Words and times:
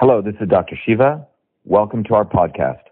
Hello, 0.00 0.22
this 0.22 0.36
is 0.40 0.48
Dr. 0.48 0.76
Shiva. 0.86 1.26
Welcome 1.64 2.04
to 2.04 2.14
our 2.14 2.24
podcast, 2.24 2.82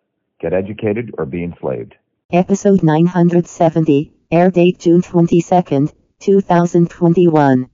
Get 0.41 0.53
Educated 0.53 1.15
or 1.17 1.25
Be 1.25 1.45
Enslaved. 1.45 1.95
Episode 2.33 2.83
970, 2.83 4.13
air 4.33 4.51
date 4.51 4.81
June 4.81 5.03
22nd, 5.03 5.93
2021. 6.19 7.71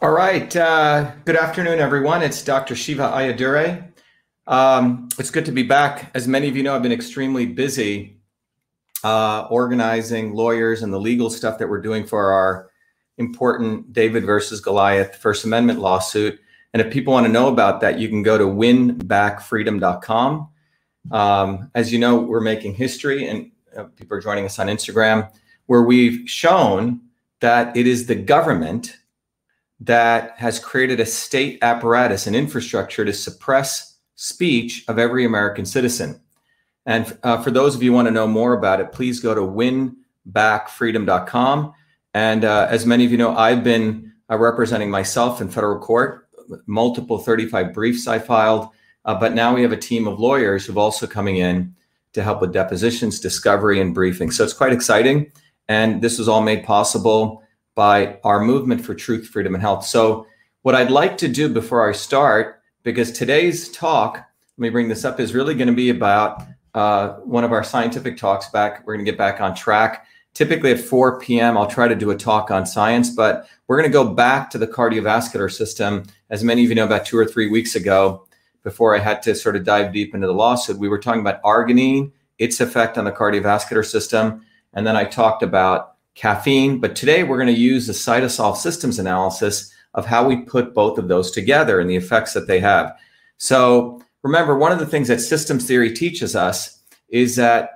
All 0.00 0.12
right. 0.12 0.54
Uh, 0.54 1.10
good 1.24 1.34
afternoon, 1.34 1.80
everyone. 1.80 2.22
It's 2.22 2.44
Dr. 2.44 2.76
Shiva 2.76 3.02
Ayyadurai. 3.02 3.88
Um, 4.46 5.08
it's 5.18 5.30
good 5.30 5.46
to 5.46 5.52
be 5.52 5.64
back. 5.64 6.12
As 6.14 6.28
many 6.28 6.46
of 6.48 6.56
you 6.56 6.62
know, 6.62 6.76
I've 6.76 6.82
been 6.84 6.92
extremely 6.92 7.46
busy 7.46 8.20
uh, 9.02 9.48
organizing 9.50 10.32
lawyers 10.32 10.84
and 10.84 10.92
the 10.92 11.00
legal 11.00 11.28
stuff 11.28 11.58
that 11.58 11.68
we're 11.68 11.82
doing 11.82 12.06
for 12.06 12.30
our 12.30 12.70
important 13.18 13.92
David 13.92 14.24
versus 14.24 14.60
Goliath 14.60 15.16
First 15.16 15.44
Amendment 15.44 15.80
lawsuit. 15.80 16.40
And 16.72 16.80
if 16.80 16.92
people 16.92 17.12
want 17.12 17.26
to 17.26 17.32
know 17.32 17.48
about 17.48 17.80
that, 17.80 17.98
you 17.98 18.08
can 18.08 18.22
go 18.22 18.36
to 18.36 18.44
winbackfreedom.com. 18.44 20.48
Um, 21.10 21.70
as 21.74 21.92
you 21.92 21.98
know, 21.98 22.16
we're 22.16 22.40
making 22.40 22.74
history, 22.74 23.28
and 23.28 23.50
uh, 23.76 23.84
people 23.96 24.16
are 24.16 24.20
joining 24.20 24.44
us 24.44 24.58
on 24.58 24.68
Instagram, 24.68 25.30
where 25.66 25.82
we've 25.82 26.28
shown 26.28 27.00
that 27.40 27.76
it 27.76 27.86
is 27.86 28.06
the 28.06 28.14
government 28.14 28.96
that 29.80 30.34
has 30.38 30.58
created 30.58 31.00
a 31.00 31.06
state 31.06 31.58
apparatus 31.62 32.26
and 32.26 32.34
infrastructure 32.34 33.04
to 33.04 33.12
suppress 33.12 33.98
speech 34.16 34.84
of 34.88 34.98
every 34.98 35.24
American 35.24 35.66
citizen. 35.66 36.20
And 36.86 37.16
uh, 37.22 37.42
for 37.42 37.50
those 37.50 37.74
of 37.74 37.82
you 37.82 37.90
who 37.90 37.96
want 37.96 38.08
to 38.08 38.12
know 38.12 38.26
more 38.26 38.54
about 38.54 38.80
it, 38.80 38.92
please 38.92 39.20
go 39.20 39.34
to 39.34 39.40
winbackfreedom.com. 39.40 41.74
And 42.14 42.44
uh, 42.44 42.68
as 42.70 42.86
many 42.86 43.04
of 43.04 43.10
you 43.10 43.18
know, 43.18 43.36
I've 43.36 43.64
been 43.64 44.12
uh, 44.30 44.38
representing 44.38 44.90
myself 44.90 45.40
in 45.40 45.50
federal 45.50 45.78
court, 45.78 46.28
multiple 46.66 47.18
35 47.18 47.74
briefs 47.74 48.06
I 48.06 48.20
filed. 48.20 48.68
Uh, 49.04 49.14
but 49.14 49.34
now 49.34 49.54
we 49.54 49.62
have 49.62 49.72
a 49.72 49.76
team 49.76 50.06
of 50.06 50.18
lawyers 50.18 50.64
who've 50.64 50.78
also 50.78 51.06
coming 51.06 51.36
in 51.36 51.74
to 52.14 52.22
help 52.22 52.40
with 52.40 52.52
depositions, 52.52 53.20
discovery, 53.20 53.80
and 53.80 53.92
briefing. 53.92 54.30
So 54.30 54.44
it's 54.44 54.52
quite 54.52 54.72
exciting. 54.72 55.30
And 55.68 56.00
this 56.00 56.18
was 56.18 56.28
all 56.28 56.40
made 56.40 56.64
possible 56.64 57.42
by 57.74 58.18
our 58.22 58.40
movement 58.40 58.84
for 58.84 58.94
truth, 58.94 59.26
freedom, 59.26 59.54
and 59.54 59.62
health. 59.62 59.84
So, 59.84 60.26
what 60.62 60.74
I'd 60.74 60.90
like 60.90 61.18
to 61.18 61.28
do 61.28 61.50
before 61.50 61.86
I 61.86 61.92
start, 61.92 62.62
because 62.84 63.12
today's 63.12 63.68
talk, 63.70 64.14
let 64.16 64.24
me 64.56 64.70
bring 64.70 64.88
this 64.88 65.04
up, 65.04 65.20
is 65.20 65.34
really 65.34 65.54
going 65.54 65.68
to 65.68 65.74
be 65.74 65.90
about 65.90 66.42
uh, 66.72 67.16
one 67.16 67.44
of 67.44 67.52
our 67.52 67.62
scientific 67.62 68.16
talks 68.16 68.48
back. 68.48 68.86
We're 68.86 68.94
going 68.94 69.04
to 69.04 69.10
get 69.10 69.18
back 69.18 69.42
on 69.42 69.54
track. 69.54 70.06
Typically 70.34 70.72
at 70.72 70.80
4 70.80 71.20
p.m., 71.20 71.56
I'll 71.56 71.68
try 71.68 71.86
to 71.86 71.94
do 71.94 72.10
a 72.10 72.16
talk 72.16 72.50
on 72.50 72.66
science, 72.66 73.10
but 73.10 73.48
we're 73.66 73.76
going 73.76 73.88
to 73.88 73.92
go 73.92 74.12
back 74.12 74.50
to 74.50 74.58
the 74.58 74.66
cardiovascular 74.66 75.50
system. 75.50 76.04
As 76.28 76.42
many 76.42 76.64
of 76.64 76.68
you 76.68 76.74
know, 76.74 76.84
about 76.84 77.06
two 77.06 77.16
or 77.16 77.24
three 77.24 77.48
weeks 77.48 77.76
ago, 77.76 78.26
before 78.64 78.96
I 78.96 78.98
had 78.98 79.22
to 79.22 79.34
sort 79.34 79.56
of 79.56 79.64
dive 79.64 79.92
deep 79.92 80.14
into 80.14 80.26
the 80.26 80.34
lawsuit, 80.34 80.78
we 80.78 80.88
were 80.88 80.98
talking 80.98 81.20
about 81.20 81.42
arginine, 81.42 82.10
its 82.38 82.60
effect 82.60 82.98
on 82.98 83.04
the 83.04 83.12
cardiovascular 83.12 83.84
system. 83.84 84.44
And 84.72 84.86
then 84.86 84.96
I 84.96 85.04
talked 85.04 85.42
about 85.42 85.94
caffeine. 86.14 86.80
But 86.80 86.96
today 86.96 87.22
we're 87.22 87.36
going 87.38 87.54
to 87.54 87.60
use 87.60 87.86
the 87.86 87.92
Cytosolve 87.92 88.56
systems 88.56 88.98
analysis 88.98 89.72
of 89.94 90.06
how 90.06 90.26
we 90.26 90.38
put 90.38 90.74
both 90.74 90.98
of 90.98 91.08
those 91.08 91.30
together 91.30 91.78
and 91.78 91.88
the 91.88 91.96
effects 91.96 92.32
that 92.32 92.46
they 92.46 92.60
have. 92.60 92.96
So 93.36 94.02
remember, 94.22 94.56
one 94.56 94.72
of 94.72 94.78
the 94.78 94.86
things 94.86 95.08
that 95.08 95.20
systems 95.20 95.66
theory 95.66 95.92
teaches 95.92 96.34
us 96.34 96.80
is 97.08 97.36
that 97.36 97.73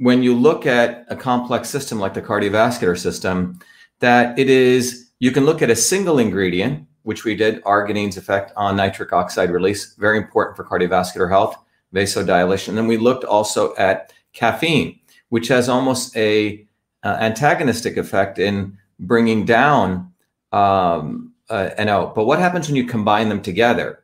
when 0.00 0.22
you 0.22 0.34
look 0.34 0.64
at 0.64 1.04
a 1.08 1.14
complex 1.14 1.68
system 1.68 2.00
like 2.00 2.14
the 2.14 2.22
cardiovascular 2.22 2.98
system, 2.98 3.58
that 3.98 4.38
it 4.38 4.48
is, 4.48 5.10
you 5.18 5.30
can 5.30 5.44
look 5.44 5.60
at 5.60 5.68
a 5.68 5.76
single 5.76 6.18
ingredient, 6.18 6.86
which 7.02 7.24
we 7.24 7.36
did, 7.36 7.62
arginine's 7.66 8.16
effect 8.16 8.50
on 8.56 8.76
nitric 8.76 9.12
oxide 9.12 9.50
release, 9.50 9.94
very 9.96 10.16
important 10.16 10.56
for 10.56 10.64
cardiovascular 10.64 11.28
health, 11.28 11.54
vasodilation. 11.94 12.68
And 12.68 12.78
then 12.78 12.86
we 12.86 12.96
looked 12.96 13.24
also 13.24 13.76
at 13.76 14.10
caffeine, 14.32 14.98
which 15.28 15.48
has 15.48 15.68
almost 15.68 16.16
a 16.16 16.66
uh, 17.04 17.18
antagonistic 17.20 17.98
effect 17.98 18.38
in 18.38 18.78
bringing 19.00 19.44
down 19.44 20.14
um, 20.52 21.34
uh, 21.50 21.70
NO. 21.78 22.10
But 22.16 22.24
what 22.24 22.38
happens 22.38 22.68
when 22.68 22.76
you 22.76 22.86
combine 22.86 23.28
them 23.28 23.42
together? 23.42 24.02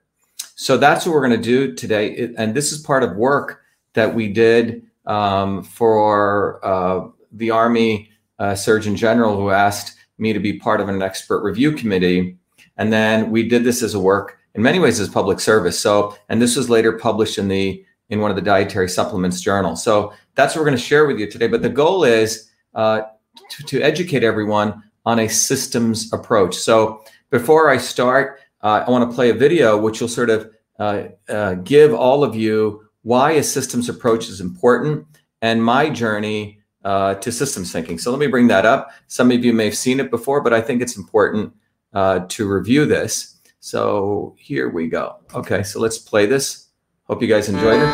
So 0.56 0.76
that's 0.76 1.06
what 1.06 1.14
we're 1.14 1.26
going 1.26 1.40
to 1.40 1.42
do 1.42 1.74
today. 1.74 2.34
And 2.36 2.54
this 2.54 2.70
is 2.70 2.82
part 2.82 3.02
of 3.02 3.16
work 3.16 3.62
that 3.94 4.14
we 4.14 4.28
did 4.30 4.85
um, 5.06 5.62
for 5.62 6.64
uh, 6.64 7.08
the 7.32 7.50
Army 7.50 8.10
uh, 8.38 8.54
Surgeon 8.54 8.96
General, 8.96 9.36
who 9.36 9.50
asked 9.50 9.96
me 10.18 10.32
to 10.32 10.40
be 10.40 10.58
part 10.58 10.80
of 10.80 10.88
an 10.88 11.02
expert 11.02 11.42
review 11.42 11.72
committee. 11.72 12.36
And 12.76 12.92
then 12.92 13.30
we 13.30 13.48
did 13.48 13.64
this 13.64 13.82
as 13.82 13.94
a 13.94 14.00
work 14.00 14.38
in 14.54 14.62
many 14.62 14.78
ways 14.78 15.00
as 15.00 15.08
public 15.08 15.40
service. 15.40 15.78
So, 15.78 16.16
and 16.28 16.40
this 16.40 16.56
was 16.56 16.70
later 16.70 16.98
published 16.98 17.38
in 17.38 17.48
the 17.48 17.84
in 18.08 18.20
one 18.20 18.30
of 18.30 18.36
the 18.36 18.42
dietary 18.42 18.88
supplements 18.88 19.40
journal. 19.40 19.74
So 19.74 20.12
that's 20.36 20.54
what 20.54 20.60
we're 20.60 20.66
going 20.66 20.78
to 20.78 20.82
share 20.82 21.06
with 21.06 21.18
you 21.18 21.28
today. 21.28 21.48
But 21.48 21.62
the 21.62 21.68
goal 21.68 22.04
is 22.04 22.50
uh, 22.74 23.02
to, 23.50 23.62
to, 23.64 23.82
educate 23.82 24.22
everyone 24.22 24.80
on 25.04 25.18
a 25.18 25.28
systems 25.28 26.12
approach. 26.12 26.54
So 26.54 27.02
before 27.30 27.68
I 27.68 27.78
start, 27.78 28.40
uh, 28.62 28.84
I 28.86 28.90
want 28.90 29.10
to 29.10 29.14
play 29.14 29.30
a 29.30 29.34
video 29.34 29.76
which 29.76 30.00
will 30.00 30.08
sort 30.08 30.30
of 30.30 30.50
uh, 30.78 31.04
uh, 31.28 31.54
give 31.54 31.94
all 31.94 32.22
of 32.22 32.36
you 32.36 32.85
why 33.06 33.30
a 33.30 33.42
systems 33.42 33.88
approach 33.88 34.28
is 34.28 34.40
important 34.40 35.06
and 35.40 35.62
my 35.62 35.88
journey 35.88 36.58
uh, 36.84 37.14
to 37.14 37.30
systems 37.30 37.70
thinking. 37.70 37.98
So 37.98 38.10
let 38.10 38.18
me 38.18 38.26
bring 38.26 38.48
that 38.48 38.66
up. 38.66 38.90
Some 39.06 39.30
of 39.30 39.44
you 39.44 39.52
may 39.52 39.66
have 39.66 39.76
seen 39.76 40.00
it 40.00 40.10
before, 40.10 40.40
but 40.40 40.52
I 40.52 40.60
think 40.60 40.82
it's 40.82 40.96
important 40.96 41.54
to 41.94 42.48
review 42.48 42.84
this. 42.84 43.38
So 43.60 44.34
here 44.36 44.68
we 44.68 44.88
go. 44.88 45.20
Okay, 45.32 45.62
so 45.62 45.78
let's 45.78 45.98
play 45.98 46.26
this. 46.26 46.66
Hope 47.04 47.22
you 47.22 47.28
guys 47.28 47.48
enjoyed 47.48 47.80
it. 47.80 47.88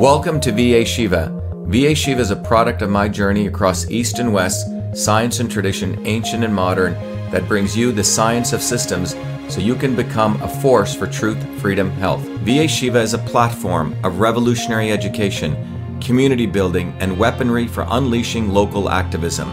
Welcome 0.00 0.40
to 0.40 0.50
VA 0.50 0.84
Shiva. 0.84 1.30
VA 1.68 1.94
Shiva 1.94 2.20
is 2.20 2.32
a 2.32 2.36
product 2.36 2.82
of 2.82 2.90
my 2.90 3.08
journey 3.08 3.46
across 3.46 3.88
East 3.88 4.18
and 4.18 4.34
West, 4.34 4.66
science 4.96 5.38
and 5.38 5.48
tradition, 5.48 6.04
ancient 6.04 6.42
and 6.42 6.52
modern, 6.52 6.94
that 7.30 7.46
brings 7.46 7.76
you 7.76 7.92
the 7.92 8.04
science 8.04 8.52
of 8.52 8.60
systems 8.60 9.14
so 9.48 9.60
you 9.60 9.74
can 9.74 9.94
become 9.94 10.40
a 10.42 10.48
force 10.60 10.94
for 10.94 11.06
truth, 11.06 11.42
freedom, 11.60 11.90
health. 11.90 12.22
VA 12.44 12.66
Shiva 12.66 13.00
is 13.00 13.14
a 13.14 13.18
platform 13.18 13.96
of 14.04 14.20
revolutionary 14.20 14.90
education, 14.92 15.98
community 16.00 16.46
building, 16.46 16.94
and 17.00 17.18
weaponry 17.18 17.66
for 17.66 17.86
unleashing 17.88 18.50
local 18.50 18.90
activism. 18.90 19.48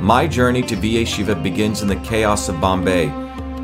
My 0.00 0.26
journey 0.26 0.62
to 0.62 0.76
VA 0.76 1.04
Shiva 1.04 1.34
begins 1.34 1.82
in 1.82 1.88
the 1.88 1.96
chaos 1.96 2.48
of 2.48 2.60
Bombay, 2.60 3.08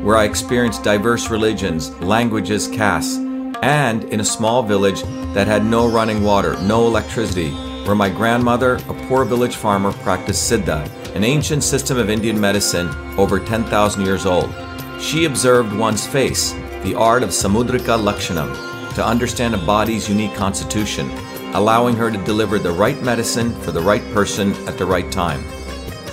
where 0.03 0.17
I 0.17 0.25
experienced 0.25 0.83
diverse 0.83 1.29
religions, 1.29 1.91
languages, 2.01 2.67
castes 2.67 3.19
and 3.63 4.03
in 4.05 4.19
a 4.19 4.25
small 4.25 4.61
village 4.61 5.03
that 5.33 5.47
had 5.47 5.63
no 5.63 5.89
running 5.89 6.21
water, 6.21 6.61
no 6.63 6.85
electricity, 6.85 7.51
where 7.85 7.95
my 7.95 8.09
grandmother, 8.09 8.75
a 8.75 8.93
poor 9.07 9.23
village 9.23 9.55
farmer, 9.55 9.93
practiced 9.93 10.51
Siddha, 10.51 10.85
an 11.15 11.23
ancient 11.23 11.63
system 11.63 11.97
of 11.97 12.09
Indian 12.09 12.37
medicine 12.37 12.89
over 13.17 13.39
10,000 13.39 14.05
years 14.05 14.25
old. 14.25 14.53
She 15.03 15.25
observed 15.25 15.75
one's 15.75 16.07
face, 16.07 16.53
the 16.81 16.95
art 16.95 17.21
of 17.21 17.29
Samudrika 17.29 17.99
Lakshanam, 17.99 18.51
to 18.95 19.05
understand 19.05 19.53
a 19.53 19.59
body's 19.59 20.09
unique 20.09 20.33
constitution, 20.33 21.11
allowing 21.53 21.95
her 21.97 22.09
to 22.09 22.23
deliver 22.23 22.57
the 22.57 22.71
right 22.71 22.99
medicine 23.03 23.53
for 23.61 23.71
the 23.71 23.81
right 23.81 24.03
person 24.13 24.53
at 24.67 24.79
the 24.79 24.85
right 24.85 25.11
time. 25.11 25.43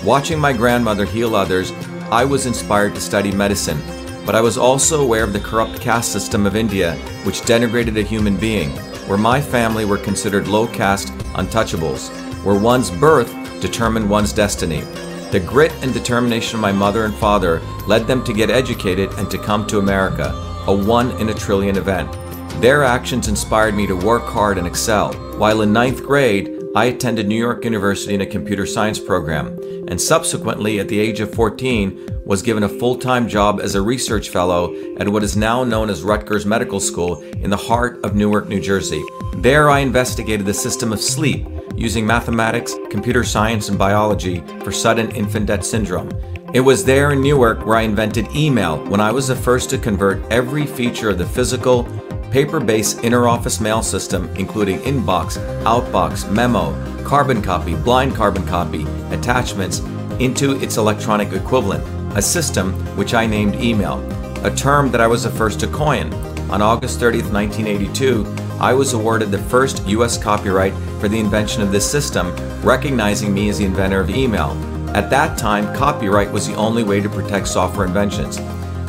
Watching 0.03 0.39
my 0.39 0.53
grandmother 0.53 1.05
heal 1.05 1.35
others, 1.35 1.71
I 2.11 2.25
was 2.25 2.45
inspired 2.45 2.93
to 2.93 3.01
study 3.01 3.31
medicine 3.31 3.81
but 4.25 4.35
I 4.35 4.41
was 4.41 4.57
also 4.57 5.01
aware 5.01 5.23
of 5.23 5.33
the 5.33 5.39
corrupt 5.39 5.81
caste 5.81 6.11
system 6.11 6.45
of 6.45 6.55
India, 6.55 6.95
which 7.23 7.41
denigrated 7.41 7.97
a 7.97 8.03
human 8.03 8.37
being, 8.37 8.69
where 9.07 9.17
my 9.17 9.41
family 9.41 9.85
were 9.85 9.97
considered 9.97 10.47
low 10.47 10.67
caste 10.67 11.09
untouchables, 11.33 12.09
where 12.43 12.59
one's 12.59 12.91
birth 12.91 13.33
determined 13.61 14.09
one's 14.09 14.33
destiny. 14.33 14.83
The 15.31 15.39
grit 15.39 15.71
and 15.81 15.93
determination 15.93 16.55
of 16.55 16.61
my 16.61 16.73
mother 16.73 17.05
and 17.05 17.15
father 17.15 17.61
led 17.87 18.05
them 18.05 18.21
to 18.25 18.33
get 18.33 18.49
educated 18.49 19.13
and 19.13 19.31
to 19.31 19.37
come 19.37 19.65
to 19.67 19.79
America, 19.79 20.33
a 20.67 20.75
one 20.75 21.11
in 21.21 21.29
a 21.29 21.33
trillion 21.33 21.77
event. 21.77 22.11
Their 22.59 22.83
actions 22.83 23.29
inspired 23.29 23.73
me 23.73 23.87
to 23.87 23.95
work 23.95 24.23
hard 24.23 24.57
and 24.57 24.67
excel. 24.67 25.13
While 25.37 25.61
in 25.61 25.71
ninth 25.71 26.03
grade, 26.03 26.61
I 26.75 26.85
attended 26.85 27.29
New 27.29 27.37
York 27.37 27.63
University 27.63 28.13
in 28.13 28.19
a 28.19 28.25
computer 28.25 28.65
science 28.65 28.99
program, 28.99 29.57
and 29.87 30.01
subsequently, 30.01 30.81
at 30.81 30.89
the 30.89 30.99
age 30.99 31.21
of 31.21 31.33
14, 31.33 32.23
was 32.25 32.41
given 32.41 32.63
a 32.63 32.69
full 32.69 32.97
time 32.97 33.29
job 33.29 33.61
as 33.61 33.73
a 33.73 33.81
research 33.81 34.27
fellow 34.27 34.75
at 34.97 35.07
what 35.07 35.23
is 35.23 35.37
now 35.37 35.63
known 35.63 35.89
as 35.89 36.03
Rutgers 36.03 36.45
Medical 36.45 36.81
School 36.81 37.21
in 37.21 37.49
the 37.49 37.55
heart 37.55 38.03
of 38.03 38.15
Newark, 38.15 38.49
New 38.49 38.59
Jersey. 38.59 39.01
There, 39.37 39.69
I 39.69 39.79
investigated 39.79 40.45
the 40.45 40.53
system 40.53 40.91
of 40.91 40.99
sleep 40.99 41.47
using 41.81 42.05
mathematics, 42.05 42.75
computer 42.89 43.23
science, 43.23 43.67
and 43.67 43.77
biology 43.77 44.43
for 44.63 44.71
sudden 44.71 45.09
infant 45.11 45.47
death 45.47 45.65
syndrome. 45.65 46.09
It 46.53 46.59
was 46.59 46.85
there 46.85 47.11
in 47.11 47.21
Newark 47.21 47.65
where 47.65 47.77
I 47.77 47.81
invented 47.81 48.27
email 48.35 48.77
when 48.85 49.01
I 49.01 49.11
was 49.11 49.27
the 49.27 49.35
first 49.35 49.69
to 49.71 49.77
convert 49.77 50.21
every 50.31 50.65
feature 50.65 51.09
of 51.09 51.17
the 51.17 51.25
physical, 51.25 51.87
paper 52.29 52.59
based 52.59 52.99
interoffice 52.99 53.59
mail 53.59 53.81
system, 53.81 54.29
including 54.35 54.79
inbox, 54.79 55.37
outbox, 55.63 56.31
memo, 56.31 56.71
carbon 57.03 57.41
copy, 57.41 57.73
blind 57.73 58.15
carbon 58.15 58.45
copy, 58.45 58.85
attachments 59.09 59.79
into 60.19 60.61
its 60.61 60.77
electronic 60.77 61.33
equivalent, 61.33 61.83
a 62.15 62.21
system 62.21 62.73
which 62.95 63.13
I 63.13 63.25
named 63.25 63.55
email, 63.55 63.99
a 64.45 64.53
term 64.55 64.91
that 64.91 65.01
I 65.01 65.07
was 65.07 65.23
the 65.23 65.31
first 65.31 65.59
to 65.61 65.67
coin. 65.67 66.13
On 66.51 66.61
August 66.61 66.99
30th, 66.99 67.31
1982, 67.31 68.25
I 68.59 68.73
was 68.73 68.93
awarded 68.93 69.31
the 69.31 69.37
first 69.37 69.87
US 69.87 70.17
copyright 70.17 70.73
for 71.01 71.09
the 71.09 71.19
invention 71.19 71.63
of 71.63 71.71
this 71.71 71.89
system, 71.89 72.33
recognizing 72.61 73.33
me 73.33 73.49
as 73.49 73.57
the 73.57 73.65
inventor 73.65 73.99
of 73.99 74.09
email. 74.11 74.51
At 74.95 75.09
that 75.09 75.37
time, 75.37 75.75
copyright 75.75 76.31
was 76.31 76.47
the 76.47 76.55
only 76.55 76.83
way 76.83 77.01
to 77.01 77.09
protect 77.09 77.47
software 77.47 77.87
inventions. 77.87 78.37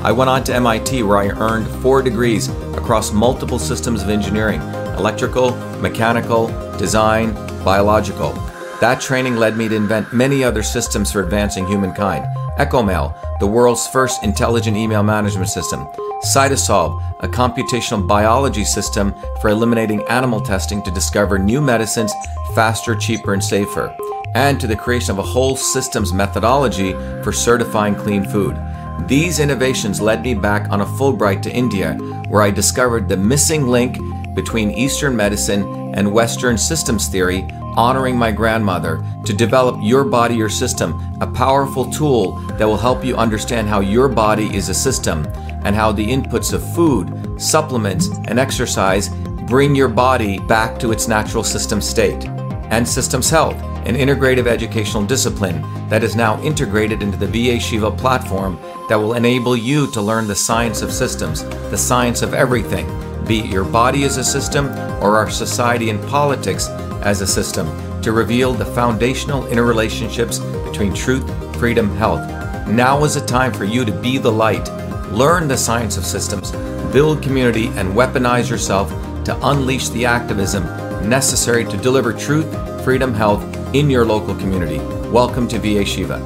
I 0.05 0.12
went 0.12 0.29
on 0.29 0.44
to 0.44 0.55
MIT 0.55 1.03
where 1.05 1.17
I 1.17 1.29
earned 1.29 1.67
four 1.81 2.03
degrees 2.03 2.49
across 2.75 3.12
multiple 3.12 3.59
systems 3.59 4.03
of 4.03 4.11
engineering 4.11 4.61
electrical, 4.99 5.56
mechanical, 5.81 6.49
design, 6.76 7.32
biological. 7.64 8.32
That 8.81 9.00
training 9.00 9.37
led 9.37 9.56
me 9.56 9.69
to 9.69 9.75
invent 9.75 10.12
many 10.12 10.44
other 10.44 10.62
systems 10.62 11.11
for 11.11 11.23
advancing 11.23 11.67
humankind. 11.67 12.26
EchoMail, 12.58 13.38
the 13.41 13.47
world's 13.47 13.87
first 13.87 14.23
intelligent 14.23 14.76
email 14.76 15.03
management 15.03 15.49
system. 15.49 15.87
Cytosolve, 16.25 17.12
a 17.23 17.29
computational 17.29 18.07
biology 18.07 18.65
system 18.65 19.15
for 19.41 19.49
eliminating 19.49 20.03
animal 20.09 20.41
testing 20.41 20.83
to 20.83 20.91
discover 20.91 21.39
new 21.39 21.61
medicines 21.61 22.13
faster, 22.55 22.95
cheaper, 22.95 23.33
and 23.33 23.43
safer. 23.43 23.95
And 24.35 24.61
to 24.61 24.67
the 24.67 24.77
creation 24.77 25.13
of 25.13 25.19
a 25.19 25.23
whole 25.23 25.57
systems 25.57 26.13
methodology 26.13 26.93
for 27.23 27.33
certifying 27.33 27.95
clean 27.95 28.25
food. 28.25 28.59
These 29.07 29.41
innovations 29.41 30.01
led 30.01 30.23
me 30.23 30.35
back 30.35 30.71
on 30.71 30.81
a 30.81 30.87
Fulbright 30.87 31.43
to 31.43 31.53
India, 31.53 31.95
where 32.29 32.43
I 32.43 32.51
discovered 32.51 33.09
the 33.09 33.17
missing 33.17 33.67
link 33.67 33.99
between 34.35 34.71
Eastern 34.71 35.15
medicine 35.15 35.95
and 35.95 36.13
Western 36.13 36.57
systems 36.57 37.09
theory, 37.09 37.47
honoring 37.77 38.17
my 38.17 38.33
grandmother 38.33 39.05
to 39.27 39.33
develop 39.33 39.77
Your 39.83 40.05
Body, 40.05 40.35
Your 40.35 40.49
System, 40.49 40.99
a 41.21 41.27
powerful 41.27 41.91
tool 41.91 42.33
that 42.59 42.67
will 42.67 42.77
help 42.77 43.05
you 43.05 43.17
understand 43.17 43.69
how 43.69 43.81
your 43.81 44.09
body 44.09 44.55
is 44.55 44.69
a 44.69 44.75
system 44.75 45.27
and 45.64 45.75
how 45.75 45.93
the 45.93 46.06
inputs 46.06 46.53
of 46.53 46.75
food, 46.75 47.41
supplements, 47.41 48.09
and 48.26 48.38
exercise 48.38 49.09
bring 49.47 49.75
your 49.75 49.88
body 49.88 50.38
back 50.41 50.79
to 50.79 50.93
its 50.93 51.09
natural 51.09 51.44
system 51.44 51.81
state. 51.81 52.25
And 52.70 52.88
Systems 52.88 53.29
Health, 53.29 53.56
an 53.85 53.97
integrative 53.97 54.47
educational 54.47 55.05
discipline 55.05 55.61
that 55.88 56.05
is 56.05 56.17
now 56.17 56.41
integrated 56.43 57.03
into 57.03 57.19
the 57.19 57.26
VA 57.26 57.61
Shiva 57.61 57.91
platform 57.91 58.59
that 58.88 58.97
will 58.97 59.14
enable 59.14 59.56
you 59.56 59.91
to 59.91 60.00
learn 60.00 60.26
the 60.26 60.35
science 60.35 60.82
of 60.82 60.93
systems, 60.93 61.44
the 61.70 61.76
science 61.76 62.23
of 62.23 62.32
everything, 62.32 62.87
be 63.26 63.41
it 63.41 63.47
your 63.47 63.65
body 63.65 64.05
as 64.05 64.17
a 64.17 64.25
system 64.25 64.69
or 65.03 65.17
our 65.17 65.31
society 65.31 65.91
and 65.91 66.03
politics 66.08 66.69
as 67.03 67.20
a 67.20 67.26
system, 67.26 67.67
to 68.03 68.12
reveal 68.12 68.53
the 68.53 68.65
foundational 68.65 69.43
interrelationships 69.44 70.41
between 70.65 70.94
truth, 70.94 71.25
freedom, 71.56 71.94
health. 71.97 72.26
Now 72.69 73.05
is 73.05 73.15
the 73.15 73.26
time 73.26 73.53
for 73.53 73.65
you 73.65 73.85
to 73.85 73.93
be 73.93 74.19
the 74.19 74.32
light, 74.32 74.69
learn 75.12 75.47
the 75.47 75.56
science 75.56 75.99
of 75.99 76.06
systems, 76.06 76.53
build 76.91 77.23
community, 77.23 77.67
and 77.76 77.93
weaponize 77.93 78.49
yourself 78.49 78.88
to 79.25 79.38
unleash 79.47 79.91
the 79.91 80.06
activism 80.06 80.64
necessary 81.06 81.67
to 81.67 81.76
deliver 81.76 82.14
truth, 82.14 82.47
freedom, 82.82 83.12
health 83.12 83.44
in 83.75 83.91
your 83.91 84.06
local 84.06 84.35
community. 84.37 84.79
Welcome 85.11 85.47
to 85.49 85.59
VA 85.59 85.85
Shiva. 85.85 86.20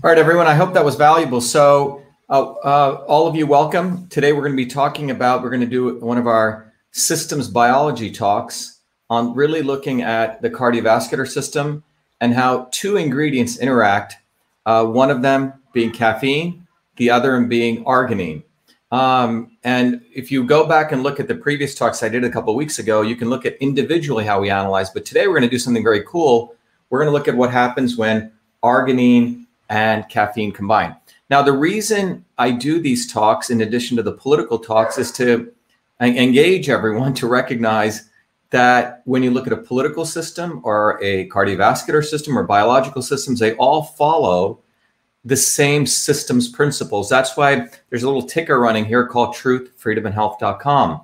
All 0.00 0.10
right, 0.10 0.18
everyone. 0.18 0.46
I 0.46 0.54
hope 0.54 0.74
that 0.74 0.84
was 0.84 0.96
valuable. 0.96 1.40
So, 1.40 2.02
uh, 2.30 2.52
uh, 2.62 3.04
all 3.08 3.26
of 3.26 3.34
you, 3.34 3.46
welcome. 3.46 4.06
Today, 4.08 4.32
we're 4.32 4.42
going 4.42 4.52
to 4.52 4.56
be 4.56 4.66
talking 4.66 5.10
about, 5.10 5.42
we're 5.42 5.48
going 5.48 5.62
to 5.62 5.66
do 5.66 5.98
one 5.98 6.18
of 6.18 6.26
our 6.26 6.70
systems 6.90 7.48
biology 7.48 8.10
talks 8.10 8.80
on 9.08 9.34
really 9.34 9.62
looking 9.62 10.02
at 10.02 10.42
the 10.42 10.50
cardiovascular 10.50 11.26
system 11.26 11.82
and 12.20 12.34
how 12.34 12.68
two 12.70 12.98
ingredients 12.98 13.58
interact, 13.58 14.16
uh, 14.66 14.84
one 14.84 15.10
of 15.10 15.22
them 15.22 15.54
being 15.72 15.90
caffeine, 15.90 16.66
the 16.96 17.08
other 17.08 17.40
being 17.40 17.82
arginine. 17.84 18.42
Um, 18.90 19.56
and 19.64 20.02
if 20.14 20.30
you 20.30 20.44
go 20.44 20.66
back 20.66 20.92
and 20.92 21.02
look 21.02 21.20
at 21.20 21.28
the 21.28 21.34
previous 21.34 21.74
talks 21.74 22.02
I 22.02 22.10
did 22.10 22.24
a 22.24 22.30
couple 22.30 22.54
weeks 22.54 22.78
ago, 22.78 23.00
you 23.00 23.16
can 23.16 23.30
look 23.30 23.46
at 23.46 23.56
individually 23.56 24.26
how 24.26 24.40
we 24.40 24.50
analyze. 24.50 24.90
But 24.90 25.06
today, 25.06 25.26
we're 25.26 25.38
going 25.38 25.48
to 25.48 25.50
do 25.50 25.58
something 25.58 25.82
very 25.82 26.02
cool. 26.04 26.54
We're 26.90 26.98
going 26.98 27.08
to 27.08 27.18
look 27.18 27.28
at 27.28 27.36
what 27.36 27.50
happens 27.50 27.96
when 27.96 28.32
arginine 28.62 29.46
and 29.70 30.06
caffeine 30.10 30.52
combine. 30.52 30.94
Now, 31.30 31.42
the 31.42 31.52
reason 31.52 32.24
I 32.38 32.50
do 32.50 32.80
these 32.80 33.10
talks, 33.12 33.50
in 33.50 33.60
addition 33.60 33.96
to 33.98 34.02
the 34.02 34.12
political 34.12 34.58
talks, 34.58 34.98
is 34.98 35.12
to 35.12 35.52
engage 36.00 36.68
everyone 36.68 37.12
to 37.14 37.26
recognize 37.26 38.08
that 38.50 39.02
when 39.04 39.22
you 39.22 39.30
look 39.30 39.46
at 39.46 39.52
a 39.52 39.58
political 39.58 40.06
system 40.06 40.60
or 40.64 40.98
a 41.02 41.28
cardiovascular 41.28 42.04
system 42.04 42.38
or 42.38 42.44
biological 42.44 43.02
systems, 43.02 43.40
they 43.40 43.54
all 43.56 43.82
follow 43.82 44.60
the 45.24 45.36
same 45.36 45.84
systems 45.84 46.48
principles. 46.48 47.08
That's 47.08 47.36
why 47.36 47.68
there's 47.90 48.02
a 48.02 48.06
little 48.06 48.22
ticker 48.22 48.58
running 48.58 48.86
here 48.86 49.06
called 49.06 49.34
truthfreedomandhealth.com. 49.34 51.02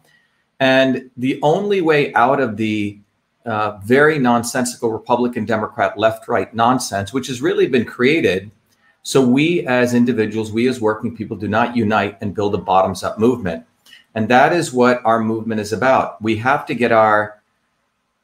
And 0.61 1.11
the 1.17 1.38
only 1.43 1.82
way 1.82 2.15
out 2.15 2.41
of 2.41 2.56
the 2.56 2.99
uh, 3.44 3.79
very 3.85 4.19
nonsensical 4.19 4.91
Republican 4.91 5.44
Democrat 5.44 5.99
left 5.99 6.29
right 6.29 6.55
nonsense, 6.55 7.12
which 7.12 7.27
has 7.27 7.43
really 7.43 7.67
been 7.67 7.85
created. 7.85 8.50
So 9.05 9.21
we 9.21 9.67
as 9.67 9.93
individuals, 9.93 10.51
we 10.51 10.67
as 10.67 10.81
working 10.81 11.15
people 11.15 11.37
do 11.37 11.47
not 11.47 11.77
unite 11.77 12.17
and 12.23 12.35
build 12.35 12.55
a 12.55 12.59
bottoms 12.59 13.05
up 13.05 13.19
movement. 13.19 13.65
And 14.15 14.29
that 14.29 14.53
is 14.55 14.73
what 14.73 15.03
our 15.05 15.21
movement 15.21 15.61
is 15.61 15.75
about. 15.75 16.21
We 16.23 16.37
have 16.37 16.65
to 16.67 16.75
get 16.75 16.91
our, 16.91 17.41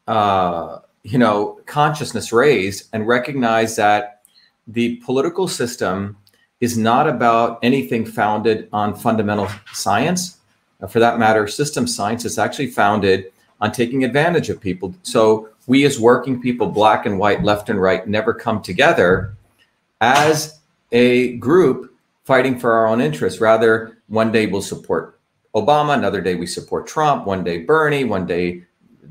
uh, 0.08 0.78
you 1.02 1.18
know, 1.18 1.60
consciousness 1.66 2.32
raised 2.32 2.88
and 2.94 3.06
recognize 3.06 3.76
that 3.76 4.22
the 4.66 4.96
political 4.96 5.48
system 5.48 6.16
is 6.60 6.78
not 6.78 7.06
about 7.06 7.58
anything 7.62 8.06
founded 8.06 8.68
on 8.72 8.94
fundamental 8.94 9.48
science. 9.72 10.38
For 10.88 10.98
that 10.98 11.18
matter, 11.18 11.46
system 11.46 11.86
science 11.86 12.24
is 12.24 12.38
actually 12.38 12.68
founded 12.68 13.32
on 13.60 13.70
taking 13.70 14.04
advantage 14.04 14.48
of 14.48 14.62
people. 14.62 14.94
So 15.02 15.50
we 15.66 15.84
as 15.84 16.00
working 16.00 16.40
people, 16.40 16.68
black 16.68 17.04
and 17.04 17.18
white, 17.18 17.42
left 17.44 17.68
and 17.68 17.80
right, 17.80 18.06
never 18.08 18.32
come 18.32 18.62
together 18.62 19.34
as 20.00 20.59
a 20.92 21.36
group 21.36 21.94
fighting 22.24 22.58
for 22.58 22.72
our 22.72 22.86
own 22.86 23.00
interests. 23.00 23.40
Rather, 23.40 23.98
one 24.08 24.32
day 24.32 24.46
we'll 24.46 24.62
support 24.62 25.20
Obama, 25.54 25.94
another 25.94 26.20
day 26.20 26.34
we 26.34 26.46
support 26.46 26.86
Trump, 26.86 27.26
one 27.26 27.42
day 27.42 27.58
Bernie, 27.58 28.04
one 28.04 28.26
day 28.26 28.62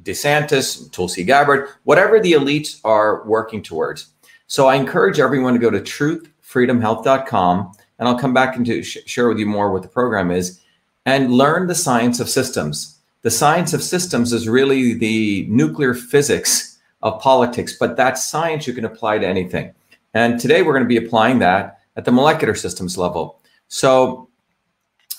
DeSantis, 0.04 0.92
Tulsi 0.92 1.24
Gabbard, 1.24 1.70
whatever 1.84 2.20
the 2.20 2.34
elites 2.34 2.80
are 2.84 3.28
working 3.28 3.62
towards. 3.62 4.14
So 4.48 4.68
I 4.68 4.76
encourage 4.76 5.20
everyone 5.20 5.54
to 5.54 5.60
go 5.60 5.70
to 5.70 5.82
truthfreedomhealth.com, 5.82 7.72
and 8.00 8.08
I'll 8.08 8.18
come 8.18 8.34
back 8.34 8.56
and 8.56 8.66
to 8.66 8.82
sh- 8.82 9.00
share 9.06 9.28
with 9.28 9.38
you 9.38 9.46
more 9.46 9.72
what 9.72 9.82
the 9.82 9.90
program 9.90 10.32
is, 10.32 10.62
and 11.06 11.34
learn 11.34 11.68
the 11.68 11.76
science 11.76 12.20
of 12.20 12.30
systems 12.30 13.00
the 13.22 13.32
science 13.32 13.74
of 13.74 13.84
systems 13.84 14.32
is 14.32 14.48
really 14.48 14.94
the 14.94 15.46
nuclear 15.50 15.94
physics 15.94 16.80
of 17.02 17.22
politics, 17.22 17.76
but 17.78 17.98
that 17.98 18.18
science 18.18 18.66
you 18.66 18.74
can 18.74 18.86
apply 18.86 19.18
to 19.18 19.28
anything. 19.28 19.74
And 20.14 20.40
today 20.40 20.62
we're 20.62 20.74
going 20.74 20.84
to 20.84 20.88
be 20.88 20.98
applying 20.98 21.40
that 21.40 21.80
at 21.96 22.06
the 22.06 22.12
molecular 22.12 22.56
systems 22.56 22.98
level. 22.98 23.42
So, 23.68 24.30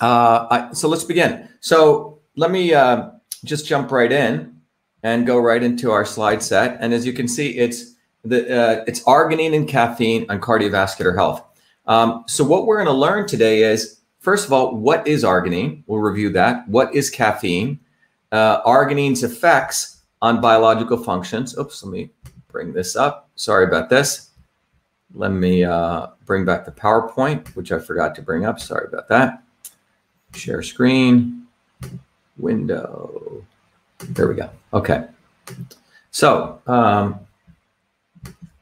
uh, 0.00 0.46
I, 0.50 0.72
so 0.72 0.88
let's 0.88 1.04
begin. 1.04 1.48
So 1.60 2.20
let 2.36 2.50
me 2.50 2.74
uh, 2.74 3.10
just 3.44 3.66
jump 3.66 3.90
right 3.90 4.10
in 4.10 4.54
and 5.02 5.26
go 5.26 5.38
right 5.38 5.62
into 5.62 5.90
our 5.90 6.04
slide 6.04 6.42
set. 6.42 6.78
And 6.80 6.92
as 6.92 7.06
you 7.06 7.12
can 7.12 7.28
see, 7.28 7.58
it's 7.58 7.94
the 8.24 8.80
uh, 8.80 8.84
it's 8.86 9.02
arginine 9.04 9.54
and 9.54 9.68
caffeine 9.68 10.26
on 10.30 10.40
cardiovascular 10.40 11.14
health. 11.14 11.44
Um, 11.86 12.24
so 12.26 12.44
what 12.44 12.66
we're 12.66 12.76
going 12.76 12.86
to 12.86 12.92
learn 12.92 13.26
today 13.26 13.62
is 13.62 14.00
first 14.18 14.46
of 14.46 14.52
all, 14.52 14.76
what 14.76 15.06
is 15.06 15.24
arginine? 15.24 15.82
We'll 15.86 16.00
review 16.00 16.30
that. 16.30 16.68
What 16.68 16.94
is 16.94 17.08
caffeine? 17.08 17.80
uh, 18.32 18.62
arginine's 18.62 19.22
effects 19.22 20.02
on 20.22 20.40
biological 20.40 20.96
functions. 20.96 21.56
Oops, 21.58 21.82
let 21.82 21.92
me 21.92 22.10
bring 22.48 22.72
this 22.72 22.96
up. 22.96 23.30
Sorry 23.34 23.64
about 23.64 23.88
this. 23.88 24.29
Let 25.14 25.32
me 25.32 25.64
uh, 25.64 26.08
bring 26.24 26.44
back 26.44 26.64
the 26.64 26.70
PowerPoint, 26.70 27.48
which 27.56 27.72
I 27.72 27.78
forgot 27.78 28.14
to 28.14 28.22
bring 28.22 28.44
up. 28.44 28.60
Sorry 28.60 28.86
about 28.86 29.08
that. 29.08 29.42
Share 30.34 30.62
screen, 30.62 31.46
window. 32.38 33.44
There 33.98 34.28
we 34.28 34.34
go. 34.34 34.50
Okay. 34.72 35.06
So 36.12 36.60
um, 36.66 37.18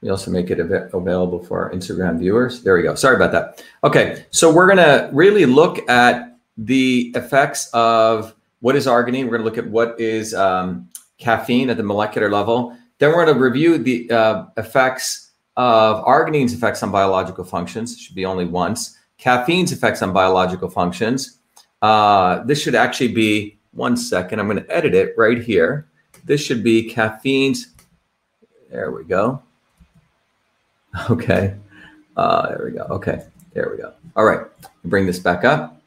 we 0.01 0.09
also 0.09 0.31
make 0.31 0.51
it 0.51 0.61
av- 0.61 0.95
available 0.95 1.43
for 1.45 1.65
our 1.65 1.71
Instagram 1.73 2.19
viewers. 2.19 2.63
There 2.63 2.77
we 2.77 2.83
go. 2.83 2.95
Sorry 2.95 3.17
about 3.17 3.33
that. 3.33 3.65
Okay. 3.85 4.25
So 4.31 4.53
we're 4.53 4.67
going 4.67 4.79
to 4.79 5.11
really 5.13 5.45
look 5.45 5.89
at 5.91 6.39
the 6.57 7.13
effects 7.15 7.69
of 7.73 8.35
what 8.61 8.75
is 8.75 8.87
arginine? 8.87 9.25
We're 9.25 9.39
going 9.39 9.43
to 9.43 9.45
look 9.45 9.59
at 9.59 9.69
what 9.69 10.01
is 10.01 10.35
um, 10.35 10.89
caffeine 11.19 11.71
at 11.71 11.77
the 11.77 11.83
molecular 11.83 12.31
level. 12.31 12.77
Then 12.99 13.11
we're 13.11 13.25
going 13.25 13.37
to 13.37 13.41
review 13.41 13.79
the 13.79 14.11
uh, 14.11 14.47
effects 14.57 15.28
of 15.59 16.05
arginine's 16.05 16.55
effects 16.55 16.85
on 16.85 16.93
biological 16.93 17.45
functions. 17.45 17.99
Should 17.99 18.15
be 18.15 18.25
only 18.25 18.47
once. 18.47 18.97
Caffeine's 19.19 19.73
effects 19.73 20.01
on 20.01 20.13
biological 20.13 20.71
functions. 20.71 21.41
Uh, 21.83 22.45
this 22.45 22.63
should 22.63 22.77
actually 22.77 23.09
be 23.09 23.59
one 23.73 23.97
second. 23.97 24.39
I'm 24.39 24.47
going 24.47 24.63
to 24.63 24.75
edit 24.75 24.95
it 24.95 25.15
right 25.19 25.43
here. 25.43 25.89
This 26.25 26.41
should 26.41 26.63
be 26.63 26.89
caffeine's. 26.89 27.75
There 28.71 28.93
we 28.93 29.05
go. 29.05 29.43
Okay. 31.11 31.55
Uh, 32.17 32.49
there 32.49 32.65
we 32.65 32.73
go. 32.73 32.83
Okay. 32.91 33.25
There 33.53 33.71
we 33.71 33.77
go. 33.77 33.93
All 34.17 34.25
right. 34.25 34.41
Bring 34.85 35.07
this 35.07 35.19
back 35.19 35.45
up. 35.45 35.81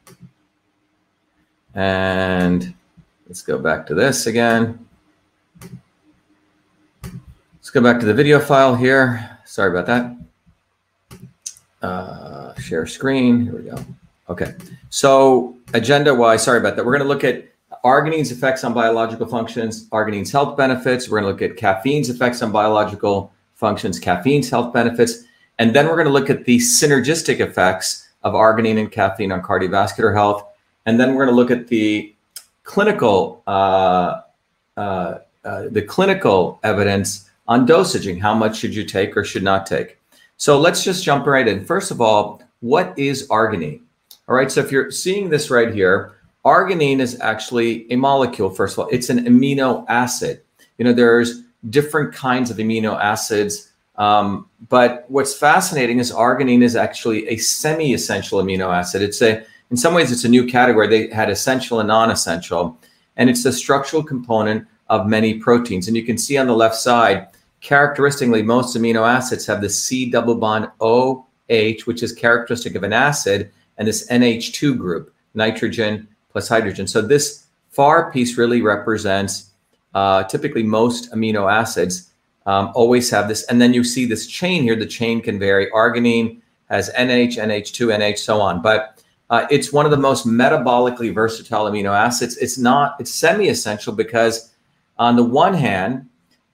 And 1.74 2.72
let's 3.26 3.42
go 3.42 3.58
back 3.58 3.84
to 3.88 3.94
this 3.94 4.26
again. 4.26 4.86
Let's 7.02 7.70
go 7.70 7.82
back 7.82 7.98
to 8.00 8.06
the 8.06 8.14
video 8.14 8.38
file 8.38 8.74
here. 8.74 9.31
Sorry 9.52 9.70
about 9.70 9.84
that. 9.84 10.16
Uh, 11.86 12.58
share 12.58 12.86
screen. 12.86 13.42
Here 13.42 13.54
we 13.54 13.64
go. 13.64 13.84
Okay. 14.30 14.54
So 14.88 15.58
agenda 15.74 16.14
wise, 16.14 16.42
sorry 16.42 16.58
about 16.58 16.74
that. 16.76 16.86
We're 16.86 16.96
going 16.96 17.06
to 17.06 17.08
look 17.08 17.22
at 17.22 17.44
arginine's 17.84 18.32
effects 18.32 18.64
on 18.64 18.72
biological 18.72 19.26
functions, 19.26 19.90
arginine's 19.92 20.32
health 20.32 20.56
benefits. 20.56 21.10
We're 21.10 21.20
going 21.20 21.36
to 21.36 21.44
look 21.44 21.50
at 21.50 21.58
caffeine's 21.58 22.08
effects 22.08 22.40
on 22.40 22.50
biological 22.50 23.30
functions, 23.52 24.00
caffeine's 24.00 24.48
health 24.48 24.72
benefits. 24.72 25.24
And 25.58 25.76
then 25.76 25.86
we're 25.86 25.96
going 25.96 26.06
to 26.06 26.14
look 26.14 26.30
at 26.30 26.46
the 26.46 26.56
synergistic 26.56 27.40
effects 27.40 28.08
of 28.22 28.32
arginine 28.32 28.78
and 28.78 28.90
caffeine 28.90 29.32
on 29.32 29.42
cardiovascular 29.42 30.14
health. 30.14 30.46
And 30.86 30.98
then 30.98 31.14
we're 31.14 31.26
going 31.26 31.36
to 31.36 31.38
look 31.38 31.50
at 31.50 31.68
the 31.68 32.14
clinical, 32.62 33.42
uh, 33.46 34.22
uh, 34.78 35.18
uh, 35.44 35.64
the 35.70 35.82
clinical 35.82 36.58
evidence 36.64 37.28
on 37.52 37.66
dosaging. 37.66 38.18
How 38.18 38.34
much 38.34 38.56
should 38.56 38.74
you 38.74 38.82
take 38.82 39.14
or 39.14 39.24
should 39.24 39.42
not 39.42 39.66
take? 39.66 39.98
So 40.38 40.58
let's 40.58 40.82
just 40.82 41.04
jump 41.04 41.26
right 41.26 41.46
in. 41.46 41.66
First 41.66 41.90
of 41.90 42.00
all, 42.00 42.42
what 42.60 42.98
is 42.98 43.28
arginine? 43.28 43.82
All 44.26 44.34
right. 44.34 44.50
So 44.50 44.60
if 44.60 44.72
you're 44.72 44.90
seeing 44.90 45.28
this 45.28 45.50
right 45.50 45.72
here, 45.74 46.14
arginine 46.46 47.00
is 47.00 47.20
actually 47.20 47.90
a 47.92 47.96
molecule. 47.96 48.48
First 48.48 48.74
of 48.74 48.78
all, 48.78 48.88
it's 48.90 49.10
an 49.10 49.26
amino 49.26 49.84
acid. 49.88 50.40
You 50.78 50.86
know, 50.86 50.94
there's 50.94 51.42
different 51.68 52.14
kinds 52.14 52.50
of 52.50 52.56
amino 52.56 52.98
acids. 52.98 53.72
Um, 53.96 54.48
but 54.70 55.04
what's 55.08 55.34
fascinating 55.34 55.98
is 55.98 56.10
arginine 56.10 56.62
is 56.62 56.74
actually 56.74 57.28
a 57.28 57.36
semi-essential 57.36 58.42
amino 58.42 58.74
acid. 58.74 59.02
It's 59.02 59.20
a, 59.20 59.44
in 59.70 59.76
some 59.76 59.92
ways, 59.92 60.10
it's 60.10 60.24
a 60.24 60.28
new 60.28 60.46
category. 60.46 60.88
They 60.88 61.14
had 61.14 61.28
essential 61.28 61.80
and 61.80 61.88
non-essential, 61.88 62.78
and 63.18 63.28
it's 63.28 63.42
the 63.42 63.52
structural 63.52 64.02
component 64.02 64.66
of 64.88 65.06
many 65.06 65.34
proteins. 65.34 65.86
And 65.86 65.96
you 65.96 66.04
can 66.04 66.16
see 66.16 66.38
on 66.38 66.46
the 66.46 66.56
left 66.56 66.76
side, 66.76 67.28
characteristically, 67.62 68.42
most 68.42 68.76
amino 68.76 69.08
acids 69.08 69.46
have 69.46 69.60
the 69.62 69.70
C 69.70 70.10
double 70.10 70.34
bond 70.34 70.68
OH, 70.80 71.84
which 71.84 72.02
is 72.02 72.12
characteristic 72.12 72.74
of 72.74 72.82
an 72.82 72.92
acid, 72.92 73.50
and 73.78 73.88
this 73.88 74.06
NH2 74.08 74.76
group, 74.76 75.14
nitrogen 75.34 76.06
plus 76.30 76.48
hydrogen. 76.48 76.86
So 76.86 77.00
this 77.00 77.46
far 77.70 78.12
piece 78.12 78.36
really 78.36 78.60
represents 78.60 79.50
uh, 79.94 80.24
typically 80.24 80.62
most 80.62 81.10
amino 81.12 81.50
acids 81.50 82.10
um, 82.46 82.72
always 82.74 83.08
have 83.10 83.28
this. 83.28 83.44
And 83.44 83.60
then 83.60 83.72
you 83.72 83.84
see 83.84 84.04
this 84.04 84.26
chain 84.26 84.62
here. 84.62 84.76
The 84.76 84.86
chain 84.86 85.20
can 85.20 85.38
vary. 85.38 85.70
Arginine 85.70 86.40
has 86.68 86.90
NH, 86.98 87.36
NH2, 87.36 87.96
NH, 87.98 88.18
so 88.18 88.40
on. 88.40 88.60
But 88.60 89.02
uh, 89.30 89.46
it's 89.50 89.72
one 89.72 89.84
of 89.84 89.90
the 89.90 89.96
most 89.96 90.26
metabolically 90.26 91.14
versatile 91.14 91.70
amino 91.70 91.96
acids. 91.96 92.36
It's 92.38 92.58
not, 92.58 92.96
it's 92.98 93.12
semi-essential 93.12 93.94
because 93.94 94.52
on 94.98 95.16
the 95.16 95.24
one 95.24 95.54
hand, 95.54 96.08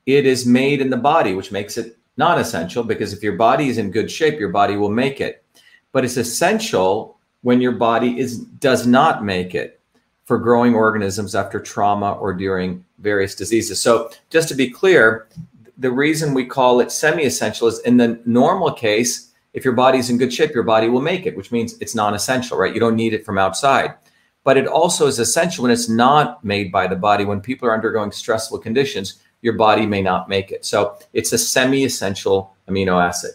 it 0.08 0.24
is 0.24 0.46
made 0.46 0.80
in 0.80 0.88
the 0.88 0.96
body, 0.96 1.34
which 1.34 1.52
makes 1.52 1.76
it 1.76 1.98
non-essential 2.16 2.82
because 2.82 3.12
if 3.12 3.22
your 3.22 3.36
body 3.36 3.68
is 3.68 3.76
in 3.76 3.90
good 3.90 4.10
shape, 4.10 4.40
your 4.40 4.48
body 4.48 4.74
will 4.74 4.88
make 4.88 5.20
it. 5.20 5.44
But 5.92 6.02
it's 6.02 6.16
essential 6.16 7.18
when 7.42 7.60
your 7.60 7.72
body 7.72 8.18
is 8.18 8.38
does 8.38 8.86
not 8.86 9.22
make 9.22 9.54
it 9.54 9.80
for 10.24 10.38
growing 10.38 10.74
organisms 10.74 11.34
after 11.34 11.60
trauma 11.60 12.12
or 12.14 12.32
during 12.32 12.82
various 13.00 13.34
diseases. 13.34 13.82
So 13.82 14.10
just 14.30 14.48
to 14.48 14.54
be 14.54 14.70
clear, 14.70 15.28
the 15.76 15.92
reason 15.92 16.32
we 16.32 16.46
call 16.46 16.80
it 16.80 16.90
semi-essential 16.90 17.68
is 17.68 17.80
in 17.80 17.98
the 17.98 18.18
normal 18.24 18.72
case, 18.72 19.32
if 19.52 19.62
your 19.62 19.74
body's 19.74 20.08
in 20.08 20.16
good 20.16 20.32
shape, 20.32 20.54
your 20.54 20.62
body 20.62 20.88
will 20.88 21.02
make 21.02 21.26
it, 21.26 21.36
which 21.36 21.52
means 21.52 21.76
it's 21.80 21.94
non-essential, 21.94 22.56
right? 22.56 22.72
You 22.72 22.80
don't 22.80 22.96
need 22.96 23.12
it 23.12 23.26
from 23.26 23.36
outside. 23.36 23.94
But 24.42 24.56
it 24.56 24.66
also 24.66 25.06
is 25.06 25.18
essential 25.18 25.64
when 25.64 25.70
it's 25.70 25.90
not 25.90 26.42
made 26.42 26.72
by 26.72 26.86
the 26.86 26.96
body. 26.96 27.26
When 27.26 27.42
people 27.42 27.68
are 27.68 27.74
undergoing 27.74 28.10
stressful 28.10 28.60
conditions, 28.60 29.20
your 29.42 29.54
body 29.54 29.86
may 29.86 30.02
not 30.02 30.28
make 30.28 30.50
it. 30.50 30.64
So 30.64 30.98
it's 31.12 31.32
a 31.32 31.38
semi-essential 31.38 32.54
amino 32.68 33.02
acid. 33.02 33.32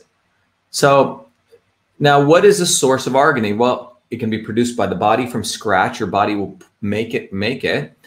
So 0.71 1.27
now 1.99 2.23
what 2.23 2.45
is 2.45 2.59
the 2.59 2.65
source 2.65 3.07
of 3.07 3.13
arginine? 3.13 3.57
Well, 3.57 3.97
it 4.11 4.17
can 4.17 4.29
be 4.29 4.39
produced 4.39 4.77
by 4.77 4.87
the 4.87 4.95
body 4.95 5.25
from 5.25 5.43
scratch. 5.43 5.99
Your 5.99 6.09
body 6.09 6.35
will 6.35 6.59
make 6.81 7.13
it, 7.13 7.33
make 7.33 7.63
it. 7.63 7.97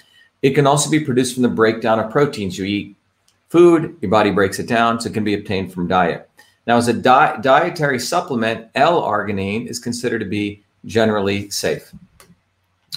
It 0.42 0.50
can 0.50 0.66
also 0.66 0.90
be 0.90 1.00
produced 1.00 1.34
from 1.34 1.42
the 1.42 1.48
breakdown 1.48 1.98
of 1.98 2.10
proteins. 2.10 2.58
You 2.58 2.64
eat 2.64 2.96
food, 3.48 3.96
your 4.00 4.10
body 4.10 4.30
breaks 4.30 4.58
it 4.58 4.68
down, 4.68 5.00
so 5.00 5.08
it 5.08 5.14
can 5.14 5.24
be 5.24 5.34
obtained 5.34 5.72
from 5.72 5.88
diet. 5.88 6.28
Now, 6.66 6.76
as 6.76 6.88
a 6.88 6.92
di- 6.92 7.38
dietary 7.40 7.98
supplement, 7.98 8.68
L-arginine 8.74 9.66
is 9.66 9.78
considered 9.78 10.18
to 10.18 10.24
be 10.24 10.62
generally 10.84 11.48
safe. 11.50 11.92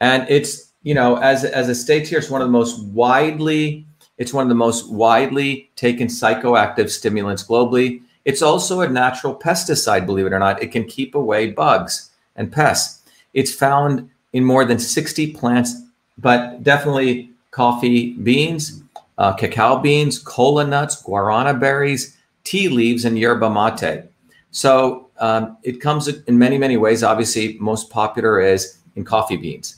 and 0.00 0.26
it's 0.28 0.72
you 0.82 0.94
know 0.94 1.16
as 1.16 1.44
as 1.44 1.68
a 1.68 1.74
state 1.74 2.08
here, 2.08 2.18
it's 2.18 2.30
one 2.30 2.42
of 2.42 2.48
the 2.48 2.52
most 2.52 2.84
widely 2.86 3.86
it's 4.18 4.32
one 4.32 4.42
of 4.42 4.48
the 4.48 4.54
most 4.54 4.90
widely 4.90 5.70
taken 5.76 6.08
psychoactive 6.08 6.90
stimulants 6.90 7.46
globally. 7.46 8.02
It's 8.24 8.42
also 8.42 8.80
a 8.80 8.88
natural 8.88 9.34
pesticide, 9.34 10.06
believe 10.06 10.26
it 10.26 10.32
or 10.32 10.38
not. 10.38 10.62
It 10.62 10.72
can 10.72 10.84
keep 10.84 11.14
away 11.14 11.50
bugs 11.50 12.10
and 12.34 12.50
pests. 12.50 13.02
It's 13.34 13.54
found 13.54 14.08
in 14.32 14.44
more 14.44 14.64
than 14.64 14.78
60 14.78 15.32
plants, 15.34 15.74
but 16.18 16.62
definitely 16.62 17.30
coffee 17.50 18.12
beans, 18.14 18.82
uh, 19.18 19.34
cacao 19.34 19.78
beans, 19.78 20.18
cola 20.18 20.66
nuts, 20.66 21.02
guarana 21.02 21.58
berries, 21.58 22.16
tea 22.44 22.68
leaves, 22.68 23.04
and 23.04 23.18
yerba 23.18 23.50
mate. 23.50 24.04
So 24.50 25.08
um, 25.18 25.56
it 25.62 25.80
comes 25.80 26.08
in 26.08 26.38
many, 26.38 26.58
many 26.58 26.76
ways. 26.76 27.02
Obviously, 27.02 27.56
most 27.60 27.90
popular 27.90 28.40
is 28.40 28.78
in 28.94 29.04
coffee 29.04 29.36
beans. 29.36 29.76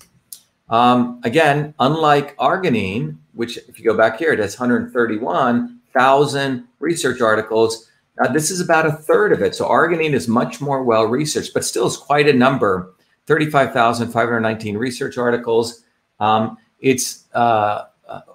Um, 0.71 1.21
again, 1.25 1.75
unlike 1.79 2.37
arginine, 2.37 3.17
which 3.35 3.59
if 3.69 3.79
you 3.79 3.85
go 3.85 3.97
back 3.97 4.19
here, 4.19 4.33
it 4.33 4.39
has 4.39 4.59
131,000 4.59 6.69
research 6.79 7.21
articles. 7.21 7.91
Uh, 8.23 8.33
this 8.33 8.51
is 8.51 8.61
about 8.61 8.87
a 8.87 8.93
third 8.93 9.33
of 9.33 9.43
it. 9.43 9.55
So 9.55 9.69
arginine 9.69 10.13
is 10.13 10.29
much 10.29 10.61
more 10.61 10.83
well 10.83 11.05
researched, 11.05 11.55
but 11.55 11.65
still 11.65 11.87
is 11.87 11.97
quite 11.97 12.29
a 12.29 12.33
number. 12.33 12.93
35,519 13.27 14.77
research 14.77 15.19
articles. 15.19 15.85
Um, 16.21 16.59
it's 16.81 17.25
uh, 17.35 17.85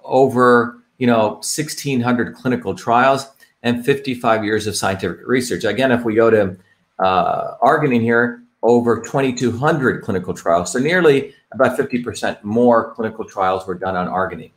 over 0.04 0.82
you 0.98 1.06
know 1.06 1.34
1,600 1.34 2.34
clinical 2.34 2.74
trials 2.74 3.28
and 3.62 3.84
55 3.84 4.44
years 4.44 4.66
of 4.66 4.76
scientific 4.76 5.26
research. 5.26 5.64
Again, 5.64 5.90
if 5.90 6.04
we 6.04 6.14
go 6.14 6.30
to 6.30 6.56
uh, 6.98 7.56
arginine 7.58 8.02
here, 8.02 8.42
over 8.62 9.00
2,200 9.00 10.02
clinical 10.02 10.34
trials. 10.34 10.72
So 10.72 10.78
nearly 10.78 11.34
about 11.52 11.78
50% 11.78 12.42
more 12.42 12.92
clinical 12.94 13.24
trials 13.24 13.66
were 13.66 13.74
done 13.74 13.96
on 13.96 14.08
arginine. 14.08 14.52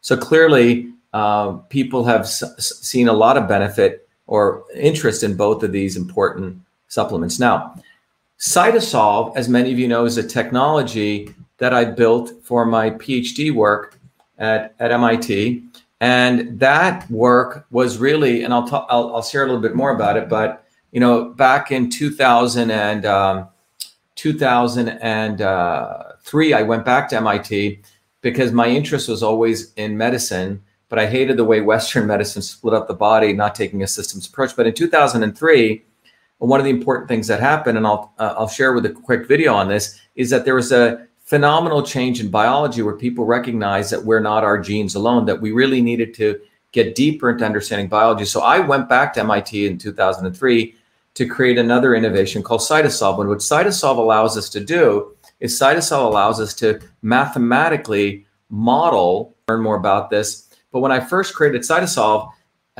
So 0.00 0.16
clearly, 0.16 0.92
uh, 1.12 1.52
people 1.68 2.04
have 2.04 2.22
s- 2.22 2.78
seen 2.82 3.08
a 3.08 3.12
lot 3.12 3.36
of 3.36 3.48
benefit 3.48 4.08
or 4.26 4.64
interest 4.74 5.22
in 5.22 5.36
both 5.36 5.62
of 5.62 5.72
these 5.72 5.96
important 5.96 6.60
supplements. 6.88 7.38
Now, 7.38 7.74
Cytosolve, 8.38 9.36
as 9.36 9.48
many 9.48 9.72
of 9.72 9.78
you 9.78 9.88
know, 9.88 10.04
is 10.04 10.16
a 10.18 10.22
technology 10.22 11.34
that 11.58 11.74
I 11.74 11.84
built 11.84 12.32
for 12.42 12.64
my 12.64 12.90
PhD 12.90 13.52
work 13.52 13.98
at, 14.38 14.74
at 14.78 14.92
MIT. 14.92 15.64
And 16.00 16.58
that 16.60 17.10
work 17.10 17.66
was 17.70 17.98
really, 17.98 18.44
and 18.44 18.54
I'll, 18.54 18.66
talk, 18.66 18.86
I'll, 18.88 19.16
I'll 19.16 19.22
share 19.22 19.42
a 19.42 19.46
little 19.46 19.60
bit 19.60 19.74
more 19.74 19.90
about 19.90 20.16
it, 20.16 20.28
but 20.28 20.64
you 20.92 21.00
know, 21.00 21.30
back 21.30 21.70
in 21.70 21.90
2000 21.90 22.70
and 22.70 23.04
um, 23.04 23.48
2003, 24.14 26.54
I 26.54 26.62
went 26.62 26.84
back 26.84 27.08
to 27.10 27.16
MIT 27.16 27.82
because 28.20 28.52
my 28.52 28.68
interest 28.68 29.08
was 29.08 29.22
always 29.22 29.72
in 29.74 29.98
medicine, 29.98 30.62
but 30.88 30.98
I 30.98 31.06
hated 31.06 31.36
the 31.36 31.44
way 31.44 31.60
Western 31.60 32.06
medicine 32.12 32.42
split 32.42 32.74
up 32.74 32.88
the 32.88 32.94
body, 32.94 33.32
not 33.32 33.54
taking 33.54 33.82
a 33.82 33.86
systems 33.86 34.26
approach. 34.26 34.56
But 34.56 34.66
in 34.66 34.74
2003, 34.74 35.84
one 36.38 36.60
of 36.60 36.64
the 36.64 36.70
important 36.70 37.08
things 37.08 37.26
that 37.26 37.40
happened, 37.40 37.76
and 37.76 37.86
I'll 37.86 38.12
uh, 38.18 38.34
I'll 38.38 38.48
share 38.48 38.72
with 38.72 38.86
a 38.86 38.90
quick 38.90 39.26
video 39.26 39.54
on 39.54 39.68
this, 39.68 40.00
is 40.14 40.30
that 40.30 40.44
there 40.44 40.54
was 40.54 40.72
a 40.72 41.07
phenomenal 41.28 41.82
change 41.82 42.20
in 42.20 42.30
biology 42.30 42.80
where 42.80 42.96
people 42.96 43.26
recognize 43.26 43.90
that 43.90 44.02
we're 44.02 44.18
not 44.18 44.44
our 44.44 44.58
genes 44.58 44.94
alone, 44.94 45.26
that 45.26 45.38
we 45.38 45.52
really 45.52 45.82
needed 45.82 46.14
to 46.14 46.40
get 46.72 46.94
deeper 46.94 47.28
into 47.28 47.44
understanding 47.44 47.86
biology. 47.86 48.24
So 48.24 48.40
I 48.40 48.60
went 48.60 48.88
back 48.88 49.12
to 49.12 49.20
MIT 49.20 49.66
in 49.66 49.76
2003 49.76 50.74
to 51.12 51.28
create 51.28 51.58
another 51.58 51.94
innovation 51.94 52.42
called 52.42 52.62
Cytosolve. 52.62 53.20
And 53.20 53.28
what 53.28 53.40
Cytosolve 53.40 53.98
allows 53.98 54.38
us 54.38 54.48
to 54.48 54.60
do 54.60 55.14
is 55.38 55.52
Cytosolve 55.60 56.06
allows 56.06 56.40
us 56.40 56.54
to 56.54 56.80
mathematically 57.02 58.24
model, 58.48 59.36
learn 59.48 59.60
more 59.60 59.76
about 59.76 60.08
this. 60.08 60.48
But 60.72 60.80
when 60.80 60.92
I 60.92 60.98
first 60.98 61.34
created 61.34 61.60
Cytosolve, 61.60 62.32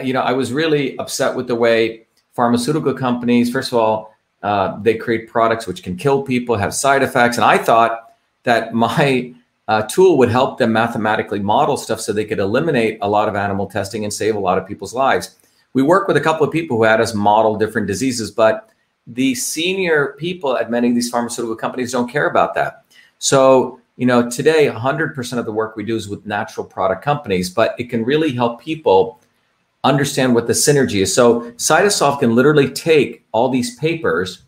you 0.03 0.15
know, 0.15 0.23
I 0.23 0.33
was 0.33 0.55
really 0.55 0.99
upset 0.99 1.37
with 1.37 1.49
the 1.49 1.55
way 1.55 2.07
pharmaceutical 2.33 2.95
companies, 2.95 3.53
first 3.53 3.73
of 3.73 3.79
all, 3.79 4.15
uh, 4.43 4.81
they 4.81 4.95
create 4.95 5.29
products 5.29 5.67
which 5.67 5.83
can 5.83 5.97
kill 5.97 6.23
people, 6.23 6.57
have 6.57 6.73
side 6.73 7.03
effects. 7.03 7.37
And 7.37 7.45
I 7.45 7.59
thought 7.59 8.08
that 8.45 8.75
my 8.75 9.35
uh, 9.67 9.83
tool 9.83 10.17
would 10.19 10.31
help 10.31 10.59
them 10.59 10.73
mathematically 10.73 11.41
model 11.41 11.77
stuff 11.77 12.01
so 12.01 12.13
they 12.13 12.25
could 12.25 12.39
eliminate 12.39 12.99
a 13.03 13.09
lot 13.09 13.29
of 13.29 13.37
animal 13.37 13.67
testing 13.67 14.05
and 14.05 14.13
save 14.13 14.35
a 14.35 14.39
lot 14.39 14.59
of 14.59 14.67
people's 14.67 14.95
lives 14.95 15.37
we 15.79 15.83
work 15.83 16.09
with 16.09 16.17
a 16.17 16.21
couple 16.21 16.47
of 16.47 16.53
people 16.53 16.77
who 16.77 16.85
had 16.85 17.01
us 17.01 17.15
model 17.15 17.57
different 17.57 17.87
diseases, 17.87 18.31
but 18.31 18.71
the 19.07 19.35
senior 19.35 20.15
people 20.19 20.57
at 20.57 20.71
many 20.71 20.89
of 20.89 20.95
these 20.95 21.11
pharmaceutical 21.11 21.57
companies 21.57 21.93
don't 21.93 22.11
care 22.11 22.29
about 22.29 22.55
that. 22.55 22.85
So, 23.19 23.81
you 23.97 24.07
know, 24.07 24.29
today 24.31 24.67
100% 24.69 25.39
of 25.39 25.45
the 25.45 25.53
work 25.53 25.77
we 25.77 25.85
do 25.85 25.97
is 25.97 26.09
with 26.09 26.27
natural 26.27 26.67
product 26.67 27.05
companies, 27.05 27.51
but 27.51 27.75
it 27.79 27.91
can 27.91 28.05
really 28.05 28.33
help 28.33 28.61
people 28.61 29.21
understand 29.85 30.35
what 30.35 30.47
the 30.47 30.53
synergy 30.53 31.03
is. 31.03 31.15
So, 31.15 31.53
Cytosolve 31.53 32.21
can 32.21 32.35
literally 32.35 32.71
take 32.71 33.25
all 33.33 33.49
these 33.49 33.77
papers, 33.77 34.43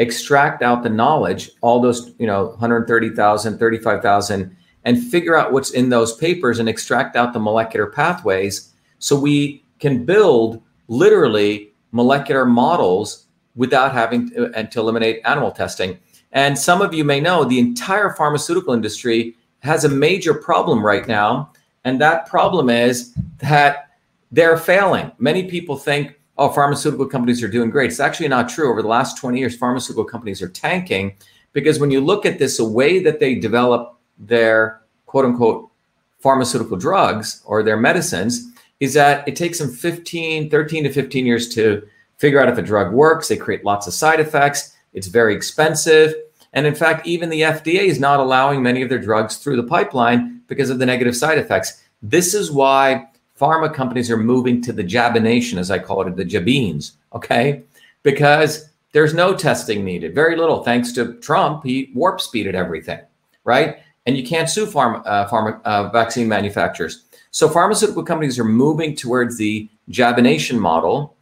extract 0.00 0.62
out 0.62 0.82
the 0.82 0.90
knowledge, 0.90 1.50
all 1.60 1.80
those, 1.80 2.12
you 2.18 2.26
know, 2.26 2.46
130,000, 2.46 3.58
35,000, 3.58 4.56
and 4.84 5.04
figure 5.04 5.36
out 5.36 5.52
what's 5.52 5.70
in 5.70 5.90
those 5.90 6.16
papers 6.16 6.58
and 6.58 6.68
extract 6.68 7.14
out 7.14 7.32
the 7.32 7.38
molecular 7.38 7.86
pathways 7.86 8.72
so 8.98 9.14
we 9.14 9.62
can 9.78 10.04
build 10.04 10.62
literally 10.88 11.72
molecular 11.92 12.46
models 12.46 13.26
without 13.56 13.92
having 13.92 14.30
to, 14.30 14.50
and 14.54 14.72
to 14.72 14.80
eliminate 14.80 15.20
animal 15.24 15.50
testing. 15.50 15.98
And 16.32 16.58
some 16.58 16.80
of 16.80 16.94
you 16.94 17.04
may 17.04 17.20
know 17.20 17.44
the 17.44 17.58
entire 17.58 18.10
pharmaceutical 18.10 18.72
industry 18.72 19.36
has 19.60 19.84
a 19.84 19.88
major 19.88 20.32
problem 20.32 20.84
right 20.84 21.06
now. 21.06 21.52
And 21.84 22.00
that 22.00 22.26
problem 22.26 22.70
is 22.70 23.14
that 23.38 23.90
they're 24.32 24.56
failing. 24.56 25.12
Many 25.18 25.50
people 25.50 25.76
think, 25.76 26.14
oh, 26.40 26.48
pharmaceutical 26.48 27.06
companies 27.06 27.42
are 27.42 27.48
doing 27.48 27.68
great. 27.68 27.90
It's 27.90 28.00
actually 28.00 28.28
not 28.28 28.48
true. 28.48 28.70
Over 28.70 28.80
the 28.80 28.88
last 28.88 29.18
20 29.18 29.38
years, 29.38 29.54
pharmaceutical 29.56 30.04
companies 30.04 30.40
are 30.40 30.48
tanking 30.48 31.14
because 31.52 31.78
when 31.78 31.90
you 31.90 32.00
look 32.00 32.24
at 32.24 32.38
this, 32.38 32.56
the 32.56 32.64
way 32.64 32.98
that 33.02 33.20
they 33.20 33.34
develop 33.34 33.98
their 34.18 34.80
quote 35.04 35.26
unquote 35.26 35.70
pharmaceutical 36.18 36.78
drugs 36.78 37.42
or 37.44 37.62
their 37.62 37.76
medicines 37.76 38.52
is 38.80 38.94
that 38.94 39.26
it 39.28 39.36
takes 39.36 39.58
them 39.58 39.70
15, 39.70 40.48
13 40.48 40.84
to 40.84 40.90
15 40.90 41.26
years 41.26 41.48
to 41.54 41.86
figure 42.16 42.40
out 42.40 42.48
if 42.48 42.56
a 42.56 42.62
drug 42.62 42.92
works. 42.92 43.28
They 43.28 43.36
create 43.36 43.64
lots 43.64 43.86
of 43.86 43.92
side 43.92 44.18
effects. 44.18 44.74
It's 44.94 45.08
very 45.08 45.34
expensive. 45.34 46.14
And 46.54 46.66
in 46.66 46.74
fact, 46.74 47.06
even 47.06 47.28
the 47.28 47.42
FDA 47.42 47.82
is 47.82 48.00
not 48.00 48.18
allowing 48.18 48.62
many 48.62 48.80
of 48.80 48.88
their 48.88 48.98
drugs 48.98 49.36
through 49.36 49.56
the 49.56 49.62
pipeline 49.62 50.40
because 50.46 50.70
of 50.70 50.78
the 50.78 50.86
negative 50.86 51.16
side 51.16 51.38
effects. 51.38 51.82
This 52.02 52.32
is 52.32 52.50
why 52.50 53.08
pharma 53.40 53.72
companies 53.72 54.10
are 54.10 54.16
moving 54.16 54.60
to 54.62 54.72
the 54.72 54.82
jabination, 54.82 55.58
as 55.58 55.70
I 55.70 55.78
call 55.78 56.06
it, 56.06 56.14
the 56.14 56.24
jabines, 56.24 56.98
okay? 57.14 57.62
Because 58.02 58.68
there's 58.92 59.14
no 59.14 59.34
testing 59.34 59.84
needed, 59.84 60.14
very 60.14 60.36
little. 60.36 60.62
Thanks 60.62 60.92
to 60.92 61.14
Trump, 61.14 61.64
he 61.64 61.90
warp 61.94 62.20
speeded 62.20 62.54
everything, 62.54 63.00
right? 63.44 63.78
And 64.06 64.16
you 64.16 64.26
can't 64.26 64.48
sue 64.48 64.66
pharma, 64.66 65.02
uh, 65.06 65.28
pharma 65.28 65.62
uh, 65.64 65.88
vaccine 65.90 66.28
manufacturers. 66.28 67.04
So 67.30 67.48
pharmaceutical 67.48 68.02
companies 68.02 68.38
are 68.38 68.44
moving 68.44 68.96
towards 68.96 69.38
the 69.38 69.68
jabination 69.88 70.58
model, 70.58 71.16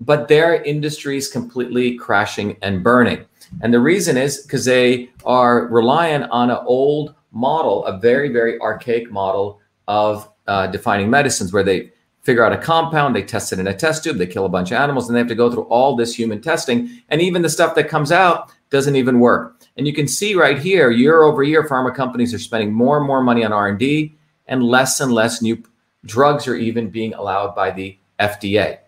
but 0.00 0.28
their 0.28 0.62
industry 0.62 1.16
is 1.16 1.28
completely 1.28 1.96
crashing 1.96 2.56
and 2.62 2.82
burning. 2.82 3.24
And 3.62 3.74
the 3.74 3.80
reason 3.80 4.16
is 4.16 4.42
because 4.42 4.64
they 4.64 5.10
are 5.24 5.66
reliant 5.66 6.30
on 6.30 6.50
an 6.50 6.58
old 6.64 7.14
model, 7.32 7.84
a 7.84 7.98
very, 7.98 8.28
very 8.28 8.60
archaic 8.60 9.10
model 9.10 9.60
of 9.88 10.29
uh, 10.50 10.66
defining 10.66 11.08
medicines, 11.08 11.52
where 11.52 11.62
they 11.62 11.92
figure 12.22 12.44
out 12.44 12.52
a 12.52 12.58
compound, 12.58 13.14
they 13.14 13.22
test 13.22 13.52
it 13.52 13.60
in 13.60 13.68
a 13.68 13.74
test 13.74 14.02
tube, 14.02 14.18
they 14.18 14.26
kill 14.26 14.44
a 14.44 14.48
bunch 14.48 14.72
of 14.72 14.78
animals, 14.78 15.08
and 15.08 15.14
they 15.14 15.20
have 15.20 15.28
to 15.28 15.34
go 15.36 15.48
through 15.48 15.62
all 15.64 15.94
this 15.94 16.12
human 16.12 16.42
testing. 16.42 17.02
And 17.08 17.22
even 17.22 17.42
the 17.42 17.48
stuff 17.48 17.76
that 17.76 17.88
comes 17.88 18.10
out 18.10 18.50
doesn't 18.70 18.96
even 18.96 19.20
work. 19.20 19.62
And 19.76 19.86
you 19.86 19.92
can 19.92 20.08
see 20.08 20.34
right 20.34 20.58
here, 20.58 20.90
year 20.90 21.22
over 21.22 21.44
year, 21.44 21.68
pharma 21.68 21.94
companies 21.94 22.34
are 22.34 22.38
spending 22.38 22.72
more 22.72 22.98
and 22.98 23.06
more 23.06 23.22
money 23.22 23.44
on 23.44 23.52
R&D 23.52 24.12
and 24.48 24.64
less 24.64 25.00
and 25.00 25.12
less 25.12 25.40
new 25.40 25.62
drugs 26.04 26.48
are 26.48 26.56
even 26.56 26.90
being 26.90 27.14
allowed 27.14 27.54
by 27.54 27.70
the 27.70 27.96
FDA. 28.18 28.78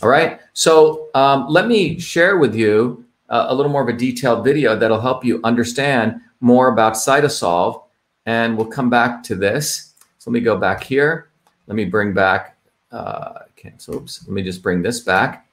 All 0.00 0.08
right. 0.08 0.40
So 0.52 1.08
um, 1.14 1.48
let 1.48 1.66
me 1.66 1.98
share 1.98 2.38
with 2.38 2.54
you 2.54 3.04
uh, 3.28 3.46
a 3.48 3.54
little 3.54 3.72
more 3.72 3.82
of 3.82 3.88
a 3.88 3.98
detailed 3.98 4.44
video 4.44 4.76
that'll 4.76 5.00
help 5.00 5.24
you 5.24 5.40
understand 5.42 6.20
more 6.40 6.68
about 6.68 6.94
Cytosolve. 6.94 7.82
And 8.24 8.56
we'll 8.56 8.66
come 8.66 8.90
back 8.90 9.24
to 9.24 9.34
this. 9.34 9.87
So 10.18 10.30
let 10.30 10.34
me 10.34 10.40
go 10.40 10.56
back 10.56 10.82
here. 10.82 11.28
Let 11.66 11.76
me 11.76 11.84
bring 11.84 12.12
back, 12.12 12.56
uh, 12.92 13.40
cancel, 13.56 13.96
oops, 13.96 14.26
let 14.26 14.32
me 14.32 14.42
just 14.42 14.62
bring 14.62 14.82
this 14.82 15.00
back. 15.00 15.46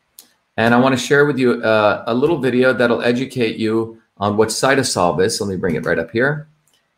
And 0.58 0.74
I 0.74 0.80
want 0.80 0.98
to 0.98 1.04
share 1.04 1.26
with 1.26 1.38
you 1.38 1.62
uh, 1.64 2.04
a 2.08 2.14
little 2.14 2.40
video 2.40 2.74
that'll 2.74 3.02
educate 3.02 3.58
you 3.58 4.02
on 4.18 4.38
what 4.38 4.50
Cytosolve 4.50 5.24
is. 5.24 5.38
So 5.38 5.46
let 5.46 5.52
me 5.52 5.58
bring 5.58 5.76
it 5.76 5.86
right 5.86 6.00
up 6.00 6.12
here 6.12 6.48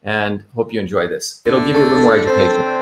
and 0.04 0.44
hope 0.54 0.72
you 0.72 0.80
enjoy 0.80 1.08
this. 1.08 1.42
It'll 1.46 1.60
give 1.66 1.76
you 1.76 1.84
a 1.84 1.90
little 1.90 2.04
more 2.04 2.16
education. 2.16 2.77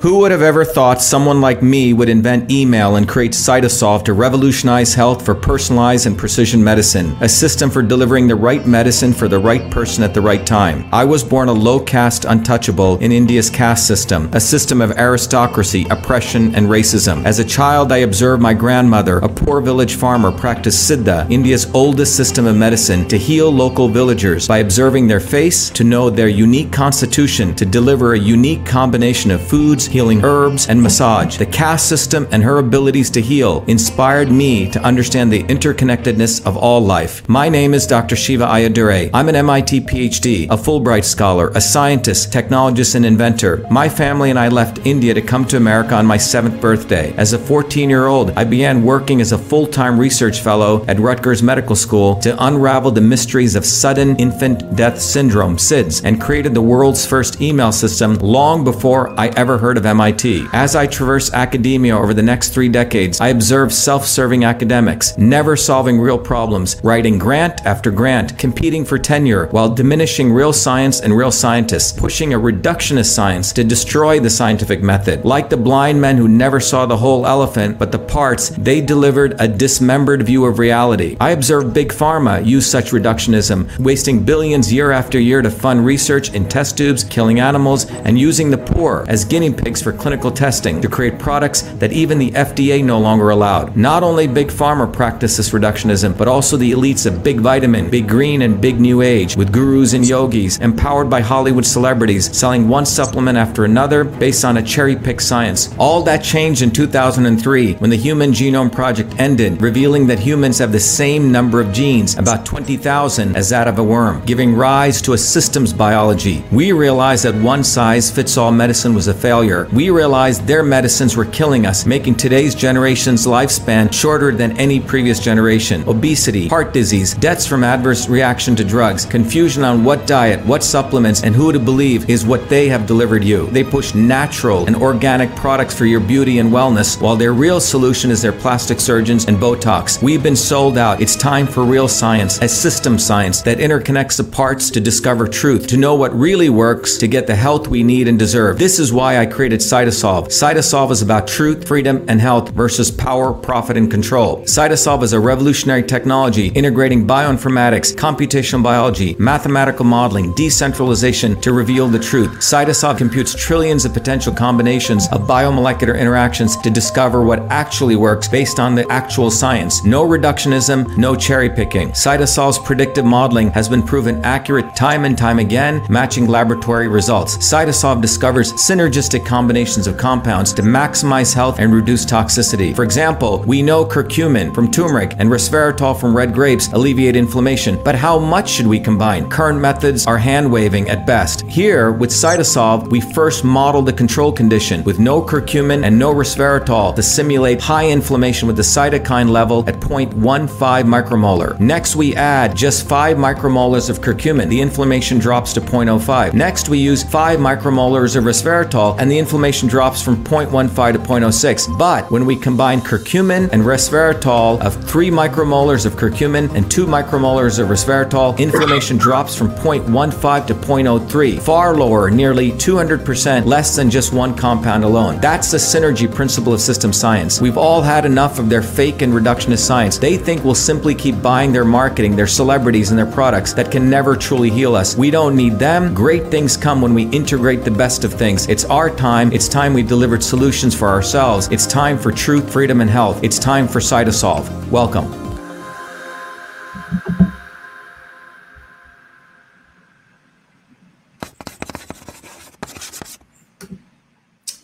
Who 0.00 0.20
would 0.20 0.30
have 0.30 0.42
ever 0.42 0.64
thought 0.64 1.02
someone 1.02 1.40
like 1.40 1.60
me 1.60 1.92
would 1.92 2.08
invent 2.08 2.52
email 2.52 2.94
and 2.94 3.08
create 3.08 3.32
Cytosolve 3.32 4.04
to 4.04 4.12
revolutionize 4.12 4.94
health 4.94 5.24
for 5.24 5.34
personalized 5.34 6.06
and 6.06 6.16
precision 6.16 6.62
medicine, 6.62 7.16
a 7.20 7.28
system 7.28 7.68
for 7.68 7.82
delivering 7.82 8.28
the 8.28 8.36
right 8.36 8.64
medicine 8.64 9.12
for 9.12 9.26
the 9.26 9.40
right 9.40 9.68
person 9.72 10.04
at 10.04 10.14
the 10.14 10.20
right 10.20 10.46
time? 10.46 10.88
I 10.92 11.04
was 11.04 11.24
born 11.24 11.48
a 11.48 11.52
low 11.52 11.80
caste 11.80 12.26
untouchable 12.26 12.98
in 12.98 13.10
India's 13.10 13.50
caste 13.50 13.88
system, 13.88 14.30
a 14.32 14.38
system 14.38 14.80
of 14.80 14.92
aristocracy, 14.92 15.84
oppression, 15.90 16.54
and 16.54 16.68
racism. 16.68 17.24
As 17.24 17.40
a 17.40 17.44
child, 17.44 17.90
I 17.90 17.98
observed 17.98 18.40
my 18.40 18.54
grandmother, 18.54 19.18
a 19.18 19.28
poor 19.28 19.60
village 19.60 19.96
farmer, 19.96 20.30
practice 20.30 20.78
Siddha, 20.78 21.28
India's 21.28 21.74
oldest 21.74 22.16
system 22.16 22.46
of 22.46 22.56
medicine, 22.56 23.08
to 23.08 23.18
heal 23.18 23.50
local 23.50 23.88
villagers 23.88 24.46
by 24.46 24.58
observing 24.58 25.08
their 25.08 25.18
face, 25.18 25.68
to 25.70 25.82
know 25.82 26.08
their 26.08 26.28
unique 26.28 26.70
constitution, 26.70 27.52
to 27.56 27.66
deliver 27.66 28.12
a 28.12 28.18
unique 28.18 28.64
combination 28.64 29.32
of 29.32 29.42
foods, 29.42 29.87
healing 29.88 30.24
herbs, 30.24 30.68
and 30.68 30.82
massage. 30.82 31.36
The 31.38 31.46
caste 31.46 31.88
system 31.88 32.28
and 32.30 32.42
her 32.42 32.58
abilities 32.58 33.10
to 33.10 33.20
heal 33.20 33.64
inspired 33.66 34.30
me 34.30 34.70
to 34.70 34.80
understand 34.82 35.32
the 35.32 35.42
interconnectedness 35.44 36.46
of 36.46 36.56
all 36.56 36.80
life. 36.80 37.28
My 37.28 37.48
name 37.48 37.74
is 37.74 37.86
Dr. 37.86 38.16
Shiva 38.16 38.44
Ayyadurai. 38.46 39.10
I'm 39.12 39.28
an 39.28 39.36
MIT 39.36 39.80
PhD, 39.82 40.44
a 40.44 40.56
Fulbright 40.56 41.04
scholar, 41.04 41.48
a 41.54 41.60
scientist, 41.60 42.32
technologist, 42.32 42.94
and 42.94 43.06
inventor. 43.06 43.66
My 43.70 43.88
family 43.88 44.30
and 44.30 44.38
I 44.38 44.48
left 44.48 44.86
India 44.86 45.14
to 45.14 45.22
come 45.22 45.44
to 45.46 45.56
America 45.56 45.94
on 45.94 46.06
my 46.06 46.16
seventh 46.16 46.60
birthday. 46.60 47.14
As 47.16 47.32
a 47.32 47.38
14 47.38 47.88
year 47.88 48.06
old, 48.06 48.30
I 48.32 48.44
began 48.44 48.82
working 48.82 49.20
as 49.20 49.32
a 49.32 49.38
full 49.38 49.66
time 49.66 49.98
research 49.98 50.40
fellow 50.40 50.84
at 50.86 50.98
Rutgers 50.98 51.42
Medical 51.42 51.76
School 51.76 52.16
to 52.16 52.36
unravel 52.44 52.90
the 52.90 53.00
mysteries 53.00 53.56
of 53.56 53.64
sudden 53.64 54.16
infant 54.16 54.76
death 54.76 55.00
syndrome, 55.00 55.56
SIDS, 55.56 56.04
and 56.04 56.20
created 56.20 56.54
the 56.54 56.62
world's 56.62 57.06
first 57.06 57.40
email 57.40 57.72
system 57.72 58.14
long 58.16 58.64
before 58.64 59.18
I 59.18 59.28
ever 59.28 59.56
heard 59.56 59.77
of 59.78 59.86
MIT. 59.86 60.46
As 60.52 60.76
I 60.76 60.86
traverse 60.86 61.32
academia 61.32 61.96
over 61.96 62.12
the 62.12 62.22
next 62.22 62.50
three 62.50 62.68
decades, 62.68 63.18
I 63.20 63.28
observe 63.28 63.72
self 63.72 64.04
serving 64.06 64.44
academics, 64.44 65.16
never 65.16 65.56
solving 65.56 65.98
real 65.98 66.18
problems, 66.18 66.78
writing 66.84 67.18
grant 67.18 67.64
after 67.64 67.90
grant, 67.90 68.36
competing 68.36 68.84
for 68.84 68.98
tenure 68.98 69.46
while 69.46 69.70
diminishing 69.70 70.30
real 70.30 70.52
science 70.52 71.00
and 71.00 71.16
real 71.16 71.32
scientists, 71.32 71.98
pushing 71.98 72.34
a 72.34 72.38
reductionist 72.38 73.14
science 73.14 73.52
to 73.54 73.64
destroy 73.64 74.20
the 74.20 74.28
scientific 74.28 74.82
method. 74.82 75.24
Like 75.24 75.48
the 75.48 75.56
blind 75.56 76.00
men 76.00 76.18
who 76.18 76.28
never 76.28 76.60
saw 76.60 76.84
the 76.84 76.96
whole 76.96 77.26
elephant 77.26 77.78
but 77.78 77.92
the 77.92 77.98
parts, 77.98 78.50
they 78.50 78.80
delivered 78.80 79.36
a 79.38 79.48
dismembered 79.48 80.22
view 80.24 80.44
of 80.44 80.58
reality. 80.58 81.16
I 81.20 81.30
observe 81.30 81.72
big 81.72 81.92
pharma 81.92 82.44
use 82.44 82.70
such 82.70 82.90
reductionism, 82.90 83.78
wasting 83.78 84.24
billions 84.24 84.72
year 84.72 84.90
after 84.90 85.18
year 85.20 85.40
to 85.40 85.50
fund 85.50 85.86
research 85.86 86.34
in 86.34 86.48
test 86.48 86.76
tubes, 86.76 87.04
killing 87.04 87.38
animals, 87.40 87.88
and 87.90 88.18
using 88.18 88.50
the 88.50 88.58
poor 88.58 89.04
as 89.08 89.24
guinea 89.24 89.52
pigs 89.52 89.67
for 89.76 89.92
clinical 89.92 90.30
testing 90.30 90.80
to 90.80 90.88
create 90.88 91.18
products 91.18 91.62
that 91.80 91.92
even 91.92 92.18
the 92.18 92.30
FDA 92.30 92.82
no 92.82 92.98
longer 92.98 93.30
allowed. 93.30 93.76
Not 93.76 94.02
only 94.02 94.26
big 94.26 94.48
pharma 94.48 94.90
practices 94.90 95.50
reductionism, 95.50 96.16
but 96.16 96.28
also 96.28 96.56
the 96.56 96.72
elites 96.72 97.04
of 97.04 97.22
big 97.22 97.40
vitamin, 97.40 97.90
big 97.90 98.08
green, 98.08 98.42
and 98.42 98.60
big 98.60 98.80
new 98.80 99.02
age, 99.02 99.36
with 99.36 99.52
gurus 99.52 99.92
and 99.92 100.06
yogis, 100.06 100.58
empowered 100.58 101.10
by 101.10 101.20
Hollywood 101.20 101.66
celebrities, 101.66 102.34
selling 102.36 102.68
one 102.68 102.86
supplement 102.86 103.36
after 103.36 103.64
another 103.64 104.04
based 104.04 104.44
on 104.44 104.56
a 104.56 104.62
cherry 104.62 104.96
picked 104.96 105.22
science. 105.22 105.74
All 105.78 106.02
that 106.04 106.24
changed 106.24 106.62
in 106.62 106.70
2003 106.70 107.74
when 107.74 107.90
the 107.90 107.96
Human 107.96 108.32
Genome 108.32 108.72
Project 108.72 109.14
ended, 109.18 109.60
revealing 109.60 110.06
that 110.06 110.18
humans 110.18 110.58
have 110.58 110.72
the 110.72 110.80
same 110.80 111.30
number 111.30 111.60
of 111.60 111.72
genes, 111.72 112.16
about 112.16 112.46
20,000, 112.46 113.36
as 113.36 113.50
that 113.50 113.68
of 113.68 113.78
a 113.78 113.84
worm, 113.84 114.24
giving 114.24 114.54
rise 114.54 115.02
to 115.02 115.12
a 115.12 115.18
systems 115.18 115.72
biology. 115.72 116.44
We 116.50 116.72
realized 116.72 117.24
that 117.24 117.34
one 117.34 117.64
size 117.64 118.10
fits 118.10 118.36
all 118.36 118.52
medicine 118.52 118.94
was 118.94 119.08
a 119.08 119.14
failure. 119.14 119.57
We 119.66 119.90
realized 119.90 120.46
their 120.46 120.62
medicines 120.62 121.16
were 121.16 121.24
killing 121.24 121.66
us, 121.66 121.86
making 121.86 122.14
today's 122.16 122.54
generation's 122.54 123.26
lifespan 123.26 123.92
shorter 123.92 124.32
than 124.32 124.56
any 124.58 124.80
previous 124.80 125.20
generation. 125.20 125.82
Obesity, 125.88 126.48
heart 126.48 126.72
disease, 126.72 127.14
deaths 127.14 127.46
from 127.46 127.64
adverse 127.64 128.08
reaction 128.08 128.54
to 128.56 128.64
drugs, 128.64 129.04
confusion 129.04 129.64
on 129.64 129.84
what 129.84 130.06
diet, 130.06 130.44
what 130.46 130.62
supplements, 130.62 131.22
and 131.22 131.34
who 131.34 131.52
to 131.52 131.58
believe 131.58 132.08
is 132.08 132.26
what 132.26 132.48
they 132.48 132.68
have 132.68 132.86
delivered 132.86 133.24
you. 133.24 133.46
They 133.46 133.64
push 133.64 133.94
natural 133.94 134.66
and 134.66 134.76
organic 134.76 135.34
products 135.34 135.76
for 135.76 135.86
your 135.86 136.00
beauty 136.00 136.38
and 136.38 136.52
wellness, 136.52 137.00
while 137.00 137.16
their 137.16 137.32
real 137.32 137.60
solution 137.60 138.10
is 138.10 138.22
their 138.22 138.32
plastic 138.32 138.80
surgeons 138.80 139.24
and 139.24 139.36
Botox. 139.38 140.02
We've 140.02 140.22
been 140.22 140.36
sold 140.36 140.78
out. 140.78 141.00
It's 141.00 141.16
time 141.16 141.46
for 141.46 141.64
real 141.64 141.88
science, 141.88 142.38
a 142.42 142.48
system 142.48 142.98
science 142.98 143.42
that 143.42 143.58
interconnects 143.58 144.16
the 144.16 144.24
parts 144.24 144.70
to 144.70 144.80
discover 144.80 145.26
truth, 145.26 145.66
to 145.68 145.76
know 145.76 145.94
what 145.94 146.14
really 146.14 146.50
works, 146.50 146.96
to 146.98 147.08
get 147.08 147.26
the 147.26 147.34
health 147.34 147.68
we 147.68 147.82
need 147.82 148.08
and 148.08 148.18
deserve. 148.18 148.58
This 148.58 148.78
is 148.78 148.92
why 148.92 149.18
I 149.18 149.26
created 149.26 149.47
Cytosolve. 149.56 150.26
Cytosolve 150.26 150.90
is 150.90 151.02
about 151.02 151.26
truth, 151.26 151.66
freedom, 151.66 152.04
and 152.08 152.20
health 152.20 152.50
versus 152.50 152.90
power, 152.90 153.32
profit, 153.32 153.76
and 153.76 153.90
control. 153.90 154.42
Cytosolve 154.42 155.02
is 155.02 155.12
a 155.12 155.20
revolutionary 155.20 155.82
technology 155.82 156.48
integrating 156.48 157.06
bioinformatics, 157.06 157.94
computational 157.94 158.62
biology, 158.62 159.16
mathematical 159.18 159.84
modeling, 159.84 160.34
decentralization 160.34 161.40
to 161.40 161.52
reveal 161.52 161.88
the 161.88 161.98
truth. 161.98 162.30
Cytosolve 162.38 162.98
computes 162.98 163.34
trillions 163.34 163.84
of 163.84 163.92
potential 163.92 164.34
combinations 164.34 165.08
of 165.08 165.22
biomolecular 165.22 165.98
interactions 165.98 166.56
to 166.58 166.70
discover 166.70 167.22
what 167.22 167.40
actually 167.50 167.96
works 167.96 168.28
based 168.28 168.60
on 168.60 168.74
the 168.74 168.86
actual 168.90 169.30
science. 169.30 169.84
No 169.84 170.06
reductionism, 170.06 170.96
no 170.96 171.14
cherry 171.14 171.48
picking. 171.50 171.90
Cytosolve's 171.90 172.58
predictive 172.58 173.04
modeling 173.04 173.50
has 173.50 173.68
been 173.68 173.82
proven 173.82 174.24
accurate 174.24 174.74
time 174.76 175.04
and 175.04 175.16
time 175.16 175.38
again, 175.38 175.84
matching 175.88 176.26
laboratory 176.26 176.88
results. 176.88 177.36
Cytosolve 177.38 178.02
discovers 178.02 178.52
synergistic 178.54 179.24
combinations 179.24 179.37
of 179.38 179.96
compounds 179.96 180.52
to 180.52 180.62
maximize 180.62 181.32
health 181.32 181.60
and 181.60 181.72
reduce 181.72 182.04
toxicity. 182.04 182.74
For 182.74 182.82
example, 182.82 183.44
we 183.46 183.62
know 183.62 183.84
curcumin 183.84 184.52
from 184.52 184.70
turmeric 184.70 185.14
and 185.18 185.30
resveratrol 185.30 185.98
from 185.98 186.16
red 186.16 186.34
grapes 186.34 186.72
alleviate 186.72 187.14
inflammation, 187.14 187.80
but 187.84 187.94
how 187.94 188.18
much 188.18 188.50
should 188.50 188.66
we 188.66 188.80
combine? 188.80 189.30
Current 189.30 189.60
methods 189.60 190.06
are 190.08 190.18
hand 190.18 190.50
waving 190.50 190.90
at 190.90 191.06
best. 191.06 191.42
Here, 191.42 191.92
with 191.92 192.10
Cytosolve, 192.10 192.88
we 192.90 193.00
first 193.00 193.44
modeled 193.44 193.86
the 193.86 193.92
control 193.92 194.32
condition 194.32 194.82
with 194.82 194.98
no 194.98 195.22
curcumin 195.22 195.84
and 195.84 195.96
no 195.96 196.12
resveratrol 196.12 196.96
to 196.96 197.02
simulate 197.02 197.60
high 197.60 197.88
inflammation 197.88 198.48
with 198.48 198.56
the 198.56 198.62
cytokine 198.62 199.30
level 199.30 199.64
at 199.68 199.76
0.15 199.76 200.48
micromolar. 200.84 201.58
Next, 201.60 201.94
we 201.94 202.16
add 202.16 202.56
just 202.56 202.88
5 202.88 203.16
micromolars 203.16 203.88
of 203.88 204.00
curcumin. 204.00 204.48
The 204.48 204.60
inflammation 204.60 205.18
drops 205.18 205.52
to 205.52 205.60
0.05. 205.60 206.34
Next, 206.34 206.68
we 206.68 206.78
use 206.78 207.04
5 207.04 207.38
micromolars 207.38 208.16
of 208.16 208.24
resveratrol 208.24 208.98
and 208.98 209.10
the 209.10 209.18
inflammation 209.28 209.68
drops 209.68 210.00
from 210.00 210.24
0.15 210.24 210.94
to 210.94 210.98
0.06. 210.98 211.78
But 211.78 212.10
when 212.10 212.24
we 212.24 212.34
combine 212.34 212.80
curcumin 212.80 213.50
and 213.52 213.62
resveratrol 213.62 214.58
of 214.62 214.82
3 214.84 215.10
micromolars 215.10 215.84
of 215.84 215.96
curcumin 215.96 216.48
and 216.54 216.70
2 216.70 216.86
micromolars 216.86 217.58
of 217.58 217.68
resveratrol, 217.68 218.38
inflammation 218.38 218.96
drops 218.96 219.36
from 219.36 219.50
0.15 219.50 220.46
to 220.46 220.54
0.03, 220.54 221.42
far 221.42 221.76
lower, 221.76 222.08
nearly 222.10 222.52
200% 222.52 223.44
less 223.44 223.76
than 223.76 223.90
just 223.90 224.14
one 224.14 224.34
compound 224.34 224.82
alone. 224.82 225.20
That's 225.20 225.50
the 225.50 225.58
synergy 225.58 226.12
principle 226.12 226.54
of 226.54 226.60
system 226.62 226.94
science. 226.94 227.38
We've 227.38 227.58
all 227.58 227.82
had 227.82 228.06
enough 228.06 228.38
of 228.38 228.48
their 228.48 228.62
fake 228.62 229.02
and 229.02 229.12
reductionist 229.12 229.66
science. 229.66 229.98
They 229.98 230.16
think 230.16 230.42
we'll 230.42 230.54
simply 230.54 230.94
keep 230.94 231.20
buying 231.20 231.52
their 231.52 231.66
marketing, 231.66 232.16
their 232.16 232.26
celebrities, 232.26 232.88
and 232.88 232.98
their 232.98 233.12
products 233.12 233.52
that 233.52 233.70
can 233.70 233.90
never 233.90 234.16
truly 234.16 234.48
heal 234.48 234.74
us. 234.74 234.96
We 234.96 235.10
don't 235.10 235.36
need 235.36 235.58
them. 235.58 235.92
Great 235.92 236.28
things 236.28 236.56
come 236.56 236.80
when 236.80 236.94
we 236.94 237.10
integrate 237.10 237.62
the 237.62 237.70
best 237.70 238.04
of 238.04 238.14
things. 238.14 238.48
It's 238.48 238.64
our 238.64 238.88
time. 238.88 239.17
It's 239.18 239.48
time 239.48 239.74
we 239.74 239.82
delivered 239.82 240.22
solutions 240.22 240.76
for 240.76 240.86
ourselves. 240.88 241.48
It's 241.50 241.66
time 241.66 241.98
for 241.98 242.12
truth, 242.12 242.52
freedom, 242.52 242.80
and 242.80 242.88
health. 242.88 243.24
It's 243.24 243.36
time 243.36 243.66
for 243.66 243.80
Cytosolve. 243.80 244.46
Welcome. 244.68 245.12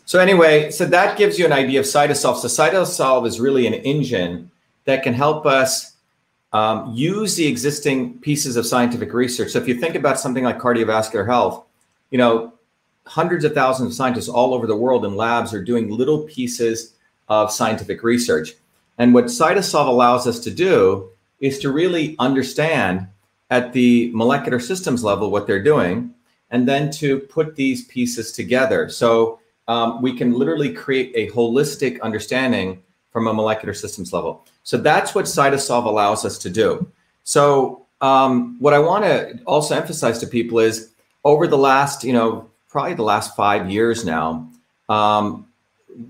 So 0.07 0.21
anyway, 0.21 0.71
so 0.71 0.85
that 0.87 1.19
gives 1.19 1.37
you 1.37 1.47
an 1.47 1.53
idea 1.53 1.81
of 1.81 1.87
Cytosolve. 1.87 2.37
So 2.37 2.47
Cytosolve 2.47 3.27
is 3.27 3.41
really 3.41 3.67
an 3.67 3.75
engine 3.75 4.53
that 4.85 5.03
can 5.03 5.15
help 5.15 5.47
us 5.47 5.97
um, 6.53 6.93
use 6.95 7.35
the 7.35 7.49
existing 7.49 8.21
pieces 8.21 8.57
of 8.57 8.67
scientific 8.67 9.13
research. 9.13 9.51
So 9.51 9.59
if 9.59 9.67
you 9.67 9.75
think 9.75 9.97
about 9.97 10.21
something 10.21 10.45
like 10.45 10.61
cardiovascular 10.61 11.27
health, 11.27 11.67
you 12.13 12.19
know, 12.19 12.54
hundreds 13.07 13.45
of 13.45 13.55
thousands 13.55 13.89
of 13.89 13.95
scientists 13.95 14.29
all 14.29 14.55
over 14.55 14.67
the 14.67 14.77
world 14.77 15.05
in 15.05 15.17
labs 15.17 15.53
are 15.53 15.63
doing 15.63 15.91
little 15.91 16.23
pieces 16.23 16.95
of 17.29 17.53
scientific 17.53 18.03
research. 18.03 18.55
And 18.99 19.13
what 19.13 19.27
Cytosolve 19.27 19.89
allows 19.89 20.27
us 20.27 20.39
to 20.41 20.51
do 20.51 21.11
is 21.41 21.59
to 21.59 21.73
really 21.73 22.17
understand 22.19 23.09
at 23.51 23.73
the 23.73 24.11
molecular 24.15 24.59
systems 24.59 25.05
level 25.05 25.31
what 25.31 25.47
they're 25.47 25.63
doing, 25.63 26.15
and 26.51 26.67
then 26.69 26.91
to 26.91 27.21
put 27.21 27.57
these 27.57 27.85
pieces 27.87 28.33
together. 28.33 28.89
So 28.89 29.41
um, 29.69 30.01
we 30.03 30.17
can 30.17 30.33
literally 30.33 30.73
create 30.73 31.13
a 31.15 31.33
holistic 31.35 32.01
understanding 32.01 32.83
from 33.11 33.27
a 33.27 33.35
molecular 33.35 33.75
systems 33.75 34.13
level. 34.13 34.47
So 34.63 34.77
that's 34.77 35.15
what 35.15 35.27
Cytosolve 35.27 35.85
allows 35.85 36.25
us 36.25 36.39
to 36.39 36.51
do. 36.51 36.91
So 37.25 37.87
um, 38.01 38.57
what 38.61 38.75
I 38.75 38.79
want 38.79 39.05
to 39.05 39.41
also 39.45 39.77
emphasize 39.77 40.19
to 40.19 40.27
people 40.27 40.59
is 40.59 40.91
over 41.25 41.47
the 41.47 41.59
last, 41.59 42.05
you 42.05 42.13
know, 42.13 42.51
probably 42.75 42.95
the 42.95 43.05
last 43.05 43.37
five 43.37 43.71
years 43.71 44.05
now, 44.05 44.51
um, 44.89 45.47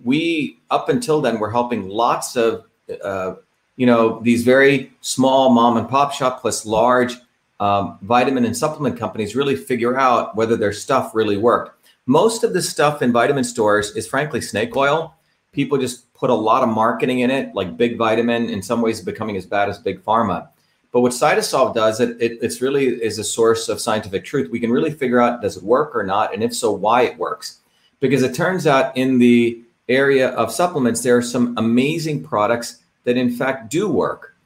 we 0.02 0.58
up 0.70 0.88
until 0.88 1.20
then 1.20 1.38
were 1.38 1.50
helping 1.50 1.90
lots 1.90 2.36
of, 2.36 2.64
uh, 3.04 3.34
you 3.76 3.84
know, 3.84 4.18
these 4.22 4.44
very 4.44 4.90
small 5.02 5.50
mom 5.50 5.76
and 5.76 5.86
pop 5.90 6.10
shop 6.14 6.40
plus 6.40 6.64
large 6.64 7.16
um, 7.60 7.98
vitamin 8.00 8.46
and 8.46 8.56
supplement 8.56 8.98
companies 8.98 9.36
really 9.36 9.54
figure 9.54 9.98
out 9.98 10.34
whether 10.36 10.56
their 10.56 10.72
stuff 10.72 11.14
really 11.14 11.36
worked. 11.36 11.86
Most 12.06 12.44
of 12.44 12.54
the 12.54 12.62
stuff 12.62 13.02
in 13.02 13.12
vitamin 13.12 13.44
stores 13.44 13.94
is 13.94 14.06
frankly 14.06 14.40
snake 14.40 14.74
oil. 14.74 15.14
People 15.52 15.76
just 15.76 16.14
put 16.14 16.30
a 16.30 16.34
lot 16.34 16.62
of 16.62 16.70
marketing 16.70 17.18
in 17.18 17.30
it, 17.30 17.54
like 17.54 17.76
big 17.76 17.98
vitamin, 17.98 18.48
in 18.48 18.62
some 18.62 18.80
ways 18.80 19.02
becoming 19.02 19.36
as 19.36 19.44
bad 19.44 19.68
as 19.68 19.78
big 19.78 20.02
pharma. 20.02 20.48
But 20.94 21.00
what 21.00 21.10
Cytosolve 21.10 21.74
does, 21.74 21.98
it, 21.98 22.10
it 22.22 22.38
it's 22.40 22.62
really 22.62 22.86
is 22.86 23.18
a 23.18 23.24
source 23.24 23.68
of 23.68 23.80
scientific 23.80 24.24
truth. 24.24 24.48
We 24.48 24.60
can 24.60 24.70
really 24.70 24.92
figure 24.92 25.20
out 25.20 25.42
does 25.42 25.56
it 25.56 25.64
work 25.64 25.90
or 25.92 26.04
not, 26.04 26.32
and 26.32 26.40
if 26.40 26.54
so, 26.54 26.70
why 26.70 27.02
it 27.02 27.18
works. 27.18 27.58
Because 27.98 28.22
it 28.22 28.32
turns 28.32 28.64
out 28.68 28.96
in 28.96 29.18
the 29.18 29.60
area 29.88 30.28
of 30.36 30.52
supplements, 30.52 31.02
there 31.02 31.16
are 31.16 31.22
some 31.22 31.58
amazing 31.58 32.22
products 32.22 32.84
that 33.02 33.16
in 33.16 33.28
fact 33.28 33.72
do 33.72 33.88
work. 33.88 34.36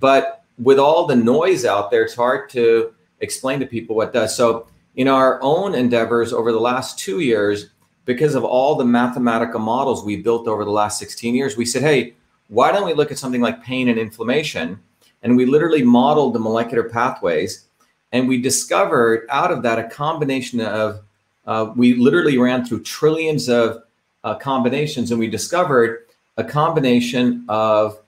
But 0.00 0.42
with 0.58 0.78
all 0.78 1.06
the 1.06 1.14
noise 1.14 1.66
out 1.66 1.90
there, 1.90 2.04
it's 2.04 2.14
hard 2.14 2.48
to 2.50 2.94
explain 3.20 3.60
to 3.60 3.66
people 3.66 3.94
what 3.94 4.14
does. 4.14 4.34
So 4.34 4.66
in 4.96 5.08
our 5.08 5.38
own 5.42 5.74
endeavors 5.74 6.32
over 6.32 6.52
the 6.52 6.58
last 6.58 6.98
two 6.98 7.20
years, 7.20 7.66
because 8.06 8.34
of 8.34 8.44
all 8.44 8.76
the 8.76 8.84
mathematical 8.86 9.60
models 9.60 10.06
we 10.06 10.16
built 10.16 10.48
over 10.48 10.64
the 10.64 10.70
last 10.70 10.98
16 11.00 11.34
years, 11.34 11.58
we 11.58 11.66
said, 11.66 11.82
hey, 11.82 12.14
why 12.48 12.72
don't 12.72 12.86
we 12.86 12.94
look 12.94 13.12
at 13.12 13.18
something 13.18 13.42
like 13.42 13.62
pain 13.62 13.90
and 13.90 13.98
inflammation? 13.98 14.80
And 15.22 15.36
we 15.36 15.46
literally 15.46 15.82
modeled 15.82 16.34
the 16.34 16.38
molecular 16.38 16.88
pathways. 16.88 17.66
And 18.12 18.28
we 18.28 18.40
discovered 18.40 19.26
out 19.30 19.50
of 19.50 19.62
that 19.62 19.78
a 19.78 19.88
combination 19.88 20.60
of, 20.60 21.02
uh, 21.46 21.72
we 21.76 21.94
literally 21.94 22.38
ran 22.38 22.64
through 22.64 22.82
trillions 22.82 23.48
of 23.48 23.82
uh, 24.24 24.34
combinations, 24.36 25.10
and 25.10 25.20
we 25.20 25.28
discovered 25.28 26.06
a 26.36 26.44
combination 26.44 27.44
of 27.48 27.98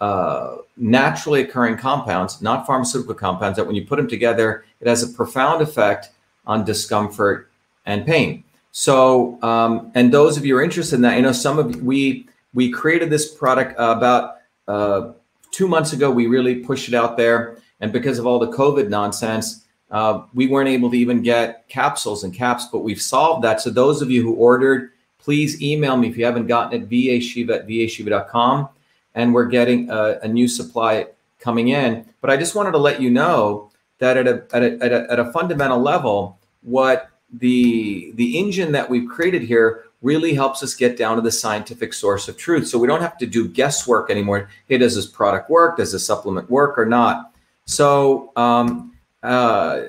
uh, 0.00 0.56
naturally 0.76 1.42
occurring 1.42 1.76
compounds, 1.76 2.40
not 2.40 2.66
pharmaceutical 2.66 3.14
compounds, 3.14 3.56
that 3.56 3.66
when 3.66 3.74
you 3.74 3.84
put 3.84 3.96
them 3.96 4.08
together, 4.08 4.64
it 4.80 4.86
has 4.86 5.02
a 5.02 5.08
profound 5.08 5.60
effect 5.60 6.10
on 6.46 6.64
discomfort 6.64 7.50
and 7.86 8.06
pain. 8.06 8.44
So, 8.72 9.42
um, 9.42 9.90
and 9.94 10.12
those 10.12 10.36
of 10.36 10.46
you 10.46 10.56
are 10.56 10.62
interested 10.62 10.96
in 10.96 11.02
that, 11.02 11.16
you 11.16 11.22
know, 11.22 11.32
some 11.32 11.58
of 11.58 11.82
we 11.82 12.28
we 12.54 12.70
created 12.70 13.10
this 13.10 13.34
product 13.34 13.78
uh, 13.78 13.94
about 13.96 14.36
uh, 14.68 15.12
two 15.58 15.66
months 15.66 15.92
ago. 15.92 16.08
We 16.08 16.28
really 16.28 16.54
pushed 16.54 16.86
it 16.86 16.94
out 16.94 17.16
there, 17.16 17.58
and 17.80 17.92
because 17.92 18.20
of 18.20 18.26
all 18.26 18.38
the 18.38 18.46
COVID 18.46 18.88
nonsense, 18.88 19.66
uh, 19.90 20.22
we 20.32 20.46
weren't 20.46 20.68
able 20.68 20.88
to 20.92 20.96
even 20.96 21.20
get 21.20 21.68
capsules 21.68 22.22
and 22.22 22.32
caps. 22.32 22.66
But 22.70 22.80
we've 22.80 23.02
solved 23.02 23.42
that. 23.42 23.60
So 23.60 23.68
those 23.68 24.00
of 24.00 24.08
you 24.08 24.22
who 24.22 24.34
ordered, 24.34 24.92
please 25.18 25.60
email 25.60 25.96
me 25.96 26.08
if 26.08 26.16
you 26.16 26.24
haven't 26.24 26.46
gotten 26.46 26.80
it. 26.80 26.88
vashiva 26.88 27.56
at 27.56 27.66
vashiva.com, 27.66 28.68
and 29.16 29.34
we're 29.34 29.46
getting 29.46 29.90
a, 29.90 30.20
a 30.22 30.28
new 30.28 30.46
supply 30.46 31.08
coming 31.40 31.68
in. 31.68 32.06
But 32.20 32.30
I 32.30 32.36
just 32.36 32.54
wanted 32.54 32.70
to 32.72 32.78
let 32.78 33.02
you 33.02 33.10
know 33.10 33.72
that 33.98 34.16
at 34.16 34.28
a, 34.28 34.46
at 34.52 34.62
a, 34.62 34.78
at 34.80 34.92
a, 34.92 35.12
at 35.12 35.18
a 35.18 35.32
fundamental 35.32 35.80
level, 35.80 36.38
what 36.62 37.10
the 37.32 38.12
the 38.14 38.38
engine 38.38 38.70
that 38.72 38.88
we've 38.88 39.08
created 39.08 39.42
here 39.42 39.87
really 40.02 40.34
helps 40.34 40.62
us 40.62 40.74
get 40.74 40.96
down 40.96 41.16
to 41.16 41.22
the 41.22 41.32
scientific 41.32 41.92
source 41.92 42.28
of 42.28 42.36
truth. 42.36 42.68
So 42.68 42.78
we 42.78 42.86
don't 42.86 43.00
have 43.00 43.18
to 43.18 43.26
do 43.26 43.48
guesswork 43.48 44.10
anymore. 44.10 44.48
Hey, 44.68 44.78
does 44.78 44.94
this 44.94 45.06
product 45.06 45.50
work? 45.50 45.76
Does 45.76 45.92
this 45.92 46.06
supplement 46.06 46.48
work 46.50 46.78
or 46.78 46.86
not? 46.86 47.32
So 47.64 48.32
um, 48.36 48.94
uh, 49.22 49.82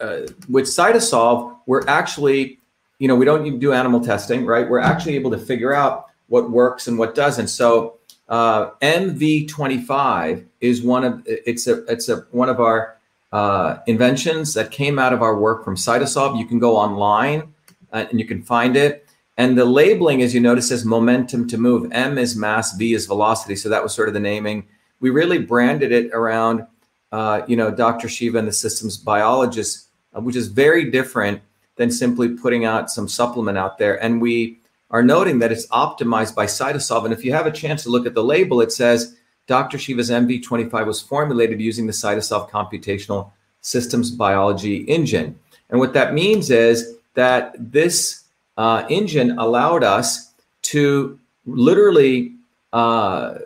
uh, 0.00 0.20
with 0.48 0.64
Cytosolve, 0.64 1.56
we're 1.66 1.86
actually, 1.86 2.58
you 2.98 3.08
know, 3.08 3.14
we 3.14 3.24
don't 3.24 3.58
do 3.58 3.72
animal 3.72 4.00
testing, 4.00 4.44
right? 4.44 4.68
We're 4.68 4.80
actually 4.80 5.14
able 5.14 5.30
to 5.30 5.38
figure 5.38 5.72
out 5.72 6.06
what 6.28 6.50
works 6.50 6.88
and 6.88 6.98
what 6.98 7.14
doesn't. 7.14 7.48
So 7.48 7.98
uh, 8.28 8.70
MV25 8.82 10.44
is 10.60 10.82
one 10.82 11.04
of 11.04 11.22
it's 11.26 11.68
a 11.68 11.84
it's 11.84 12.08
a 12.08 12.26
one 12.32 12.48
of 12.48 12.60
our 12.60 12.96
uh, 13.32 13.78
inventions 13.86 14.52
that 14.54 14.70
came 14.70 14.98
out 14.98 15.12
of 15.12 15.22
our 15.22 15.38
work 15.38 15.64
from 15.64 15.76
Cytosolve. 15.76 16.38
You 16.38 16.46
can 16.46 16.58
go 16.58 16.76
online 16.76 17.52
uh, 17.92 18.06
and 18.10 18.18
you 18.18 18.26
can 18.26 18.42
find 18.42 18.76
it. 18.76 19.05
And 19.38 19.56
the 19.56 19.64
labeling, 19.64 20.22
as 20.22 20.34
you 20.34 20.40
notice, 20.40 20.68
says 20.68 20.84
momentum 20.84 21.46
to 21.48 21.58
move. 21.58 21.92
M 21.92 22.16
is 22.16 22.36
mass, 22.36 22.74
V 22.76 22.94
is 22.94 23.06
velocity. 23.06 23.54
So 23.56 23.68
that 23.68 23.82
was 23.82 23.94
sort 23.94 24.08
of 24.08 24.14
the 24.14 24.20
naming. 24.20 24.66
We 25.00 25.10
really 25.10 25.38
branded 25.38 25.92
it 25.92 26.10
around, 26.12 26.66
uh, 27.12 27.42
you 27.46 27.56
know, 27.56 27.70
Dr. 27.70 28.08
Shiva 28.08 28.38
and 28.38 28.48
the 28.48 28.52
systems 28.52 28.96
biologist, 28.96 29.88
uh, 30.16 30.20
which 30.20 30.36
is 30.36 30.48
very 30.48 30.90
different 30.90 31.42
than 31.76 31.90
simply 31.90 32.30
putting 32.30 32.64
out 32.64 32.90
some 32.90 33.08
supplement 33.08 33.58
out 33.58 33.76
there. 33.76 34.02
And 34.02 34.22
we 34.22 34.58
are 34.90 35.02
noting 35.02 35.38
that 35.40 35.52
it's 35.52 35.66
optimized 35.68 36.34
by 36.34 36.46
Cytosolve. 36.46 37.04
And 37.04 37.12
if 37.12 37.24
you 37.24 37.32
have 37.32 37.46
a 37.46 37.52
chance 37.52 37.82
to 37.82 37.90
look 37.90 38.06
at 38.06 38.14
the 38.14 38.24
label, 38.24 38.62
it 38.62 38.72
says 38.72 39.16
Dr. 39.46 39.78
Shiva's 39.78 40.10
MV25 40.10 40.86
was 40.86 41.02
formulated 41.02 41.60
using 41.60 41.86
the 41.86 41.92
Cytosolve 41.92 42.50
computational 42.50 43.32
systems 43.60 44.10
biology 44.10 44.78
engine. 44.84 45.38
And 45.68 45.78
what 45.78 45.92
that 45.92 46.14
means 46.14 46.50
is 46.50 46.96
that 47.14 47.54
this 47.58 48.24
uh, 48.56 48.86
engine 48.88 49.38
allowed 49.38 49.84
us 49.84 50.32
to 50.62 51.18
literally 51.44 52.34
uh, 52.72 53.38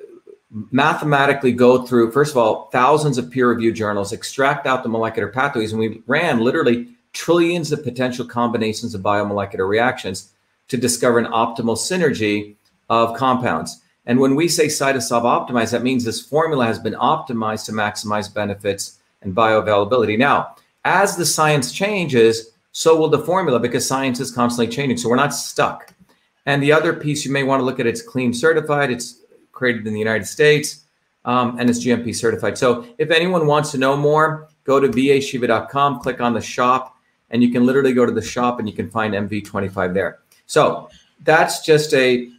mathematically 0.70 1.52
go 1.52 1.86
through, 1.86 2.10
first 2.10 2.32
of 2.32 2.36
all, 2.36 2.68
thousands 2.70 3.18
of 3.18 3.30
peer 3.30 3.48
reviewed 3.48 3.76
journals, 3.76 4.12
extract 4.12 4.66
out 4.66 4.82
the 4.82 4.88
molecular 4.88 5.28
pathways, 5.28 5.72
and 5.72 5.80
we 5.80 6.02
ran 6.06 6.40
literally 6.40 6.88
trillions 7.12 7.72
of 7.72 7.82
potential 7.82 8.24
combinations 8.24 8.94
of 8.94 9.02
biomolecular 9.02 9.68
reactions 9.68 10.32
to 10.68 10.76
discover 10.76 11.18
an 11.18 11.26
optimal 11.26 11.76
synergy 11.76 12.54
of 12.88 13.16
compounds. 13.16 13.80
And 14.06 14.18
when 14.18 14.34
we 14.34 14.48
say 14.48 14.66
cytosolve 14.66 15.22
optimized, 15.22 15.72
that 15.72 15.82
means 15.82 16.04
this 16.04 16.20
formula 16.24 16.66
has 16.66 16.78
been 16.78 16.94
optimized 16.94 17.66
to 17.66 17.72
maximize 17.72 18.32
benefits 18.32 18.98
and 19.22 19.34
bioavailability. 19.34 20.18
Now, 20.18 20.56
as 20.84 21.16
the 21.16 21.26
science 21.26 21.72
changes, 21.72 22.50
so 22.72 22.96
will 22.96 23.08
the 23.08 23.18
formula 23.18 23.58
because 23.58 23.86
science 23.86 24.20
is 24.20 24.30
constantly 24.30 24.72
changing. 24.72 24.96
So 24.96 25.08
we're 25.08 25.16
not 25.16 25.34
stuck. 25.34 25.94
And 26.46 26.62
the 26.62 26.72
other 26.72 26.92
piece 26.92 27.24
you 27.24 27.32
may 27.32 27.42
want 27.42 27.60
to 27.60 27.64
look 27.64 27.80
at 27.80 27.86
it's 27.86 28.02
clean 28.02 28.32
certified. 28.32 28.90
It's 28.90 29.20
created 29.52 29.86
in 29.86 29.92
the 29.92 29.98
United 29.98 30.26
States 30.26 30.84
um, 31.24 31.58
and 31.58 31.68
it's 31.68 31.84
GMP 31.84 32.14
certified. 32.14 32.56
So 32.56 32.86
if 32.98 33.10
anyone 33.10 33.46
wants 33.46 33.70
to 33.72 33.78
know 33.78 33.96
more, 33.96 34.48
go 34.64 34.80
to 34.80 34.88
vashiva.com, 34.88 36.00
click 36.00 36.20
on 36.20 36.32
the 36.32 36.40
shop, 36.40 36.96
and 37.30 37.42
you 37.42 37.50
can 37.50 37.66
literally 37.66 37.92
go 37.92 38.06
to 38.06 38.12
the 38.12 38.22
shop 38.22 38.58
and 38.58 38.68
you 38.68 38.74
can 38.74 38.90
find 38.90 39.14
MV25 39.14 39.94
there. 39.94 40.20
So 40.46 40.88
that's 41.22 41.64
just 41.64 41.92
a 41.94 42.30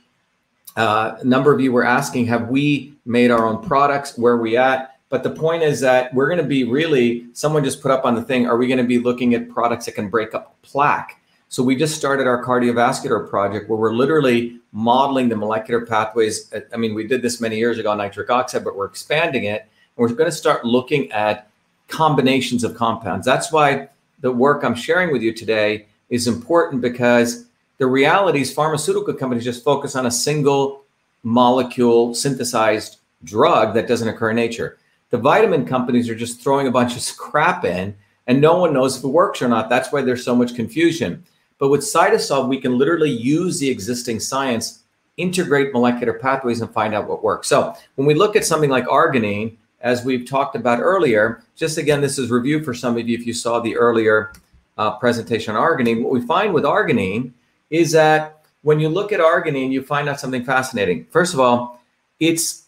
uh, 0.75 1.17
number 1.23 1.53
of 1.53 1.61
you 1.61 1.71
were 1.71 1.85
asking, 1.85 2.25
have 2.27 2.49
we 2.49 2.93
made 3.05 3.31
our 3.31 3.45
own 3.45 3.63
products? 3.63 4.17
Where 4.17 4.33
are 4.33 4.41
we 4.41 4.57
at? 4.57 4.90
But 5.12 5.24
the 5.24 5.30
point 5.30 5.62
is 5.62 5.82
that 5.82 6.13
we're 6.13 6.28
going 6.28 6.41
to 6.41 6.47
be 6.47 6.63
really, 6.63 7.28
someone 7.34 7.65
just 7.65 7.82
put 7.82 7.91
up 7.91 8.06
on 8.06 8.15
the 8.15 8.24
thing, 8.24 8.47
are 8.47 8.56
we 8.56 8.65
going 8.65 8.78
to 8.78 8.86
be 8.86 8.97
looking 8.97 9.34
at 9.34 9.50
products 9.50 9.86
that 9.86 9.91
can 9.91 10.10
break 10.10 10.34
up 10.34 10.56
plaque? 10.62 11.21
So 11.50 11.62
we 11.62 11.76
just 11.76 11.97
started 11.97 12.28
our 12.28 12.41
cardiovascular 12.41 13.30
project 13.30 13.69
where 13.69 13.78
we're 13.78 13.93
literally 13.93 14.62
modeling 14.71 15.28
the 15.28 15.36
molecular 15.36 15.86
pathways. 15.86 16.50
I 16.74 16.78
mean, 16.78 16.95
we 16.95 17.06
did 17.06 17.21
this 17.21 17.41
many 17.41 17.58
years 17.58 17.78
ago 17.78 17.91
on 17.91 17.97
nitric 17.97 18.30
oxide, 18.30 18.63
but 18.63 18.78
we're 18.78 18.86
expanding 18.86 19.43
it. 19.43 19.63
And 19.63 19.69
we're 19.97 20.15
going 20.15 20.30
to 20.30 20.36
start 20.36 20.63
looking 20.63 21.12
at 21.12 21.50
combinations 21.89 22.63
of 22.63 22.74
compounds. 22.74 23.26
That's 23.26 23.52
why 23.52 23.89
the 24.21 24.32
work 24.32 24.63
I'm 24.63 24.76
sharing 24.76 25.12
with 25.12 25.21
you 25.21 25.34
today 25.34 25.88
is 26.10 26.26
important 26.26 26.82
because 26.82 27.47
the 27.80 27.88
reality 27.88 28.39
is 28.39 28.54
pharmaceutical 28.54 29.13
companies 29.13 29.43
just 29.43 29.62
focus 29.62 29.97
on 29.97 30.06
a 30.06 30.12
single 30.12 30.86
molecule 31.24 32.15
synthesized 32.15 33.00
drug 33.26 33.74
that 33.74 33.89
doesn't 33.89 34.08
occur 34.08 34.30
in 34.30 34.38
nature. 34.38 34.78
The 35.12 35.17
vitamin 35.17 35.65
companies 35.65 36.10
are 36.10 36.15
just 36.15 36.41
throwing 36.41 36.67
a 36.67 36.71
bunch 36.71 36.97
of 36.97 37.17
crap 37.17 37.63
in 37.63 37.95
and 38.28 38.41
no 38.41 38.58
one 38.58 38.74
knows 38.74 38.97
if 38.97 39.04
it 39.04 39.08
works 39.08 39.41
or 39.41 39.47
not. 39.47 39.69
That's 39.69 39.91
why 39.91 40.02
there's 40.02 40.24
so 40.24 40.36
much 40.36 40.56
confusion. 40.56 41.24
But 41.58 41.69
with 41.69 41.82
Cytosolve, 41.82 42.47
we 42.47 42.60
can 42.60 42.78
literally 42.78 43.10
use 43.10 43.60
the 43.60 43.69
existing 43.69 44.19
science, 44.19 44.84
integrate 45.17 45.74
molecular 45.74 46.13
pathways, 46.13 46.62
and 46.62 46.71
find 46.71 46.95
out 46.95 47.08
what 47.08 47.24
works. 47.24 47.47
So 47.47 47.76
when 47.95 48.08
we 48.08 48.13
look 48.13 48.36
at 48.36 48.45
something 48.45 48.69
like 48.69 48.86
arginine, 48.86 49.58
as 49.82 50.06
we've 50.06 50.28
talked 50.28 50.56
about 50.56 50.80
earlier, 50.80 51.43
just 51.56 51.78
again, 51.78 52.02
this 52.02 52.17
is 52.17 52.32
review 52.32 52.63
for 52.63 52.74
some 52.74 52.97
of 52.97 53.08
you 53.08 53.17
if 53.17 53.28
you 53.28 53.34
saw 53.34 53.60
the 53.60 53.76
earlier 53.76 54.32
uh, 54.78 54.97
presentation 54.97 55.56
on 55.56 55.62
arginine. 55.62 56.02
What 56.02 56.13
we 56.13 56.26
find 56.26 56.54
with 56.54 56.63
arginine 56.63 57.32
is 57.69 57.91
that 57.91 58.43
when 58.62 58.80
you 58.80 58.89
look 58.89 59.12
at 59.12 59.19
arginine, 59.19 59.71
you 59.71 59.84
find 59.84 60.08
out 60.08 60.19
something 60.19 60.43
fascinating. 60.43 61.06
First 61.10 61.34
of 61.34 61.39
all, 61.39 61.82
it's 62.19 62.67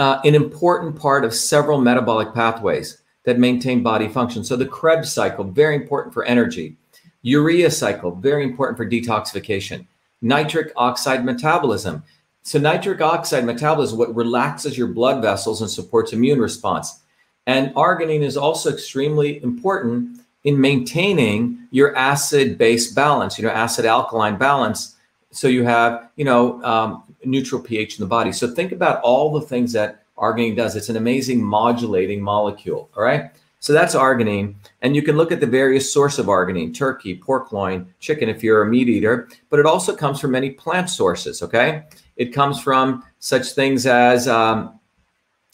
uh, 0.00 0.18
an 0.24 0.34
important 0.34 0.98
part 0.98 1.26
of 1.26 1.34
several 1.34 1.78
metabolic 1.78 2.32
pathways 2.32 3.02
that 3.24 3.38
maintain 3.38 3.82
body 3.82 4.08
function. 4.08 4.42
So 4.42 4.56
the 4.56 4.64
Krebs 4.64 5.12
cycle, 5.12 5.44
very 5.44 5.76
important 5.76 6.14
for 6.14 6.24
energy. 6.24 6.76
Urea 7.20 7.70
cycle, 7.70 8.12
very 8.12 8.42
important 8.42 8.78
for 8.78 8.88
detoxification. 8.88 9.86
Nitric 10.22 10.72
oxide 10.74 11.22
metabolism. 11.22 12.02
So 12.42 12.58
nitric 12.58 13.02
oxide 13.02 13.44
metabolism 13.44 13.98
what 13.98 14.14
relaxes 14.14 14.78
your 14.78 14.88
blood 14.88 15.20
vessels 15.20 15.60
and 15.60 15.70
supports 15.70 16.14
immune 16.14 16.40
response. 16.40 17.00
And 17.46 17.74
arginine 17.74 18.22
is 18.22 18.38
also 18.38 18.70
extremely 18.70 19.42
important 19.42 20.20
in 20.44 20.58
maintaining 20.58 21.68
your 21.72 21.94
acid 21.94 22.56
base 22.56 22.90
balance, 22.90 23.38
you 23.38 23.44
know, 23.44 23.50
acid 23.52 23.84
alkaline 23.84 24.38
balance. 24.38 24.96
So 25.30 25.46
you 25.46 25.64
have, 25.64 26.08
you 26.16 26.24
know, 26.24 26.62
um, 26.64 27.04
neutral 27.24 27.60
pH 27.60 27.98
in 27.98 28.02
the 28.02 28.08
body. 28.08 28.32
So 28.32 28.54
think 28.54 28.72
about 28.72 29.00
all 29.02 29.32
the 29.32 29.46
things 29.46 29.72
that 29.72 30.04
arginine 30.16 30.56
does. 30.56 30.76
It's 30.76 30.88
an 30.88 30.96
amazing 30.96 31.42
modulating 31.42 32.20
molecule. 32.20 32.90
All 32.96 33.02
right. 33.02 33.30
So 33.60 33.74
that's 33.74 33.94
arginine. 33.94 34.54
And 34.80 34.96
you 34.96 35.02
can 35.02 35.16
look 35.16 35.32
at 35.32 35.40
the 35.40 35.46
various 35.46 35.92
source 35.92 36.18
of 36.18 36.26
arginine, 36.26 36.74
turkey, 36.74 37.14
pork 37.14 37.52
loin, 37.52 37.92
chicken, 38.00 38.28
if 38.28 38.42
you're 38.42 38.62
a 38.62 38.66
meat 38.66 38.88
eater, 38.88 39.28
but 39.50 39.60
it 39.60 39.66
also 39.66 39.94
comes 39.94 40.18
from 40.18 40.30
many 40.30 40.50
plant 40.50 40.88
sources. 40.88 41.42
Okay. 41.42 41.84
It 42.16 42.32
comes 42.32 42.60
from 42.60 43.04
such 43.18 43.52
things 43.52 43.86
as 43.86 44.28
um, 44.28 44.78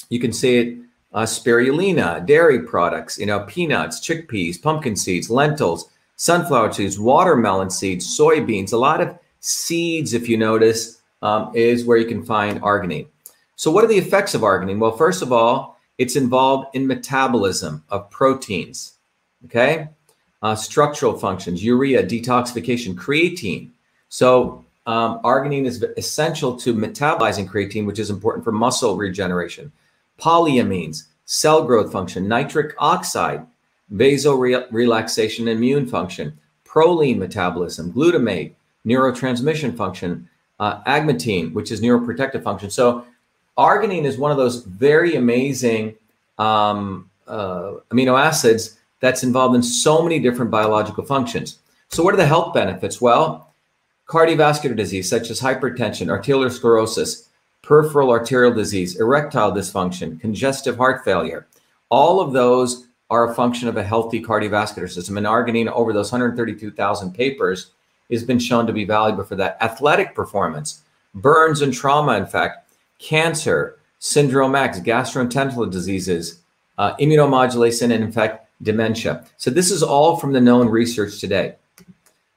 you 0.09 0.21
can 0.21 0.33
see 0.33 0.57
it 0.59 0.79
uh, 1.13 1.23
spirulina, 1.23 2.25
dairy 2.27 2.61
products, 2.61 3.19
you 3.19 3.27
know, 3.27 3.41
peanuts, 3.41 4.01
chickpeas, 4.01 4.61
pumpkin 4.61 4.95
seeds, 4.95 5.31
lentils, 5.31 5.89
sunflower 6.17 6.73
seeds, 6.73 6.99
watermelon 6.99 7.71
seeds, 7.71 8.07
soybeans, 8.19 8.73
a 8.73 8.77
lot 8.77 9.01
of 9.01 9.19
seeds, 9.41 10.13
if 10.13 10.29
you 10.29 10.37
notice, 10.37 10.96
um, 11.27 11.51
is 11.55 11.85
where 11.85 11.99
you 11.99 12.07
can 12.07 12.23
find 12.23 12.63
arginine. 12.63 13.09
So, 13.57 13.71
what 13.73 13.83
are 13.83 13.89
the 13.89 13.99
effects 13.99 14.35
of 14.35 14.43
arginine? 14.43 14.79
Well, 14.79 14.97
first 14.97 15.23
of 15.23 15.33
all, 15.33 15.77
it's 15.99 16.15
involved 16.15 16.69
in 16.75 16.87
metabolism 16.87 17.83
of 17.89 18.09
proteins, 18.11 18.93
okay? 19.47 19.89
Uh, 20.43 20.55
structural 20.55 21.19
functions, 21.19 21.65
urea, 21.65 22.07
detoxification, 22.07 22.95
creatine. 22.95 23.71
So, 24.09 24.65
um, 24.87 25.21
arginine 25.23 25.67
is 25.67 25.83
essential 25.97 26.57
to 26.59 26.73
metabolizing 26.75 27.49
creatine, 27.49 27.87
which 27.87 27.99
is 27.99 28.11
important 28.11 28.45
for 28.45 28.53
muscle 28.53 28.97
regeneration 28.97 29.73
polyamines, 30.19 31.09
cell 31.27 31.65
growth 31.65 31.93
function, 31.93 32.27
nitric 32.27 32.75
oxide, 32.79 33.45
vasorelaxation, 33.93 35.49
immune 35.49 35.87
function, 35.87 36.39
proline 36.65 37.19
metabolism, 37.19 37.93
glutamate, 37.93 38.55
neurotransmission 38.87 39.77
function, 39.77 40.27
uh, 40.61 40.83
agmatine, 40.85 41.53
which 41.53 41.71
is 41.71 41.81
neuroprotective 41.81 42.43
function. 42.43 42.71
So 42.71 43.05
arginine 43.59 44.05
is 44.05 44.19
one 44.19 44.31
of 44.31 44.37
those 44.37 44.65
very 44.65 45.17
amazing 45.17 45.95
um, 46.39 47.11
uh, 47.27 47.75
amino 47.91 48.21
acids 48.21 48.79
that's 49.01 49.23
involved 49.23 49.55
in 49.55 49.63
so 49.63 50.03
many 50.03 50.19
different 50.19 50.51
biological 50.51 51.05
functions. 51.05 51.59
So, 51.89 52.03
what 52.03 52.15
are 52.15 52.19
the 52.19 52.27
health 52.27 52.55
benefits? 52.55 53.01
Well, 53.01 53.53
cardiovascular 54.07 54.77
disease 54.77 55.09
such 55.09 55.31
as 55.31 55.41
hypertension, 55.41 56.07
arteriosclerosis, 56.09 57.29
peripheral 57.63 58.11
arterial 58.11 58.55
disease, 58.55 58.99
erectile 58.99 59.53
dysfunction, 59.53 60.21
congestive 60.21 60.77
heart 60.77 61.05
failure, 61.05 61.47
all 61.89 62.21
of 62.21 62.33
those 62.33 62.87
are 63.11 63.31
a 63.31 63.35
function 63.35 63.69
of 63.69 63.77
a 63.77 63.85
healthy 63.85 64.21
cardiovascular 64.21 64.91
system. 64.91 65.17
And 65.17 65.27
arginine, 65.27 65.71
over 65.71 65.93
those 65.93 66.11
132,000 66.11 67.13
papers, 67.15 67.71
has 68.11 68.25
been 68.25 68.39
shown 68.39 68.67
to 68.67 68.73
be 68.73 68.85
valuable 68.85 69.25
for 69.25 69.37
that. 69.37 69.57
Athletic 69.61 70.15
performance, 70.15 70.83
burns 71.15 71.63
and 71.63 71.73
trauma, 71.73 72.17
in 72.17 72.27
fact, 72.27 72.69
cancer, 72.99 73.79
syndrome 73.99 74.55
X, 74.55 74.81
gastrointestinal 74.81 75.71
diseases, 75.71 76.41
uh, 76.79 76.95
immunomodulation, 76.97 77.93
and 77.93 78.05
in 78.05 78.13
fact, 78.13 78.49
dementia. 78.63 79.25
So 79.37 79.51
this 79.51 79.71
is 79.71 79.83
all 79.83 80.17
from 80.17 80.33
the 80.33 80.41
known 80.41 80.69
research 80.69 81.21
today. 81.21 81.57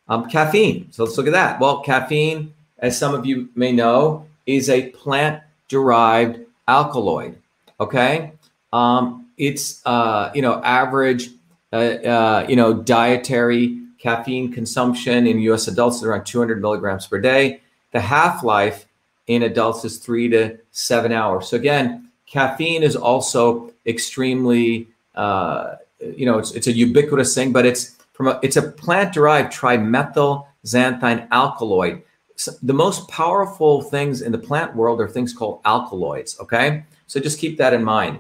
Um, 0.08 0.28
caffeine. 0.30 0.92
So 0.92 1.04
let's 1.04 1.18
look 1.18 1.28
at 1.28 1.34
that. 1.34 1.60
Well, 1.60 1.82
caffeine, 1.82 2.54
as 2.80 2.98
some 2.98 3.14
of 3.14 3.26
you 3.26 3.50
may 3.56 3.72
know, 3.72 4.26
is 4.46 4.70
a 4.70 4.90
plant-derived 4.90 6.40
alkaloid. 6.68 7.38
Okay, 7.80 8.32
um, 8.74 9.28
it's 9.38 9.86
uh, 9.86 10.32
you 10.34 10.42
know 10.42 10.62
average 10.64 11.30
uh, 11.72 11.76
uh, 11.76 12.46
you 12.50 12.56
know 12.56 12.74
dietary 12.74 13.79
caffeine 14.00 14.52
consumption 14.52 15.28
in 15.28 15.40
U.S. 15.40 15.68
adults 15.68 15.98
is 15.98 16.04
around 16.04 16.26
200 16.26 16.62
milligrams 16.62 17.06
per 17.06 17.20
day. 17.20 17.62
The 17.92 18.00
half-life 18.00 18.86
in 19.28 19.44
adults 19.44 19.86
is 19.86 19.98
three 19.98 20.28
to 20.30 20.58
seven 20.72 21.12
hours. 21.12 21.50
So 21.50 21.58
again, 21.58 22.10
caffeine 22.26 22.82
is 22.82 22.96
also 22.96 23.72
extremely 23.86 24.88
uh, 25.16 25.76
you 26.00 26.26
know 26.26 26.40
it's, 26.40 26.52
it's 26.52 26.68
a 26.68 26.72
ubiquitous 26.72 27.36
thing, 27.36 27.52
but 27.52 27.66
it's 27.66 27.98
from 28.14 28.28
a, 28.28 28.40
it's 28.42 28.58
a 28.58 28.62
plant-derived 28.62 29.52
trimethyl 29.54 30.46
xanthine 30.66 31.28
alkaloid. 31.30 32.02
So 32.36 32.52
the 32.64 32.74
most 32.74 33.08
powerful 33.10 33.82
things 33.82 34.22
in 34.22 34.32
the 34.32 34.38
plant 34.38 34.76
world 34.76 35.02
are 35.02 35.08
things 35.08 35.34
called 35.34 35.62
alkaloids. 35.66 36.40
Okay, 36.40 36.84
so 37.08 37.20
just 37.20 37.40
keep 37.40 37.58
that 37.58 37.74
in 37.74 37.84
mind. 37.84 38.20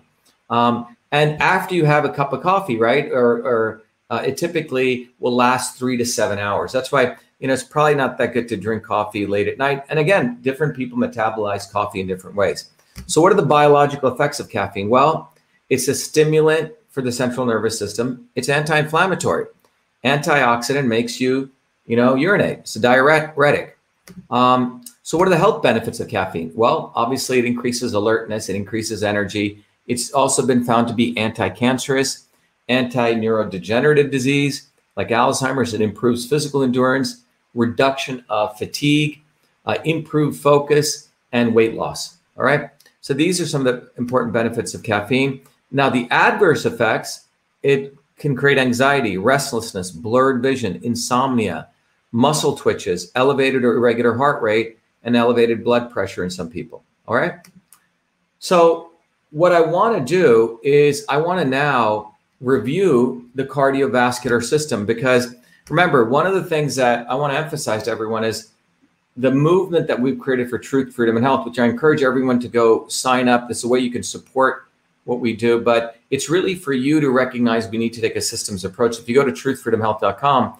Um, 0.49 0.97
and 1.11 1.41
after 1.41 1.73
you 1.73 1.85
have 1.85 2.05
a 2.05 2.09
cup 2.09 2.33
of 2.33 2.41
coffee, 2.41 2.77
right, 2.77 3.09
or, 3.11 3.37
or 3.43 3.81
uh, 4.09 4.23
it 4.25 4.37
typically 4.37 5.09
will 5.19 5.35
last 5.35 5.77
three 5.77 5.97
to 5.97 6.05
seven 6.05 6.39
hours. 6.39 6.71
That's 6.71 6.91
why 6.91 7.15
you 7.39 7.47
know 7.47 7.53
it's 7.53 7.63
probably 7.63 7.95
not 7.95 8.17
that 8.17 8.33
good 8.33 8.47
to 8.49 8.57
drink 8.57 8.83
coffee 8.83 9.25
late 9.25 9.47
at 9.47 9.57
night. 9.57 9.83
And 9.89 9.99
again, 9.99 10.39
different 10.41 10.75
people 10.75 10.97
metabolize 10.97 11.71
coffee 11.71 11.99
in 11.99 12.07
different 12.07 12.35
ways. 12.35 12.69
So, 13.07 13.21
what 13.21 13.31
are 13.31 13.35
the 13.35 13.43
biological 13.43 14.11
effects 14.11 14.39
of 14.39 14.49
caffeine? 14.49 14.89
Well, 14.89 15.33
it's 15.69 15.87
a 15.87 15.95
stimulant 15.95 16.73
for 16.89 17.01
the 17.01 17.11
central 17.11 17.45
nervous 17.45 17.77
system. 17.77 18.27
It's 18.35 18.49
anti-inflammatory. 18.49 19.45
Antioxidant 20.03 20.87
makes 20.87 21.19
you, 21.19 21.51
you 21.85 21.95
know, 21.95 22.15
urinate. 22.15 22.59
It's 22.59 22.75
a 22.75 22.79
diuretic. 22.79 23.77
Um, 24.31 24.83
so, 25.03 25.17
what 25.17 25.27
are 25.27 25.31
the 25.31 25.37
health 25.37 25.61
benefits 25.61 25.99
of 25.99 26.07
caffeine? 26.07 26.51
Well, 26.55 26.91
obviously, 26.95 27.39
it 27.39 27.45
increases 27.45 27.93
alertness, 27.93 28.49
it 28.49 28.55
increases 28.55 29.03
energy. 29.03 29.63
It's 29.87 30.11
also 30.11 30.45
been 30.45 30.63
found 30.63 30.87
to 30.87 30.93
be 30.93 31.17
anti 31.17 31.49
cancerous, 31.49 32.27
anti 32.69 33.13
neurodegenerative 33.13 34.11
disease 34.11 34.69
like 34.95 35.09
Alzheimer's. 35.09 35.73
It 35.73 35.81
improves 35.81 36.25
physical 36.25 36.63
endurance, 36.63 37.23
reduction 37.53 38.23
of 38.29 38.57
fatigue, 38.57 39.21
uh, 39.65 39.77
improved 39.83 40.39
focus, 40.39 41.09
and 41.31 41.53
weight 41.53 41.73
loss. 41.73 42.17
All 42.37 42.43
right. 42.43 42.69
So, 43.01 43.13
these 43.13 43.41
are 43.41 43.45
some 43.45 43.65
of 43.65 43.73
the 43.73 43.91
important 43.97 44.33
benefits 44.33 44.73
of 44.73 44.83
caffeine. 44.83 45.41
Now, 45.71 45.89
the 45.89 46.07
adverse 46.11 46.65
effects, 46.65 47.25
it 47.63 47.95
can 48.17 48.35
create 48.35 48.57
anxiety, 48.57 49.17
restlessness, 49.17 49.91
blurred 49.91 50.41
vision, 50.41 50.79
insomnia, 50.83 51.69
muscle 52.11 52.55
twitches, 52.55 53.11
elevated 53.15 53.63
or 53.63 53.77
irregular 53.77 54.15
heart 54.15 54.41
rate, 54.41 54.77
and 55.03 55.15
elevated 55.15 55.63
blood 55.63 55.91
pressure 55.91 56.23
in 56.23 56.29
some 56.29 56.49
people. 56.49 56.83
All 57.07 57.15
right. 57.15 57.33
So, 58.39 58.91
what 59.31 59.51
I 59.51 59.61
want 59.61 59.97
to 59.97 60.03
do 60.03 60.59
is 60.63 61.05
I 61.07 61.17
want 61.17 61.39
to 61.39 61.45
now 61.45 62.08
review 62.41 63.29
the 63.35 63.43
cardiovascular 63.43 64.43
system 64.43 64.85
because 64.85 65.35
remember, 65.69 66.05
one 66.05 66.25
of 66.25 66.33
the 66.33 66.43
things 66.43 66.75
that 66.75 67.09
I 67.09 67.15
want 67.15 67.33
to 67.33 67.37
emphasize 67.37 67.83
to 67.83 67.91
everyone 67.91 68.23
is 68.23 68.51
the 69.17 69.31
movement 69.31 69.87
that 69.87 69.99
we've 69.99 70.17
created 70.17 70.49
for 70.49 70.57
truth, 70.57 70.93
freedom, 70.93 71.17
and 71.17 71.25
health, 71.25 71.45
which 71.45 71.59
I 71.59 71.65
encourage 71.65 72.01
everyone 72.03 72.39
to 72.39 72.47
go 72.47 72.87
sign 72.87 73.27
up. 73.27 73.51
Is 73.51 73.63
a 73.63 73.67
way 73.67 73.79
you 73.79 73.91
can 73.91 74.03
support 74.03 74.65
what 75.03 75.19
we 75.19 75.35
do, 75.35 75.59
but 75.59 75.97
it's 76.11 76.29
really 76.29 76.55
for 76.55 76.71
you 76.71 77.01
to 77.01 77.09
recognize 77.09 77.67
we 77.67 77.77
need 77.77 77.93
to 77.93 78.01
take 78.01 78.15
a 78.15 78.21
systems 78.21 78.63
approach. 78.63 78.99
If 78.99 79.09
you 79.09 79.15
go 79.15 79.25
to 79.25 79.31
truthfreedomhealth.com, 79.31 80.57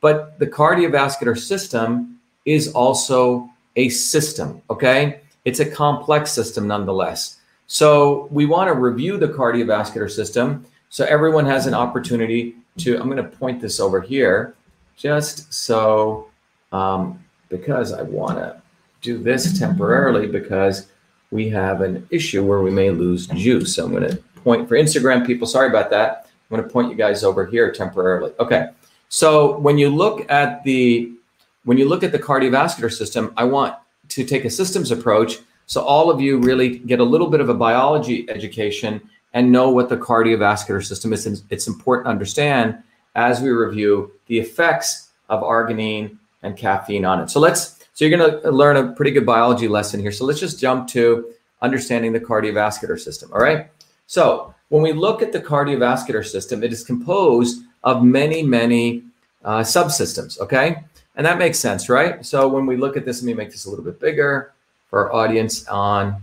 but 0.00 0.38
the 0.38 0.46
cardiovascular 0.46 1.38
system 1.38 2.18
is 2.46 2.72
also 2.72 3.50
a 3.76 3.88
system, 3.90 4.62
okay? 4.70 5.20
It's 5.44 5.60
a 5.60 5.70
complex 5.70 6.32
system 6.32 6.66
nonetheless. 6.66 7.36
So 7.66 8.26
we 8.30 8.46
want 8.46 8.68
to 8.68 8.74
review 8.74 9.18
the 9.18 9.28
cardiovascular 9.28 10.10
system 10.10 10.66
so 10.90 11.04
everyone 11.06 11.46
has 11.46 11.66
an 11.66 11.74
opportunity 11.74 12.56
to, 12.78 13.00
I'm 13.00 13.08
going 13.08 13.16
to 13.16 13.36
point 13.36 13.60
this 13.60 13.80
over 13.80 14.00
here 14.00 14.54
just 14.96 15.52
so, 15.52 16.28
um, 16.72 17.24
because 17.48 17.92
I 17.92 18.02
want 18.02 18.38
to 18.38 18.60
do 19.00 19.18
this 19.18 19.58
temporarily 19.58 20.26
because 20.26 20.88
we 21.30 21.48
have 21.48 21.80
an 21.80 22.06
issue 22.10 22.44
where 22.44 22.60
we 22.60 22.70
may 22.70 22.90
lose 22.90 23.26
juice. 23.28 23.76
So 23.76 23.86
I'm 23.86 23.92
going 23.92 24.10
to 24.10 24.16
point 24.42 24.68
for 24.68 24.76
Instagram 24.76 25.26
people. 25.26 25.46
Sorry 25.46 25.68
about 25.68 25.90
that. 25.90 26.28
I'm 26.50 26.56
going 26.56 26.66
to 26.66 26.72
point 26.72 26.90
you 26.90 26.96
guys 26.96 27.24
over 27.24 27.46
here 27.46 27.72
temporarily. 27.72 28.32
Okay. 28.40 28.68
So 29.08 29.58
when 29.58 29.78
you 29.78 29.88
look 29.88 30.30
at 30.30 30.62
the 30.64 31.12
when 31.64 31.76
you 31.78 31.88
look 31.88 32.02
at 32.02 32.10
the 32.10 32.18
cardiovascular 32.18 32.92
system, 32.92 33.32
I 33.36 33.44
want 33.44 33.76
to 34.08 34.24
take 34.24 34.44
a 34.44 34.50
systems 34.50 34.90
approach 34.90 35.38
so 35.70 35.82
all 35.82 36.10
of 36.10 36.20
you 36.20 36.38
really 36.38 36.78
get 36.78 36.98
a 36.98 37.04
little 37.04 37.28
bit 37.28 37.40
of 37.40 37.48
a 37.48 37.54
biology 37.54 38.28
education 38.28 39.00
and 39.32 39.52
know 39.52 39.70
what 39.70 39.88
the 39.88 39.96
cardiovascular 39.96 40.84
system 40.84 41.12
is. 41.12 41.44
It's 41.50 41.66
important 41.66 42.06
to 42.06 42.10
understand 42.10 42.82
as 43.14 43.40
we 43.40 43.50
review 43.50 44.12
the 44.26 44.38
effects 44.38 45.10
of 45.28 45.42
arginine 45.42 46.16
and 46.42 46.56
caffeine 46.56 47.04
on 47.04 47.20
it. 47.20 47.30
So 47.30 47.40
let's 47.40 47.78
so 47.94 48.04
you're 48.06 48.16
going 48.16 48.40
to 48.40 48.50
learn 48.50 48.76
a 48.76 48.92
pretty 48.92 49.10
good 49.10 49.26
biology 49.26 49.68
lesson 49.68 50.00
here. 50.00 50.12
So 50.12 50.24
let's 50.24 50.40
just 50.40 50.58
jump 50.58 50.88
to 50.88 51.34
understanding 51.60 52.12
the 52.12 52.20
cardiovascular 52.20 52.98
system. 52.98 53.30
All 53.32 53.40
right. 53.40 53.68
So 54.06 54.54
when 54.70 54.82
we 54.82 54.92
look 54.92 55.20
at 55.20 55.32
the 55.32 55.40
cardiovascular 55.40 56.24
system, 56.24 56.62
it 56.62 56.72
is 56.72 56.82
composed 56.82 57.62
of 57.84 58.02
many, 58.02 58.42
many 58.42 59.04
uh, 59.44 59.60
subsystems. 59.60 60.40
Okay. 60.40 60.82
And 61.16 61.26
that 61.26 61.38
makes 61.38 61.58
sense, 61.58 61.88
right? 61.90 62.24
So 62.24 62.48
when 62.48 62.64
we 62.64 62.76
look 62.76 62.96
at 62.96 63.04
this, 63.04 63.20
let 63.20 63.26
me 63.26 63.34
make 63.34 63.50
this 63.50 63.66
a 63.66 63.70
little 63.70 63.84
bit 63.84 64.00
bigger 64.00 64.54
for 64.88 65.12
our 65.12 65.12
audience 65.12 65.66
on, 65.68 66.22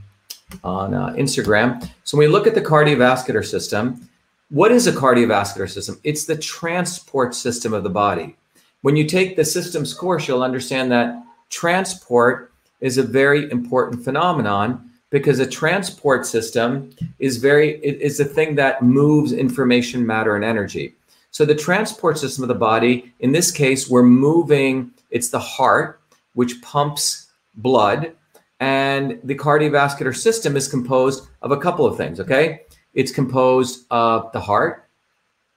on 0.63 0.93
uh, 0.93 1.09
Instagram. 1.13 1.81
So 2.03 2.17
when 2.17 2.27
we 2.27 2.31
look 2.31 2.47
at 2.47 2.55
the 2.55 2.61
cardiovascular 2.61 3.45
system, 3.45 4.09
what 4.49 4.71
is 4.71 4.87
a 4.87 4.91
cardiovascular 4.91 5.69
system? 5.69 5.99
It's 6.03 6.25
the 6.25 6.37
transport 6.37 7.35
system 7.35 7.73
of 7.73 7.83
the 7.83 7.89
body. 7.89 8.35
When 8.81 8.95
you 8.95 9.05
take 9.05 9.35
the 9.35 9.43
systems 9.43 9.93
course, 9.93 10.27
you'll 10.27 10.43
understand 10.43 10.91
that 10.91 11.21
transport 11.49 12.53
is 12.79 12.97
a 12.97 13.03
very 13.03 13.49
important 13.51 14.03
phenomenon 14.03 14.89
because 15.09 15.39
a 15.39 15.47
transport 15.47 16.25
system 16.25 16.89
is 17.19 17.37
very 17.37 17.79
is 17.79 18.19
a 18.19 18.25
thing 18.25 18.55
that 18.55 18.81
moves 18.81 19.31
information 19.31 20.05
matter 20.05 20.35
and 20.35 20.43
energy 20.43 20.93
so 21.31 21.45
the 21.45 21.55
transport 21.55 22.17
system 22.17 22.43
of 22.43 22.47
the 22.49 22.55
body 22.55 23.13
in 23.19 23.31
this 23.31 23.51
case 23.51 23.89
we're 23.89 24.03
moving 24.03 24.91
it's 25.09 25.29
the 25.29 25.39
heart 25.39 26.01
which 26.33 26.61
pumps 26.61 27.27
blood 27.55 28.11
and 28.59 29.19
the 29.23 29.35
cardiovascular 29.35 30.15
system 30.15 30.55
is 30.55 30.67
composed 30.67 31.27
of 31.41 31.51
a 31.51 31.57
couple 31.57 31.85
of 31.85 31.97
things 31.97 32.19
okay 32.19 32.61
it's 32.93 33.11
composed 33.11 33.85
of 33.91 34.31
the 34.31 34.39
heart 34.39 34.87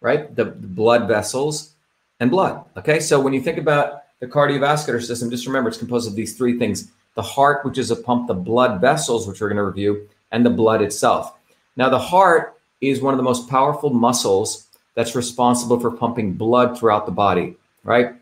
right 0.01 0.35
the, 0.37 0.45
blood 0.45 1.09
vessels 1.09 1.75
and 2.21 2.31
blood 2.31 2.65
okay 2.77 3.01
so 3.01 3.21
when 3.21 3.33
you 3.33 3.41
think 3.41 3.59
about 3.59 4.01
the 4.21 4.27
cardiovascular 4.27 5.03
system, 5.03 5.31
just 5.31 5.47
remember 5.47 5.69
it's 5.69 5.79
composed 5.79 6.07
of 6.09 6.15
these 6.15 6.37
three 6.37 6.59
things 6.59 6.93
the 7.17 7.23
heart, 7.23 7.65
which 7.65 7.77
is 7.77 7.91
a 7.91 7.97
pump, 7.97 8.29
the 8.29 8.35
blood 8.35 8.81
vessels, 8.81 9.27
which 9.27 9.41
we're 9.41 9.49
going 9.49 9.57
to 9.57 9.65
review, 9.65 10.09
and 10.31 10.47
the 10.47 10.51
blood 10.51 10.81
itself. 10.81 11.35
Now, 11.77 11.89
the 11.89 11.99
heart 11.99 12.61
is 12.81 13.01
one 13.01 13.13
of 13.13 13.19
the 13.19 13.25
most 13.25 13.49
powerful 13.49 13.91
muscles 13.91 14.69
that's 14.95 15.17
responsible 15.17 15.81
for 15.81 15.91
pumping 15.91 16.35
blood 16.35 16.79
throughout 16.79 17.07
the 17.07 17.13
body, 17.13 17.57
right? 17.83 18.15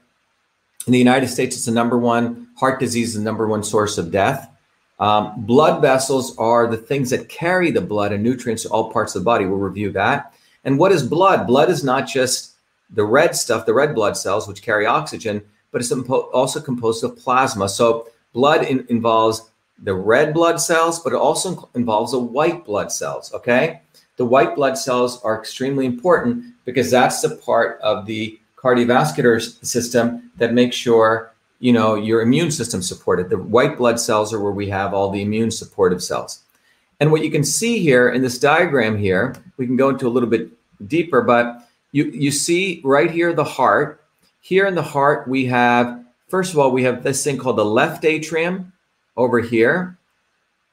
In 0.87 0.93
the 0.93 0.99
United 0.99 1.29
States, 1.29 1.55
it's 1.55 1.67
the 1.67 1.73
number 1.73 1.99
one 1.99 2.49
heart 2.57 2.81
disease, 2.81 3.13
the 3.13 3.21
number 3.21 3.47
one 3.47 3.63
source 3.63 3.99
of 3.99 4.11
death. 4.11 4.51
Um, 5.01 5.45
blood 5.47 5.81
vessels 5.81 6.37
are 6.39 6.67
the 6.67 6.77
things 6.77 7.11
that 7.11 7.29
carry 7.29 7.71
the 7.71 7.81
blood 7.81 8.13
and 8.13 8.23
nutrients 8.23 8.65
to 8.65 8.71
all 8.71 8.93
parts 8.93 9.15
of 9.15 9.23
the 9.23 9.25
body. 9.25 9.47
We'll 9.47 9.59
review 9.59 9.93
that. 9.93 10.35
And 10.65 10.79
what 10.79 10.93
is 10.93 11.03
blood? 11.03 11.47
Blood 11.47 11.71
is 11.71 11.85
not 11.85 12.09
just 12.09 12.55
the 12.91 13.05
red 13.05 13.37
stuff, 13.37 13.67
the 13.67 13.75
red 13.75 13.95
blood 13.95 14.17
cells, 14.17 14.49
which 14.49 14.63
carry 14.63 14.87
oxygen, 14.87 15.43
but 15.71 15.81
it's 15.81 15.93
also 15.93 16.61
composed 16.61 17.05
of 17.05 17.17
plasma. 17.17 17.69
So 17.69 18.09
blood 18.33 18.65
in, 18.65 18.87
involves 18.89 19.51
the 19.83 19.95
red 19.95 20.35
blood 20.35 20.61
cells, 20.61 20.99
but 21.01 21.13
it 21.13 21.17
also 21.17 21.69
involves 21.75 22.13
the 22.13 22.19
white 22.19 22.65
blood 22.65 22.91
cells. 22.91 23.33
Okay. 23.33 23.81
The 24.17 24.25
white 24.25 24.57
blood 24.57 24.77
cells 24.77 25.23
are 25.23 25.39
extremely 25.39 25.87
important 25.87 26.45
because 26.65 26.91
that's 26.91 27.21
the 27.23 27.37
part 27.37 27.81
of 27.83 28.05
the 28.07 28.39
cardiovascular 28.57 29.41
system 29.65 30.33
that 30.39 30.53
makes 30.53 30.75
sure 30.75 31.33
you 31.61 31.73
know 31.73 31.95
your 31.95 32.23
immune 32.23 32.51
system 32.51 32.83
supported. 32.83 33.31
The 33.31 33.39
white 33.39 33.79
blood 33.79 33.99
cells 34.01 34.33
are 34.33 34.41
where 34.41 34.53
we 34.53 34.69
have 34.71 34.95
all 34.95 35.11
the 35.11 35.23
immune 35.23 35.51
supportive 35.51 36.03
cells. 36.03 36.41
And 37.01 37.13
what 37.13 37.23
you 37.23 37.31
can 37.31 37.45
see 37.45 37.79
here 37.79 38.11
in 38.11 38.23
this 38.23 38.39
diagram 38.39 38.99
here, 38.99 39.37
we 39.57 39.67
can 39.67 39.77
go 39.77 39.89
into 39.89 40.07
a 40.07 40.11
little 40.11 40.29
bit 40.29 40.51
deeper, 40.89 41.23
but 41.23 41.69
you, 41.93 42.07
you 42.07 42.31
see 42.31 42.81
right 42.85 43.11
here 43.11 43.33
the 43.33 43.45
heart. 43.45 44.05
Here 44.41 44.67
in 44.67 44.75
the 44.75 44.83
heart, 44.83 45.29
we 45.29 45.47
have, 45.47 46.05
first 46.29 46.53
of 46.53 46.59
all, 46.59 46.71
we 46.71 46.83
have 46.85 47.03
this 47.03 47.23
thing 47.23 47.39
called 47.39 47.59
the 47.59 47.65
left 47.65 48.05
atrium 48.05 48.73
over 49.17 49.41
here. 49.41 49.99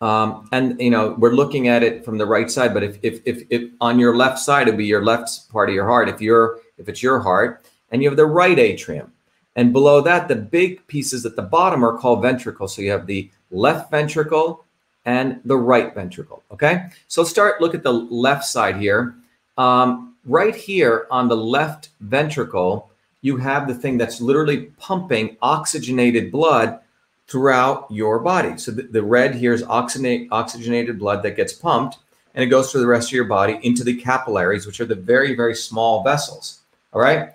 Um, 0.01 0.47
and 0.51 0.79
you 0.79 0.89
know 0.89 1.15
we're 1.17 1.33
looking 1.33 1.67
at 1.69 1.81
it 1.81 2.03
from 2.03 2.17
the 2.17 2.25
right 2.25 2.51
side, 2.51 2.73
but 2.73 2.83
if, 2.83 2.97
if 3.01 3.21
if 3.25 3.43
if 3.49 3.71
on 3.79 3.97
your 3.97 4.15
left 4.15 4.39
side 4.39 4.67
it'd 4.67 4.77
be 4.77 4.85
your 4.85 5.03
left 5.03 5.49
part 5.51 5.69
of 5.69 5.75
your 5.75 5.87
heart. 5.87 6.09
If 6.09 6.21
you're 6.21 6.59
if 6.77 6.89
it's 6.89 7.01
your 7.01 7.21
heart, 7.21 7.65
and 7.91 8.03
you 8.03 8.09
have 8.09 8.17
the 8.17 8.25
right 8.25 8.59
atrium, 8.59 9.13
and 9.55 9.71
below 9.71 10.01
that 10.01 10.27
the 10.27 10.35
big 10.35 10.85
pieces 10.87 11.25
at 11.25 11.35
the 11.35 11.41
bottom 11.41 11.83
are 11.83 11.97
called 11.97 12.21
ventricles. 12.21 12.75
So 12.75 12.81
you 12.81 12.91
have 12.91 13.07
the 13.07 13.29
left 13.51 13.89
ventricle 13.91 14.65
and 15.05 15.39
the 15.45 15.57
right 15.57 15.93
ventricle. 15.93 16.43
Okay, 16.51 16.87
so 17.07 17.23
start 17.23 17.61
look 17.61 17.75
at 17.75 17.83
the 17.83 17.93
left 17.93 18.45
side 18.45 18.77
here. 18.77 19.15
Um, 19.57 20.15
right 20.25 20.55
here 20.55 21.07
on 21.11 21.27
the 21.27 21.37
left 21.37 21.89
ventricle, 22.01 22.89
you 23.21 23.37
have 23.37 23.67
the 23.67 23.75
thing 23.75 23.97
that's 23.97 24.19
literally 24.19 24.67
pumping 24.77 25.37
oxygenated 25.41 26.31
blood 26.31 26.79
throughout 27.27 27.87
your 27.89 28.19
body. 28.19 28.57
So 28.57 28.71
the, 28.71 28.83
the 28.83 29.01
red 29.01 29.35
here 29.35 29.53
is 29.53 29.63
oxygenate, 29.63 30.27
oxygenated 30.31 30.99
blood 30.99 31.23
that 31.23 31.35
gets 31.35 31.53
pumped 31.53 31.97
and 32.35 32.43
it 32.43 32.47
goes 32.47 32.71
through 32.71 32.81
the 32.81 32.87
rest 32.87 33.09
of 33.09 33.13
your 33.13 33.25
body 33.25 33.59
into 33.63 33.83
the 33.83 33.95
capillaries, 33.95 34.67
which 34.67 34.81
are 34.81 34.85
the 34.85 34.93
very, 34.93 35.35
very 35.35 35.55
small 35.55 36.03
vessels. 36.03 36.59
All 36.93 37.01
right. 37.01 37.31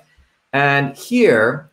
And 0.53 0.95
here, 0.95 1.70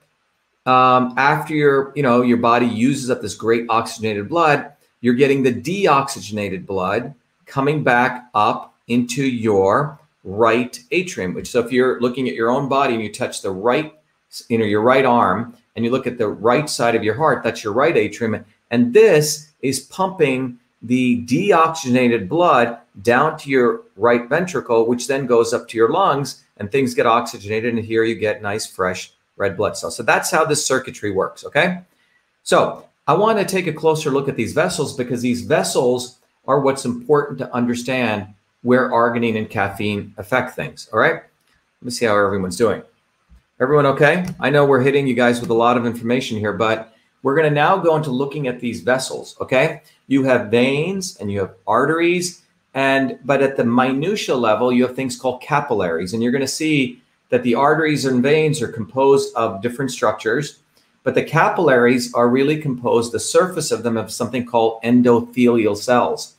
um, 0.67 1.13
after 1.17 1.55
your, 1.55 1.93
you 1.95 2.03
know, 2.03 2.21
your 2.21 2.37
body 2.37 2.65
uses 2.67 3.09
up 3.09 3.21
this 3.21 3.35
great 3.35 3.65
oxygenated 3.69 4.27
blood, 4.27 4.73
you're 5.01 5.13
getting 5.13 5.41
the 5.41 5.53
deoxygenated 5.53 6.65
blood 6.65 7.15
coming 7.45 7.83
back 7.83 8.29
up 8.35 8.75
into 8.87 9.23
your 9.23 9.97
right 10.23 10.77
atrium. 10.91 11.33
Which 11.33 11.49
so 11.49 11.61
if 11.61 11.71
you're 11.71 12.01
looking 12.01 12.27
at 12.27 12.35
your 12.35 12.51
own 12.51 12.67
body 12.67 12.95
and 12.95 13.01
you 13.01 13.11
touch 13.11 13.41
the 13.41 13.51
right, 13.51 13.93
you 14.49 14.57
know, 14.57 14.65
your 14.65 14.81
right 14.81 15.05
arm, 15.05 15.55
and 15.75 15.85
you 15.85 15.91
look 15.91 16.07
at 16.07 16.17
the 16.17 16.27
right 16.27 16.69
side 16.69 16.95
of 16.95 17.03
your 17.03 17.13
heart, 17.13 17.43
that's 17.43 17.63
your 17.63 17.71
right 17.71 17.95
atrium. 17.95 18.43
And 18.71 18.93
this 18.93 19.51
is 19.61 19.79
pumping 19.79 20.59
the 20.81 21.23
deoxygenated 21.25 22.27
blood 22.27 22.77
down 23.01 23.37
to 23.37 23.49
your 23.49 23.83
right 23.95 24.27
ventricle, 24.27 24.87
which 24.87 25.07
then 25.07 25.27
goes 25.27 25.53
up 25.53 25.67
to 25.69 25.77
your 25.77 25.89
lungs 25.89 26.43
and 26.57 26.71
things 26.71 26.93
get 26.93 27.05
oxygenated. 27.05 27.73
And 27.73 27.85
here 27.85 28.03
you 28.03 28.15
get 28.15 28.41
nice, 28.41 28.65
fresh 28.65 29.13
red 29.37 29.55
blood 29.55 29.77
cells. 29.77 29.95
So 29.95 30.03
that's 30.03 30.29
how 30.29 30.43
this 30.43 30.65
circuitry 30.65 31.11
works. 31.11 31.45
Okay. 31.45 31.79
So 32.43 32.85
I 33.07 33.13
want 33.13 33.39
to 33.39 33.45
take 33.45 33.67
a 33.67 33.73
closer 33.73 34.11
look 34.11 34.27
at 34.27 34.35
these 34.35 34.53
vessels 34.53 34.95
because 34.95 35.21
these 35.21 35.41
vessels 35.41 36.17
are 36.47 36.59
what's 36.59 36.85
important 36.85 37.37
to 37.39 37.53
understand 37.53 38.27
where 38.63 38.89
arginine 38.89 39.37
and 39.37 39.49
caffeine 39.49 40.13
affect 40.17 40.55
things. 40.55 40.89
All 40.91 40.99
right. 40.99 41.13
Let 41.13 41.85
me 41.85 41.91
see 41.91 42.05
how 42.05 42.17
everyone's 42.17 42.57
doing. 42.57 42.81
Everyone 43.59 43.85
okay? 43.87 44.25
I 44.39 44.49
know 44.49 44.65
we're 44.65 44.81
hitting 44.81 45.07
you 45.07 45.13
guys 45.13 45.39
with 45.39 45.49
a 45.49 45.53
lot 45.53 45.77
of 45.77 45.85
information 45.85 46.37
here, 46.37 46.53
but 46.53 46.93
we're 47.23 47.35
going 47.35 47.49
to 47.49 47.53
now 47.53 47.77
go 47.77 47.95
into 47.95 48.11
looking 48.11 48.47
at 48.47 48.59
these 48.59 48.81
vessels, 48.81 49.35
okay? 49.41 49.81
You 50.07 50.23
have 50.23 50.51
veins 50.51 51.17
and 51.17 51.31
you 51.31 51.39
have 51.39 51.53
arteries 51.65 52.43
and 52.73 53.17
but 53.25 53.41
at 53.41 53.57
the 53.57 53.65
minutia 53.65 54.35
level 54.35 54.71
you 54.71 54.85
have 54.85 54.95
things 54.95 55.15
called 55.15 55.41
capillaries 55.41 56.13
and 56.13 56.21
you're 56.21 56.31
going 56.31 56.41
to 56.41 56.47
see 56.47 57.01
that 57.29 57.43
the 57.43 57.55
arteries 57.55 58.05
and 58.05 58.23
veins 58.23 58.61
are 58.61 58.67
composed 58.67 59.35
of 59.35 59.61
different 59.61 59.91
structures, 59.91 60.59
but 61.03 61.15
the 61.15 61.23
capillaries 61.23 62.13
are 62.13 62.29
really 62.29 62.61
composed 62.61 63.11
the 63.11 63.19
surface 63.19 63.71
of 63.71 63.83
them 63.83 63.97
of 63.97 64.11
something 64.11 64.45
called 64.45 64.81
endothelial 64.83 65.77
cells. 65.77 66.35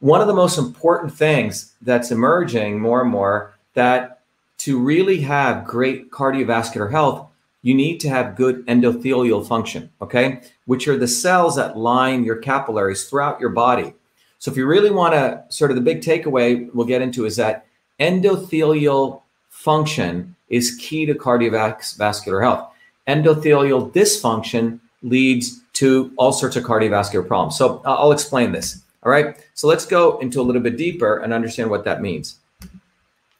One 0.00 0.20
of 0.20 0.26
the 0.26 0.34
most 0.34 0.56
important 0.56 1.12
things 1.12 1.72
that's 1.82 2.10
emerging 2.10 2.80
more 2.80 3.02
and 3.02 3.10
more 3.10 3.54
that 3.74 4.20
to 4.58 4.78
really 4.78 5.20
have 5.22 5.64
great 5.64 6.10
cardiovascular 6.10 6.90
health, 6.90 7.26
you 7.62 7.74
need 7.74 7.98
to 8.00 8.08
have 8.08 8.36
good 8.36 8.66
endothelial 8.66 9.46
function, 9.46 9.90
okay? 10.00 10.40
Which 10.66 10.88
are 10.88 10.96
the 10.96 11.08
cells 11.08 11.56
that 11.56 11.76
line 11.76 12.24
your 12.24 12.36
capillaries 12.36 13.04
throughout 13.08 13.40
your 13.40 13.50
body. 13.50 13.94
So 14.38 14.50
if 14.50 14.56
you 14.56 14.66
really 14.66 14.90
want 14.90 15.12
to 15.14 15.44
sort 15.48 15.70
of 15.70 15.74
the 15.74 15.82
big 15.82 16.00
takeaway 16.00 16.72
we'll 16.72 16.86
get 16.86 17.02
into 17.02 17.26
is 17.26 17.36
that 17.36 17.66
endothelial 17.98 19.22
function 19.60 20.34
is 20.48 20.74
key 20.76 21.04
to 21.04 21.14
cardiovascular 21.14 22.42
health. 22.42 22.72
Endothelial 23.06 23.92
dysfunction 23.92 24.80
leads 25.02 25.60
to 25.74 26.12
all 26.16 26.32
sorts 26.32 26.56
of 26.56 26.64
cardiovascular 26.64 27.26
problems. 27.26 27.58
So 27.58 27.82
I'll 27.84 28.12
explain 28.12 28.52
this. 28.52 28.82
All 29.02 29.12
right. 29.12 29.36
So 29.54 29.68
let's 29.68 29.84
go 29.84 30.18
into 30.18 30.40
a 30.40 30.42
little 30.42 30.62
bit 30.62 30.76
deeper 30.78 31.18
and 31.18 31.32
understand 31.32 31.68
what 31.68 31.84
that 31.84 32.00
means. 32.00 32.36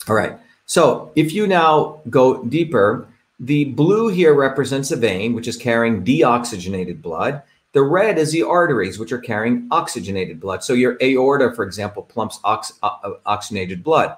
All 0.08 0.14
right. 0.14 0.38
So 0.66 1.10
if 1.16 1.32
you 1.32 1.46
now 1.46 2.00
go 2.10 2.44
deeper, 2.44 3.06
the 3.38 3.64
blue 3.64 4.08
here 4.08 4.34
represents 4.34 4.90
a 4.90 4.96
vein, 4.96 5.32
which 5.32 5.48
is 5.48 5.56
carrying 5.56 6.04
deoxygenated 6.04 7.00
blood. 7.00 7.42
The 7.72 7.82
red 7.82 8.18
is 8.18 8.32
the 8.32 8.42
arteries, 8.42 8.98
which 8.98 9.12
are 9.12 9.18
carrying 9.18 9.68
oxygenated 9.70 10.38
blood. 10.38 10.62
So 10.64 10.74
your 10.74 10.98
aorta, 11.00 11.52
for 11.54 11.64
example, 11.64 12.02
pumps 12.02 12.40
ox- 12.44 12.74
uh, 12.82 13.12
oxygenated 13.24 13.82
blood. 13.82 14.16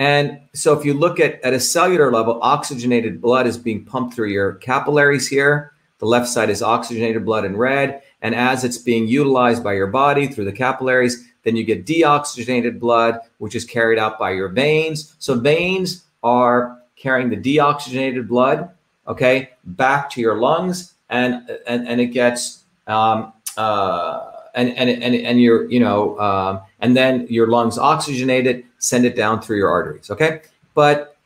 And 0.00 0.40
so 0.54 0.72
if 0.76 0.82
you 0.82 0.94
look 0.94 1.20
at, 1.20 1.42
at 1.42 1.52
a 1.52 1.60
cellular 1.60 2.10
level, 2.10 2.38
oxygenated 2.40 3.20
blood 3.20 3.46
is 3.46 3.58
being 3.58 3.84
pumped 3.84 4.14
through 4.14 4.30
your 4.30 4.54
capillaries 4.54 5.28
here. 5.28 5.74
The 5.98 6.06
left 6.06 6.26
side 6.26 6.48
is 6.48 6.62
oxygenated 6.62 7.26
blood 7.26 7.44
in 7.44 7.54
red. 7.54 8.00
And 8.22 8.34
as 8.34 8.64
it's 8.64 8.78
being 8.78 9.06
utilized 9.06 9.62
by 9.62 9.74
your 9.74 9.88
body 9.88 10.26
through 10.26 10.46
the 10.46 10.52
capillaries, 10.52 11.28
then 11.42 11.54
you 11.54 11.64
get 11.64 11.84
deoxygenated 11.84 12.80
blood, 12.80 13.18
which 13.36 13.54
is 13.54 13.66
carried 13.66 13.98
out 13.98 14.18
by 14.18 14.30
your 14.30 14.48
veins. 14.48 15.14
So 15.18 15.38
veins 15.38 16.06
are 16.22 16.78
carrying 16.96 17.28
the 17.28 17.36
deoxygenated 17.36 18.26
blood, 18.26 18.70
okay, 19.06 19.50
back 19.64 20.08
to 20.12 20.20
your 20.22 20.38
lungs, 20.38 20.94
and 21.10 21.46
and, 21.66 21.86
and 21.86 22.00
it 22.00 22.06
gets 22.06 22.64
um, 22.86 23.34
uh, 23.58 24.29
and 24.54 24.70
and 24.76 24.90
and 24.90 25.14
and 25.14 25.40
your 25.40 25.70
you 25.70 25.80
know 25.80 26.18
um, 26.18 26.60
and 26.80 26.96
then 26.96 27.26
your 27.28 27.48
lungs 27.48 27.78
oxygenate 27.78 28.46
it, 28.46 28.64
send 28.78 29.04
it 29.04 29.16
down 29.16 29.40
through 29.40 29.58
your 29.58 29.70
arteries, 29.70 30.10
okay. 30.10 30.42
But 30.74 31.16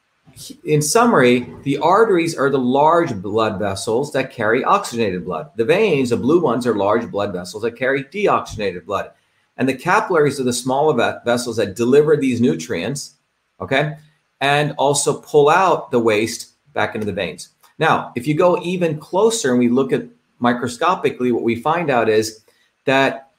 in 0.64 0.83
summary, 0.83 1.49
the 1.62 1.79
arteries 1.79 2.37
are 2.37 2.51
the 2.51 2.59
large 2.59 3.14
blood 3.22 3.59
vessels 3.59 4.12
that 4.12 4.33
carry 4.33 4.64
oxygenated 4.64 5.25
blood. 5.25 5.51
The 5.57 5.64
veins, 5.64 6.11
the 6.11 6.16
blue 6.16 6.41
ones, 6.41 6.66
are 6.66 6.75
large 6.75 7.11
blood 7.11 7.33
vessels 7.33 7.62
that 7.62 7.77
carry 7.77 8.05
deoxygenated 8.05 8.85
blood. 8.85 9.12
And 9.57 9.68
the 9.68 9.75
capillaries 9.75 10.41
are 10.41 10.45
the 10.45 10.53
smaller 10.53 11.20
vessels 11.25 11.57
that 11.57 11.77
deliver 11.77 12.16
these 12.16 12.41
nutrients, 12.41 13.14
okay, 13.61 13.97
and 14.41 14.72
also 14.72 15.20
pull 15.20 15.49
out 15.49 15.91
the 15.91 16.01
waste 16.01 16.53
back 16.72 16.95
into 16.95 17.07
the 17.07 17.12
veins. 17.12 17.51
Now, 17.79 18.12
if 18.16 18.27
you 18.27 18.35
go 18.35 18.61
even 18.62 18.99
closer 18.99 19.51
and 19.51 19.59
we 19.59 19.68
look 19.68 19.93
at 19.93 20.07
microscopically, 20.41 21.31
what 21.31 21.45
we 21.45 21.55
find 21.55 21.91
out 21.91 22.09
is 22.09 22.43
that 22.85 23.30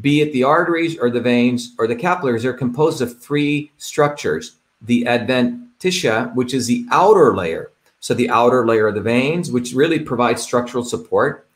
be 0.00 0.20
it 0.20 0.32
the 0.32 0.44
arteries 0.44 0.98
or 0.98 1.10
the 1.10 1.20
veins 1.20 1.74
or 1.78 1.86
the 1.86 1.96
capillaries, 1.96 2.44
are 2.44 2.52
composed 2.52 3.00
of 3.02 3.20
three 3.20 3.72
structures 3.78 4.56
the 4.82 5.04
adventitia, 5.04 6.32
which 6.36 6.54
is 6.54 6.68
the 6.68 6.86
outer 6.92 7.34
layer. 7.34 7.72
So, 7.98 8.14
the 8.14 8.30
outer 8.30 8.64
layer 8.64 8.86
of 8.86 8.94
the 8.94 9.00
veins, 9.00 9.50
which 9.50 9.72
really 9.72 9.98
provides 9.98 10.40
structural 10.40 10.84
support. 10.84 11.48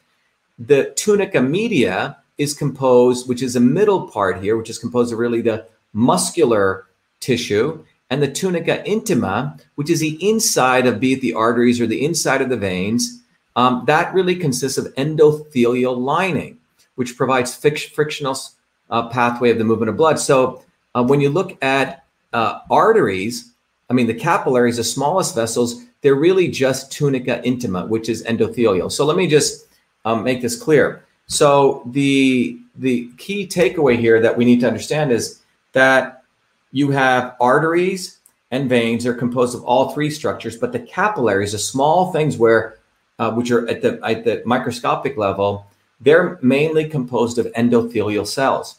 The 0.59 0.91
tunica 0.97 1.41
media, 1.41 2.17
is 2.39 2.55
composed, 2.55 3.29
which 3.29 3.43
is 3.43 3.57
a 3.57 3.61
middle 3.61 4.09
part 4.09 4.43
here, 4.43 4.57
which 4.57 4.71
is 4.71 4.79
composed 4.79 5.13
of 5.13 5.19
really 5.19 5.41
the 5.41 5.67
muscular 5.93 6.87
tissue, 7.21 7.85
and 8.11 8.23
the 8.23 8.31
tunica 8.31 8.83
intima, 8.87 9.59
which 9.77 9.91
is 9.91 10.01
the 10.01 10.19
inside 10.29 10.87
of 10.87 11.01
be 11.01 11.15
it 11.15 11.21
the 11.21 11.35
arteries 11.35 11.81
or 11.81 11.87
the 11.87 12.05
inside 12.05 12.43
of 12.43 12.49
the 12.49 12.57
veins. 12.57 13.23
Um, 13.57 13.85
that 13.87 14.13
really 14.15 14.37
consists 14.37 14.79
of 14.79 14.95
endothelial 14.95 15.97
lining, 15.97 16.59
which 16.95 17.17
provides 17.17 17.55
frictional 17.55 18.37
uh, 18.91 19.09
pathway 19.09 19.51
of 19.51 19.59
the 19.59 19.65
movement 19.65 19.91
of 19.91 19.97
blood. 19.97 20.19
So 20.19 20.63
uh, 20.95 21.03
when 21.03 21.21
you 21.21 21.31
look 21.31 21.63
at 21.63 22.05
uh, 22.33 22.61
arteries, 22.71 23.53
I 23.91 23.95
mean 23.95 24.07
the 24.07 24.15
capillaries, 24.15 24.77
the 24.77 24.85
smallest 24.85 25.35
vessels, 25.35 25.85
they're 26.03 26.15
really 26.15 26.49
just 26.49 26.93
tunica 26.93 27.41
intima, 27.45 27.89
which 27.89 28.09
is 28.09 28.25
endothelial. 28.25 28.91
So 28.91 29.05
let 29.05 29.17
me 29.17 29.27
just 29.27 29.69
um, 30.05 30.25
make 30.25 30.43
this 30.43 30.61
clear. 30.61 31.05
So 31.27 31.83
the 31.87 32.59
the 32.77 33.11
key 33.19 33.47
takeaway 33.47 33.99
here 33.99 34.21
that 34.21 34.37
we 34.37 34.45
need 34.45 34.61
to 34.61 34.67
understand 34.67 35.13
is 35.13 35.43
that 35.73 36.25
you 36.73 36.91
have 36.91 37.37
arteries 37.41 38.19
and 38.51 38.69
veins 38.69 39.07
are 39.07 39.15
composed 39.15 39.55
of 39.55 39.63
all 39.65 39.91
three 39.91 40.11
structures, 40.11 40.57
but 40.57 40.73
the 40.73 40.81
capillaries 40.81 41.55
are 41.55 41.59
small 41.59 42.13
things 42.13 42.37
where 42.37 42.79
uh, 43.19 43.31
which 43.31 43.51
are 43.51 43.69
at 43.69 43.83
the 43.83 44.01
at 44.05 44.25
the 44.25 44.43
microscopic 44.45 45.17
level, 45.17 45.67
they're 46.03 46.39
mainly 46.43 46.89
composed 46.89 47.39
of 47.39 47.47
endothelial 47.53 48.27
cells. 48.27 48.79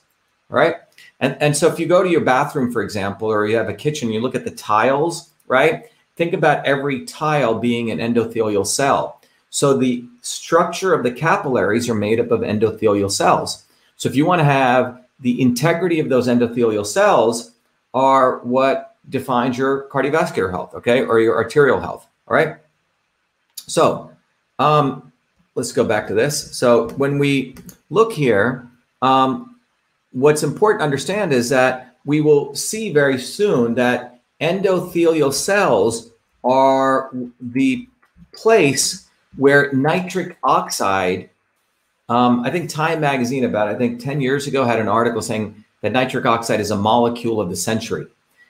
right? 0.49 0.75
And, 1.19 1.37
and 1.41 1.55
so 1.55 1.67
if 1.67 1.79
you 1.79 1.85
go 1.85 2.03
to 2.03 2.09
your 2.09 2.21
bathroom, 2.21 2.71
for 2.71 2.81
example, 2.81 3.29
or 3.29 3.47
you 3.47 3.55
have 3.55 3.69
a 3.69 3.73
kitchen, 3.73 4.11
you 4.11 4.19
look 4.19 4.35
at 4.35 4.43
the 4.43 4.51
tiles, 4.51 5.29
right? 5.47 5.85
Think 6.15 6.33
about 6.33 6.65
every 6.65 7.05
tile 7.05 7.57
being 7.57 7.91
an 7.91 7.99
endothelial 7.99 8.67
cell. 8.67 9.21
So 9.49 9.77
the 9.77 10.05
structure 10.21 10.93
of 10.93 11.03
the 11.03 11.11
capillaries 11.11 11.89
are 11.89 11.95
made 11.95 12.19
up 12.19 12.31
of 12.31 12.41
endothelial 12.41 13.11
cells. 13.11 13.63
So 13.95 14.09
if 14.09 14.15
you 14.15 14.25
want 14.25 14.39
to 14.39 14.45
have 14.45 15.01
the 15.21 15.41
integrity 15.41 15.99
of 15.99 16.09
those 16.09 16.27
endothelial 16.27 16.85
cells 16.85 17.51
are 17.93 18.39
what 18.39 18.97
defines 19.09 19.57
your 19.57 19.87
cardiovascular 19.89 20.51
health, 20.51 20.73
okay, 20.75 21.03
or 21.03 21.19
your 21.19 21.35
arterial 21.35 21.79
health. 21.79 22.07
All 22.27 22.35
right. 22.35 22.57
So 23.55 24.11
um, 24.59 25.12
let's 25.55 25.71
go 25.71 25.83
back 25.83 26.07
to 26.07 26.13
this. 26.13 26.55
So 26.57 26.89
when 26.91 27.19
we 27.19 27.55
look 27.89 28.11
here, 28.13 28.67
um, 29.01 29.59
what's 30.11 30.43
important 30.43 30.79
to 30.79 30.85
understand 30.85 31.33
is 31.33 31.49
that 31.49 31.97
we 32.05 32.21
will 32.21 32.53
see 32.55 32.91
very 32.91 33.19
soon 33.19 33.75
that 33.75 34.21
endothelial 34.41 35.33
cells 35.33 36.11
are 36.43 37.11
the 37.39 37.87
place 38.33 39.07
where 39.37 39.71
nitric 39.73 40.37
oxide 40.43 41.29
um, 42.09 42.41
I 42.43 42.51
think 42.51 42.69
Time 42.69 42.99
Magazine, 42.99 43.45
about 43.45 43.67
I 43.67 43.75
think 43.75 44.03
10 44.03 44.21
years 44.21 44.47
ago, 44.47 44.65
had 44.65 44.79
an 44.79 44.87
article 44.87 45.21
saying 45.21 45.63
that 45.81 45.91
nitric 45.91 46.25
oxide 46.25 46.59
is 46.59 46.71
a 46.71 46.75
molecule 46.75 47.39
of 47.39 47.49
the 47.49 47.55
century. 47.55 48.07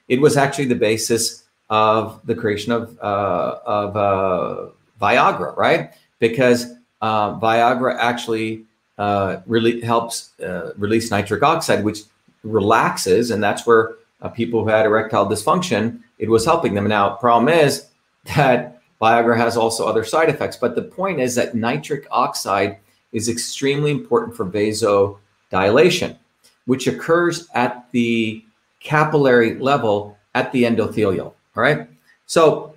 It 0.07 0.19
was 0.19 0.37
actually 0.37 0.65
the 0.65 0.75
basis 0.75 1.45
of 1.69 2.19
the 2.25 2.35
creation 2.35 2.71
of, 2.71 2.97
uh, 2.99 3.59
of 3.65 3.95
uh, 3.95 4.69
Viagra, 5.01 5.55
right? 5.55 5.93
Because 6.19 6.73
uh, 7.03 7.37
Viagra 7.37 7.97
actually 7.99 8.63
uh, 8.97 9.41
really 9.45 9.81
helps 9.81 10.39
uh, 10.39 10.71
release 10.77 11.11
nitric 11.11 11.43
oxide, 11.43 11.83
which 11.83 11.99
relaxes, 12.43 13.29
and 13.29 13.43
that's 13.43 13.67
where 13.67 13.95
uh, 14.21 14.29
people 14.29 14.63
who 14.63 14.69
had 14.69 14.85
erectile 14.85 15.27
dysfunction, 15.27 15.99
it 16.17 16.29
was 16.29 16.45
helping 16.45 16.73
them. 16.73 16.87
Now, 16.87 17.15
problem 17.15 17.53
is 17.53 17.87
that 18.35 18.81
Viagra 19.01 19.35
has 19.35 19.57
also 19.57 19.85
other 19.85 20.05
side 20.05 20.29
effects, 20.29 20.55
but 20.55 20.75
the 20.75 20.81
point 20.81 21.19
is 21.19 21.35
that 21.35 21.55
nitric 21.55 22.07
oxide 22.09 22.77
is 23.11 23.27
extremely 23.27 23.91
important 23.91 24.35
for 24.35 24.45
vasodilation, 24.45 26.17
which 26.65 26.87
occurs 26.87 27.49
at 27.53 27.85
the 27.91 28.43
capillary 28.79 29.55
level 29.59 30.17
at 30.35 30.53
the 30.53 30.63
endothelial. 30.63 31.33
All 31.55 31.63
right. 31.63 31.87
So 32.27 32.72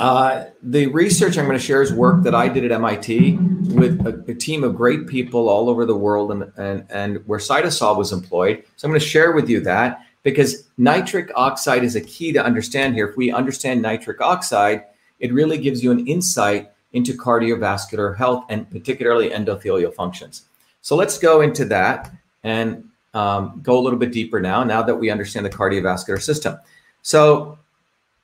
uh, 0.00 0.46
the 0.62 0.86
research 0.88 1.38
I'm 1.38 1.46
going 1.46 1.58
to 1.58 1.64
share 1.64 1.82
is 1.82 1.92
work 1.92 2.22
that 2.22 2.34
I 2.34 2.48
did 2.48 2.64
at 2.64 2.72
MIT 2.72 3.36
with 3.74 4.06
a, 4.06 4.30
a, 4.30 4.34
team 4.34 4.64
of 4.64 4.74
great 4.74 5.06
people 5.06 5.48
all 5.48 5.68
over 5.68 5.84
the 5.84 5.96
world 5.96 6.32
and, 6.32 6.52
and, 6.56 6.86
and 6.90 7.26
where 7.26 7.38
cytosolve 7.38 7.96
was 7.96 8.12
employed. 8.12 8.64
So 8.76 8.86
I'm 8.86 8.92
going 8.92 9.00
to 9.00 9.06
share 9.06 9.32
with 9.32 9.48
you 9.48 9.60
that 9.60 10.02
because 10.22 10.68
nitric 10.76 11.30
oxide 11.34 11.84
is 11.84 11.96
a 11.96 12.00
key 12.00 12.32
to 12.32 12.44
understand 12.44 12.94
here. 12.94 13.08
If 13.08 13.16
we 13.16 13.30
understand 13.30 13.82
nitric 13.82 14.20
oxide, 14.20 14.84
it 15.20 15.32
really 15.32 15.58
gives 15.58 15.82
you 15.82 15.92
an 15.92 16.06
insight 16.06 16.70
into 16.92 17.12
cardiovascular 17.12 18.16
health 18.16 18.44
and 18.48 18.68
particularly 18.70 19.30
endothelial 19.30 19.94
functions. 19.94 20.42
So 20.80 20.96
let's 20.96 21.18
go 21.18 21.40
into 21.40 21.64
that 21.66 22.12
and 22.44 22.88
um, 23.14 23.60
go 23.62 23.78
a 23.78 23.80
little 23.80 23.98
bit 23.98 24.12
deeper 24.12 24.40
now, 24.40 24.62
now 24.62 24.82
that 24.82 24.94
we 24.94 25.10
understand 25.10 25.46
the 25.46 25.50
cardiovascular 25.50 26.20
system. 26.20 26.58
So, 27.02 27.58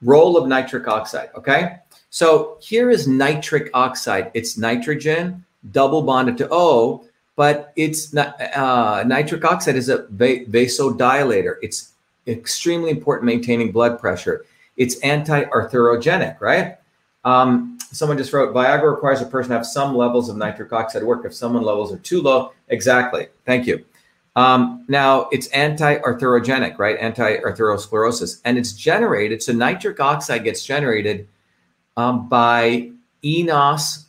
role 0.02 0.36
of 0.36 0.48
nitric 0.48 0.88
oxide, 0.88 1.30
okay? 1.34 1.78
So, 2.10 2.58
here 2.60 2.90
is 2.90 3.08
nitric 3.08 3.70
oxide. 3.72 4.30
It's 4.34 4.58
nitrogen 4.58 5.44
double 5.70 6.02
bonded 6.02 6.36
to 6.38 6.48
O, 6.50 7.04
but 7.36 7.72
it's 7.76 8.14
uh, 8.16 9.04
nitric 9.06 9.44
oxide 9.44 9.76
is 9.76 9.88
a 9.88 10.06
va- 10.10 10.44
vasodilator. 10.46 11.56
It's 11.62 11.92
extremely 12.26 12.90
important 12.90 13.26
maintaining 13.26 13.72
blood 13.72 13.98
pressure. 13.98 14.44
It's 14.76 14.98
anti-arthrogenic, 15.00 16.40
right? 16.40 16.76
Um, 17.24 17.78
someone 17.92 18.18
just 18.18 18.32
wrote 18.32 18.54
Viagra 18.54 18.90
requires 18.90 19.20
a 19.20 19.26
person 19.26 19.50
to 19.50 19.56
have 19.56 19.66
some 19.66 19.94
levels 19.94 20.28
of 20.28 20.36
nitric 20.36 20.72
oxide 20.72 21.04
work. 21.04 21.24
If 21.24 21.34
someone 21.34 21.62
levels 21.62 21.92
are 21.92 21.98
too 21.98 22.20
low, 22.20 22.52
exactly. 22.68 23.28
Thank 23.46 23.66
you. 23.66 23.84
Um, 24.34 24.84
now 24.88 25.28
it's 25.30 25.48
anti-arthrogenic, 25.48 26.78
right? 26.78 26.96
Anti-arthrosclerosis, 26.98 28.40
and 28.44 28.56
it's 28.56 28.72
generated. 28.72 29.42
So 29.42 29.52
nitric 29.52 30.00
oxide 30.00 30.44
gets 30.44 30.64
generated 30.64 31.28
um, 31.96 32.28
by 32.28 32.90
eNOS 33.22 34.04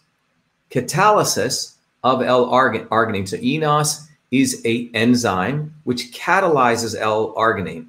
catalysis 0.72 1.76
of 2.04 2.22
L-arginine. 2.22 3.28
So 3.28 3.38
eNOS 3.38 4.08
is 4.32 4.62
a 4.66 4.90
enzyme 4.94 5.74
which 5.84 6.12
catalyzes 6.12 7.00
L-arginine. 7.00 7.88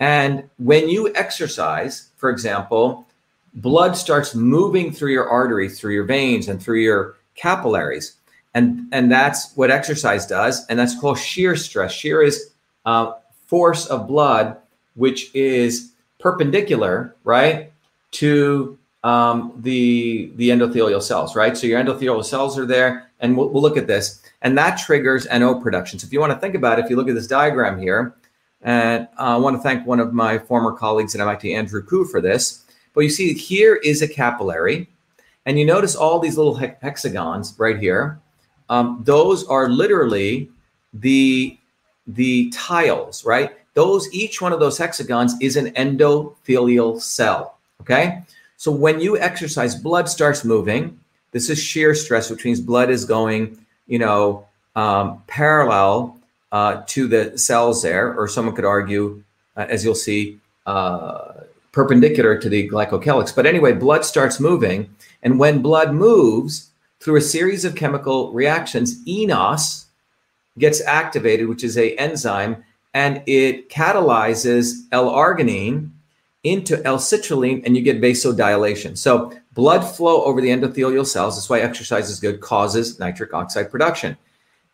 And 0.00 0.48
when 0.58 0.88
you 0.88 1.12
exercise, 1.14 2.10
for 2.16 2.30
example, 2.30 3.06
blood 3.54 3.96
starts 3.96 4.34
moving 4.34 4.92
through 4.92 5.12
your 5.12 5.28
arteries, 5.28 5.78
through 5.78 5.94
your 5.94 6.04
veins, 6.04 6.48
and 6.48 6.62
through 6.62 6.80
your 6.80 7.16
capillaries. 7.34 8.16
And, 8.54 8.86
and 8.92 9.10
that's 9.10 9.54
what 9.56 9.70
exercise 9.70 10.26
does. 10.26 10.64
And 10.66 10.78
that's 10.78 10.98
called 10.98 11.18
shear 11.18 11.56
stress. 11.56 11.92
Shear 11.92 12.22
is 12.22 12.52
uh, 12.86 13.14
force 13.46 13.86
of 13.86 14.06
blood, 14.06 14.56
which 14.94 15.34
is 15.34 15.92
perpendicular, 16.20 17.16
right, 17.24 17.72
to 18.12 18.78
um, 19.02 19.52
the, 19.58 20.30
the 20.36 20.50
endothelial 20.50 21.02
cells, 21.02 21.34
right? 21.34 21.56
So 21.56 21.66
your 21.66 21.82
endothelial 21.82 22.24
cells 22.24 22.58
are 22.58 22.66
there. 22.66 23.10
And 23.20 23.36
we'll, 23.36 23.48
we'll 23.48 23.62
look 23.62 23.76
at 23.76 23.86
this. 23.86 24.22
And 24.42 24.56
that 24.58 24.78
triggers 24.78 25.26
NO 25.26 25.60
production. 25.60 25.98
So 25.98 26.06
if 26.06 26.12
you 26.12 26.20
want 26.20 26.32
to 26.32 26.38
think 26.38 26.54
about 26.54 26.78
it, 26.78 26.84
if 26.84 26.90
you 26.90 26.96
look 26.96 27.08
at 27.08 27.14
this 27.14 27.26
diagram 27.26 27.80
here, 27.80 28.14
and 28.64 29.06
uh, 29.18 29.34
I 29.34 29.36
want 29.36 29.56
to 29.56 29.62
thank 29.62 29.86
one 29.86 30.00
of 30.00 30.12
my 30.14 30.38
former 30.38 30.72
colleagues 30.72 31.14
at 31.14 31.20
MIT, 31.20 31.54
Andrew 31.54 31.82
Koo, 31.82 32.04
for 32.06 32.20
this. 32.20 32.64
But 32.94 33.02
you 33.02 33.10
see, 33.10 33.34
here 33.34 33.76
is 33.76 34.00
a 34.00 34.08
capillary, 34.08 34.88
and 35.44 35.58
you 35.58 35.66
notice 35.66 35.94
all 35.94 36.18
these 36.18 36.38
little 36.38 36.56
he- 36.56 36.72
hexagons 36.80 37.54
right 37.58 37.78
here. 37.78 38.20
Um, 38.68 39.02
those 39.04 39.46
are 39.46 39.68
literally 39.68 40.50
the 40.92 41.58
the 42.06 42.50
tiles, 42.50 43.24
right? 43.24 43.52
Those 43.74 44.12
each 44.12 44.40
one 44.40 44.52
of 44.52 44.60
those 44.60 44.78
hexagons 44.78 45.34
is 45.40 45.56
an 45.56 45.72
endothelial 45.72 47.00
cell. 47.00 47.58
Okay, 47.80 48.22
so 48.56 48.70
when 48.70 49.00
you 49.00 49.18
exercise, 49.18 49.74
blood 49.74 50.08
starts 50.08 50.44
moving. 50.44 50.98
This 51.32 51.50
is 51.50 51.58
shear 51.58 51.94
stress, 51.94 52.30
which 52.30 52.44
means 52.44 52.60
blood 52.60 52.90
is 52.90 53.04
going, 53.04 53.58
you 53.88 53.98
know, 53.98 54.46
um, 54.76 55.22
parallel 55.26 56.16
uh, 56.52 56.82
to 56.86 57.08
the 57.08 57.36
cells 57.36 57.82
there, 57.82 58.14
or 58.14 58.28
someone 58.28 58.54
could 58.54 58.64
argue, 58.64 59.22
uh, 59.56 59.66
as 59.68 59.84
you'll 59.84 59.96
see, 59.96 60.38
uh, 60.66 61.32
perpendicular 61.72 62.38
to 62.38 62.48
the 62.48 62.68
glycocalyx. 62.68 63.34
But 63.34 63.46
anyway, 63.46 63.72
blood 63.72 64.04
starts 64.04 64.38
moving. 64.38 64.88
And 65.24 65.38
when 65.38 65.60
blood 65.60 65.92
moves 65.92 66.70
through 67.04 67.16
a 67.16 67.20
series 67.20 67.66
of 67.66 67.74
chemical 67.74 68.32
reactions, 68.32 69.04
eNOS 69.04 69.84
gets 70.58 70.80
activated, 70.80 71.50
which 71.50 71.62
is 71.62 71.76
a 71.76 71.94
enzyme, 71.96 72.64
and 72.94 73.22
it 73.26 73.68
catalyzes 73.68 74.86
L-arginine 74.90 75.90
into 76.44 76.82
L-citrulline, 76.86 77.62
and 77.66 77.76
you 77.76 77.82
get 77.82 78.00
vasodilation. 78.00 78.96
So 78.96 79.38
blood 79.52 79.82
flow 79.82 80.24
over 80.24 80.40
the 80.40 80.48
endothelial 80.48 81.06
cells, 81.06 81.36
that's 81.36 81.50
why 81.50 81.60
exercise 81.60 82.08
is 82.08 82.20
good, 82.20 82.40
causes 82.40 82.98
nitric 82.98 83.34
oxide 83.34 83.70
production. 83.70 84.16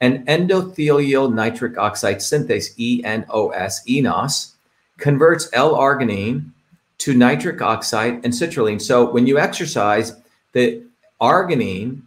And 0.00 0.24
endothelial 0.28 1.34
nitric 1.34 1.78
oxide 1.78 2.18
synthase, 2.18 2.76
ENOS, 2.78 3.80
ENOS, 3.88 4.52
converts 4.98 5.48
L-arginine 5.52 6.52
to 6.98 7.12
nitric 7.12 7.60
oxide 7.60 8.24
and 8.24 8.32
citrulline. 8.32 8.80
So 8.80 9.10
when 9.10 9.26
you 9.26 9.40
exercise, 9.40 10.12
the 10.52 10.84
arginine 11.20 12.02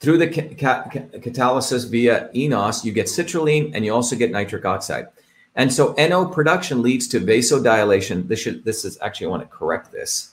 through 0.00 0.18
the 0.18 0.28
ca- 0.28 0.54
ca- 0.54 1.18
catalysis 1.18 1.88
via 1.88 2.30
eNOS, 2.34 2.84
you 2.84 2.92
get 2.92 3.06
citrulline 3.06 3.70
and 3.74 3.84
you 3.84 3.94
also 3.94 4.16
get 4.16 4.30
nitric 4.30 4.64
oxide. 4.64 5.08
And 5.56 5.72
so 5.72 5.94
NO 5.98 6.26
production 6.26 6.80
leads 6.82 7.06
to 7.08 7.20
vasodilation. 7.20 8.26
This 8.26 8.40
should 8.40 8.64
this 8.64 8.84
is 8.84 8.98
actually 9.02 9.26
I 9.26 9.30
want 9.30 9.42
to 9.42 9.48
correct 9.48 9.92
this. 9.92 10.32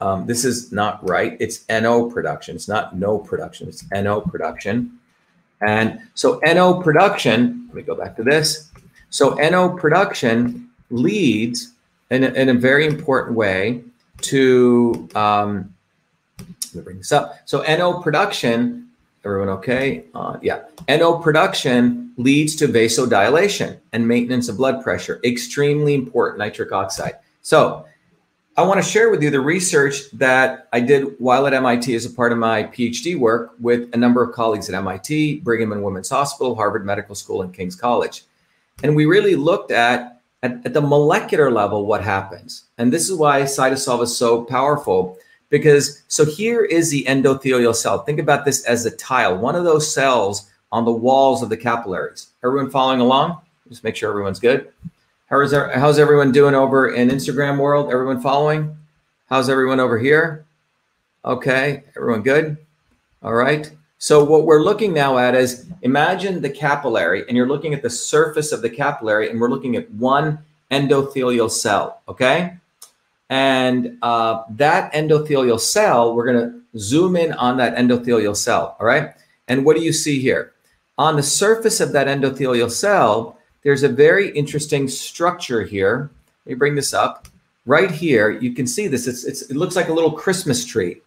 Um, 0.00 0.26
this 0.26 0.44
is 0.44 0.72
not 0.72 1.06
right. 1.08 1.36
It's 1.38 1.64
NO 1.68 2.10
production. 2.10 2.56
It's 2.56 2.68
not 2.68 2.96
no 2.96 3.18
production. 3.18 3.68
It's 3.68 3.84
NO 3.90 4.20
production. 4.20 4.98
And 5.60 6.00
so 6.14 6.40
NO 6.44 6.82
production, 6.82 7.64
let 7.68 7.76
me 7.76 7.82
go 7.82 7.94
back 7.94 8.16
to 8.16 8.22
this. 8.22 8.70
So 9.10 9.34
NO 9.34 9.76
production 9.76 10.70
leads 10.90 11.72
in 12.10 12.24
a, 12.24 12.28
in 12.30 12.48
a 12.48 12.54
very 12.54 12.86
important 12.86 13.36
way 13.36 13.82
to 14.22 15.08
um, 15.14 15.74
let 16.38 16.74
me 16.74 16.82
bring 16.82 16.98
this 16.98 17.12
up. 17.12 17.38
So 17.44 17.62
NO 17.62 18.00
production, 18.02 18.83
everyone 19.24 19.48
okay? 19.48 20.04
Uh, 20.14 20.38
yeah, 20.42 20.62
NO 20.88 21.18
production 21.18 22.12
leads 22.16 22.54
to 22.56 22.68
vasodilation 22.68 23.78
and 23.92 24.06
maintenance 24.06 24.48
of 24.48 24.56
blood 24.56 24.82
pressure. 24.82 25.20
Extremely 25.24 25.94
important, 25.94 26.38
nitric 26.38 26.72
oxide. 26.72 27.14
So 27.42 27.86
I 28.56 28.62
want 28.62 28.82
to 28.82 28.88
share 28.88 29.10
with 29.10 29.22
you 29.22 29.30
the 29.30 29.40
research 29.40 30.10
that 30.12 30.68
I 30.72 30.78
did 30.78 31.16
while 31.18 31.46
at 31.46 31.54
MIT 31.54 31.92
as 31.94 32.06
a 32.06 32.10
part 32.10 32.30
of 32.30 32.38
my 32.38 32.64
PhD 32.64 33.18
work 33.18 33.52
with 33.58 33.92
a 33.92 33.96
number 33.96 34.22
of 34.22 34.32
colleagues 34.32 34.68
at 34.68 34.76
MIT, 34.76 35.40
Brigham 35.40 35.72
and 35.72 35.82
Women's 35.82 36.10
Hospital, 36.10 36.54
Harvard 36.54 36.86
Medical 36.86 37.16
School, 37.16 37.42
and 37.42 37.52
King's 37.52 37.74
College. 37.74 38.24
And 38.84 38.94
we 38.94 39.06
really 39.06 39.34
looked 39.34 39.72
at, 39.72 40.20
at, 40.44 40.64
at 40.64 40.72
the 40.72 40.80
molecular 40.80 41.50
level 41.50 41.86
what 41.86 42.04
happens. 42.04 42.66
And 42.78 42.92
this 42.92 43.10
is 43.10 43.16
why 43.16 43.42
cytosolve 43.42 44.02
is 44.02 44.16
so 44.16 44.44
powerful 44.44 45.18
because 45.54 46.02
so 46.08 46.24
here 46.24 46.64
is 46.64 46.90
the 46.90 47.04
endothelial 47.04 47.76
cell. 47.76 48.02
Think 48.02 48.18
about 48.18 48.44
this 48.44 48.64
as 48.64 48.86
a 48.86 48.90
tile, 48.90 49.38
one 49.38 49.54
of 49.54 49.62
those 49.62 49.94
cells 49.94 50.50
on 50.72 50.84
the 50.84 50.90
walls 50.90 51.44
of 51.44 51.48
the 51.48 51.56
capillaries. 51.56 52.30
Everyone 52.42 52.68
following 52.68 52.98
along? 52.98 53.38
Just 53.68 53.84
make 53.84 53.94
sure 53.94 54.10
everyone's 54.10 54.40
good. 54.40 54.72
How 55.30 55.40
is 55.42 55.52
there, 55.52 55.70
how's 55.78 56.00
everyone 56.00 56.32
doing 56.32 56.56
over 56.56 56.88
in 56.88 57.08
Instagram 57.08 57.58
world? 57.58 57.92
Everyone 57.92 58.20
following? 58.20 58.76
How's 59.30 59.48
everyone 59.48 59.78
over 59.78 59.96
here? 59.96 60.44
Okay, 61.24 61.84
everyone 61.96 62.22
good? 62.22 62.56
All 63.22 63.34
right. 63.34 63.70
So 63.98 64.24
what 64.24 64.46
we're 64.46 64.64
looking 64.64 64.92
now 64.92 65.18
at 65.18 65.36
is 65.36 65.66
imagine 65.82 66.42
the 66.42 66.50
capillary 66.50 67.22
and 67.28 67.36
you're 67.36 67.46
looking 67.46 67.74
at 67.74 67.82
the 67.82 67.90
surface 67.90 68.50
of 68.50 68.60
the 68.60 68.70
capillary 68.70 69.30
and 69.30 69.40
we're 69.40 69.50
looking 69.50 69.76
at 69.76 69.88
one 69.92 70.40
endothelial 70.72 71.48
cell, 71.48 72.02
okay? 72.08 72.54
And 73.34 73.98
uh, 74.00 74.44
that 74.50 74.92
endothelial 74.92 75.58
cell, 75.58 76.14
we're 76.14 76.32
going 76.32 76.52
to 76.52 76.78
zoom 76.78 77.16
in 77.16 77.32
on 77.32 77.56
that 77.56 77.74
endothelial 77.74 78.36
cell, 78.36 78.76
all 78.78 78.86
right? 78.86 79.12
And 79.48 79.64
what 79.64 79.76
do 79.76 79.82
you 79.82 79.92
see 79.92 80.20
here? 80.20 80.52
On 80.98 81.16
the 81.16 81.22
surface 81.24 81.80
of 81.80 81.90
that 81.90 82.06
endothelial 82.06 82.70
cell, 82.70 83.36
there's 83.64 83.82
a 83.82 83.88
very 83.88 84.30
interesting 84.36 84.86
structure 84.86 85.64
here. 85.64 86.12
Let 86.46 86.50
me 86.50 86.54
bring 86.54 86.76
this 86.76 86.94
up. 86.94 87.26
Right 87.66 87.90
here, 87.90 88.30
you 88.30 88.54
can 88.54 88.68
see 88.68 88.86
this. 88.86 89.08
It's, 89.08 89.24
it's, 89.24 89.42
it 89.42 89.56
looks 89.56 89.74
like 89.74 89.88
a 89.88 89.92
little 89.92 90.12
Christmas 90.12 90.64
tree. 90.64 91.00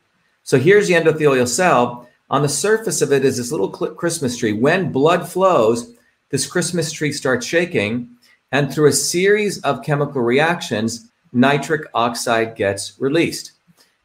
So 0.43 0.59
here's 0.59 0.89
the 0.89 0.95
endothelial 0.95 1.47
cell. 1.47 2.09
On 2.29 2.41
the 2.41 2.49
surface 2.49 3.01
of 3.01 3.13
it 3.13 3.23
is 3.23 3.37
this 3.37 3.53
little 3.53 3.69
Christmas 3.69 4.35
tree. 4.35 4.51
When 4.51 4.91
blood 4.91 5.29
flows, 5.29 5.93
this 6.29 6.45
Christmas 6.45 6.91
tree 6.91 7.13
starts 7.13 7.45
shaking, 7.45 8.09
and 8.51 8.69
through 8.69 8.89
a 8.89 8.91
series 8.91 9.61
of 9.61 9.81
chemical 9.81 10.21
reactions, 10.21 11.06
nitric 11.33 11.83
oxide 11.93 12.55
gets 12.55 12.93
released. 12.99 13.53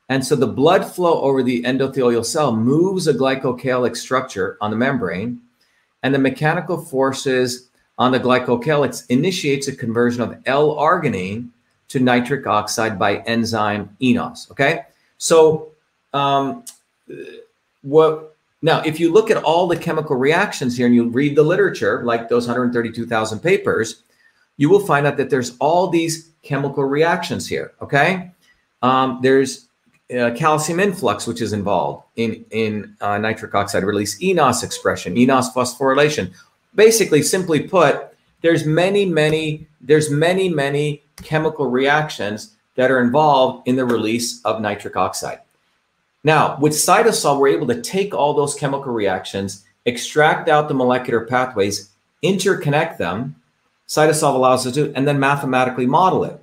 And 0.08 0.24
so 0.24 0.36
the 0.36 0.46
blood 0.46 0.84
flow 0.84 1.20
over 1.22 1.42
the 1.42 1.62
endothelial 1.62 2.24
cell 2.24 2.54
moves 2.54 3.06
a 3.06 3.14
glycocalyx 3.14 3.96
structure 3.96 4.58
on 4.60 4.70
the 4.70 4.76
membrane, 4.76 5.40
and 6.02 6.14
the 6.14 6.18
mechanical 6.18 6.76
forces 6.76 7.68
on 7.98 8.12
the 8.12 8.20
glycocalyx 8.20 9.08
initiates 9.08 9.68
a 9.68 9.76
conversion 9.76 10.22
of 10.22 10.36
L-arginine 10.46 11.48
to 11.88 12.00
nitric 12.00 12.46
oxide 12.46 12.98
by 12.98 13.18
enzyme 13.18 13.96
eNOS. 14.00 14.50
Okay, 14.50 14.84
so 15.18 15.72
um, 16.12 16.64
what 17.82 18.36
now? 18.62 18.80
If 18.82 18.98
you 18.98 19.12
look 19.12 19.30
at 19.30 19.42
all 19.42 19.66
the 19.66 19.76
chemical 19.76 20.16
reactions 20.16 20.76
here 20.76 20.86
and 20.86 20.94
you 20.94 21.08
read 21.08 21.36
the 21.36 21.42
literature, 21.42 22.02
like 22.04 22.28
those 22.28 22.46
132,000 22.46 23.40
papers, 23.40 24.02
you 24.56 24.68
will 24.68 24.84
find 24.86 25.06
out 25.06 25.16
that 25.16 25.30
there's 25.30 25.56
all 25.58 25.88
these 25.88 26.30
chemical 26.42 26.84
reactions 26.84 27.48
here. 27.48 27.72
Okay, 27.80 28.30
um, 28.82 29.20
there's 29.22 29.68
uh, 30.16 30.32
calcium 30.36 30.80
influx, 30.80 31.26
which 31.26 31.40
is 31.40 31.52
involved 31.52 32.04
in 32.16 32.44
in 32.50 32.96
uh, 33.00 33.18
nitric 33.18 33.54
oxide 33.54 33.84
release, 33.84 34.18
eNOS 34.20 34.62
expression, 34.62 35.14
eNOS 35.14 35.52
phosphorylation 35.52 36.32
basically 36.74 37.22
simply 37.22 37.60
put 37.60 38.08
there's 38.42 38.64
many 38.64 39.04
many 39.04 39.66
there's 39.80 40.10
many 40.10 40.48
many 40.48 41.02
chemical 41.22 41.66
reactions 41.66 42.54
that 42.74 42.90
are 42.90 43.00
involved 43.00 43.66
in 43.68 43.76
the 43.76 43.84
release 43.84 44.42
of 44.44 44.60
nitric 44.60 44.96
oxide 44.96 45.40
now 46.24 46.56
with 46.60 46.72
cytosolve 46.72 47.38
we're 47.38 47.48
able 47.48 47.66
to 47.66 47.80
take 47.80 48.14
all 48.14 48.34
those 48.34 48.54
chemical 48.54 48.92
reactions 48.92 49.64
extract 49.86 50.48
out 50.48 50.68
the 50.68 50.74
molecular 50.74 51.26
pathways 51.26 51.90
interconnect 52.22 52.96
them 52.98 53.34
cytosolve 53.88 54.34
allows 54.34 54.66
us 54.66 54.74
to 54.74 54.92
and 54.94 55.06
then 55.06 55.18
mathematically 55.18 55.86
model 55.86 56.24
it 56.24 56.42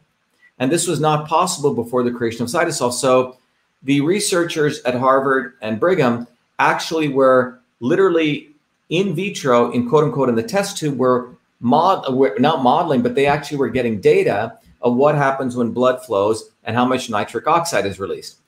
and 0.59 0.71
this 0.71 0.87
was 0.87 0.99
not 0.99 1.27
possible 1.27 1.73
before 1.73 2.03
the 2.03 2.11
creation 2.11 2.43
of 2.43 2.49
cytosolve 2.49 2.93
so 2.93 3.37
the 3.83 4.01
researchers 4.01 4.81
at 4.83 4.95
harvard 4.95 5.53
and 5.61 5.79
brigham 5.79 6.27
actually 6.59 7.07
were 7.07 7.59
literally 7.79 8.49
in 8.89 9.15
vitro, 9.15 9.71
in 9.71 9.87
quote 9.87 10.03
unquote, 10.03 10.29
in 10.29 10.35
the 10.35 10.43
test 10.43 10.77
tube, 10.77 10.97
were 10.97 11.35
mod, 11.59 12.13
were 12.13 12.35
not 12.39 12.63
modeling, 12.63 13.01
but 13.01 13.15
they 13.15 13.25
actually 13.25 13.57
were 13.57 13.69
getting 13.69 14.01
data 14.01 14.57
of 14.81 14.95
what 14.95 15.15
happens 15.15 15.55
when 15.55 15.71
blood 15.71 16.03
flows 16.05 16.51
and 16.63 16.75
how 16.75 16.85
much 16.85 17.09
nitric 17.09 17.47
oxide 17.47 17.85
is 17.85 17.99
released. 17.99 18.39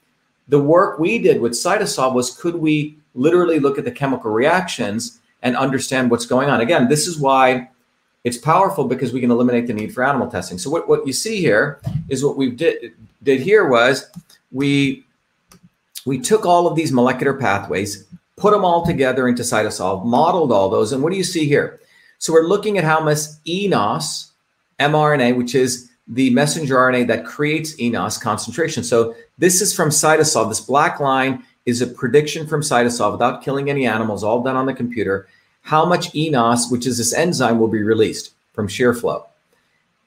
The 0.47 0.59
work 0.59 0.99
we 0.99 1.19
did 1.19 1.39
with 1.39 1.53
cytosolve 1.53 2.13
was 2.13 2.35
could 2.35 2.55
we 2.55 2.97
literally 3.13 3.59
look 3.59 3.77
at 3.77 3.85
the 3.85 3.91
chemical 3.91 4.31
reactions 4.31 5.19
and 5.43 5.55
understand 5.55 6.09
what's 6.09 6.25
going 6.25 6.49
on? 6.49 6.61
Again, 6.61 6.87
this 6.87 7.07
is 7.07 7.19
why 7.19 7.69
it's 8.23 8.37
powerful 8.37 8.85
because 8.85 9.13
we 9.13 9.19
can 9.19 9.31
eliminate 9.31 9.67
the 9.67 9.73
need 9.73 9.93
for 9.93 10.03
animal 10.03 10.29
testing. 10.29 10.57
So 10.57 10.69
what, 10.69 10.87
what 10.87 11.07
you 11.07 11.13
see 11.13 11.41
here 11.41 11.79
is 12.09 12.23
what 12.23 12.37
we 12.37 12.51
did 12.51 12.93
did 13.23 13.41
here 13.41 13.67
was 13.67 14.09
we 14.51 15.05
we 16.05 16.19
took 16.19 16.45
all 16.45 16.67
of 16.67 16.75
these 16.75 16.91
molecular 16.91 17.33
pathways, 17.33 18.05
put 18.37 18.51
them 18.51 18.65
all 18.65 18.85
together 18.85 19.27
into 19.27 19.43
cytosolve, 19.43 20.05
modeled 20.05 20.51
all 20.51 20.69
those. 20.69 20.91
And 20.91 21.03
what 21.03 21.11
do 21.11 21.17
you 21.17 21.23
see 21.23 21.45
here? 21.45 21.79
So 22.17 22.33
we're 22.33 22.47
looking 22.47 22.77
at 22.77 22.83
how 22.83 22.99
much 22.99 23.17
eNOS 23.47 24.31
mRNA, 24.79 25.37
which 25.37 25.55
is 25.55 25.89
the 26.07 26.29
messenger 26.31 26.75
RNA 26.75 27.07
that 27.07 27.25
creates 27.25 27.75
eNOS 27.77 28.19
concentration. 28.19 28.83
So 28.83 29.15
this 29.37 29.61
is 29.61 29.73
from 29.73 29.89
cytosolve. 29.89 30.49
This 30.49 30.61
black 30.61 30.99
line 30.99 31.43
is 31.65 31.81
a 31.81 31.87
prediction 31.87 32.47
from 32.47 32.61
cytosolve 32.61 33.13
without 33.13 33.43
killing 33.43 33.69
any 33.69 33.85
animals, 33.85 34.23
all 34.23 34.41
done 34.41 34.55
on 34.55 34.65
the 34.65 34.73
computer. 34.73 35.27
How 35.61 35.85
much 35.85 36.11
eNOS, 36.13 36.71
which 36.71 36.85
is 36.85 36.97
this 36.97 37.13
enzyme, 37.13 37.59
will 37.59 37.67
be 37.67 37.83
released 37.83 38.33
from 38.53 38.67
shear 38.67 38.93
flow. 38.93 39.25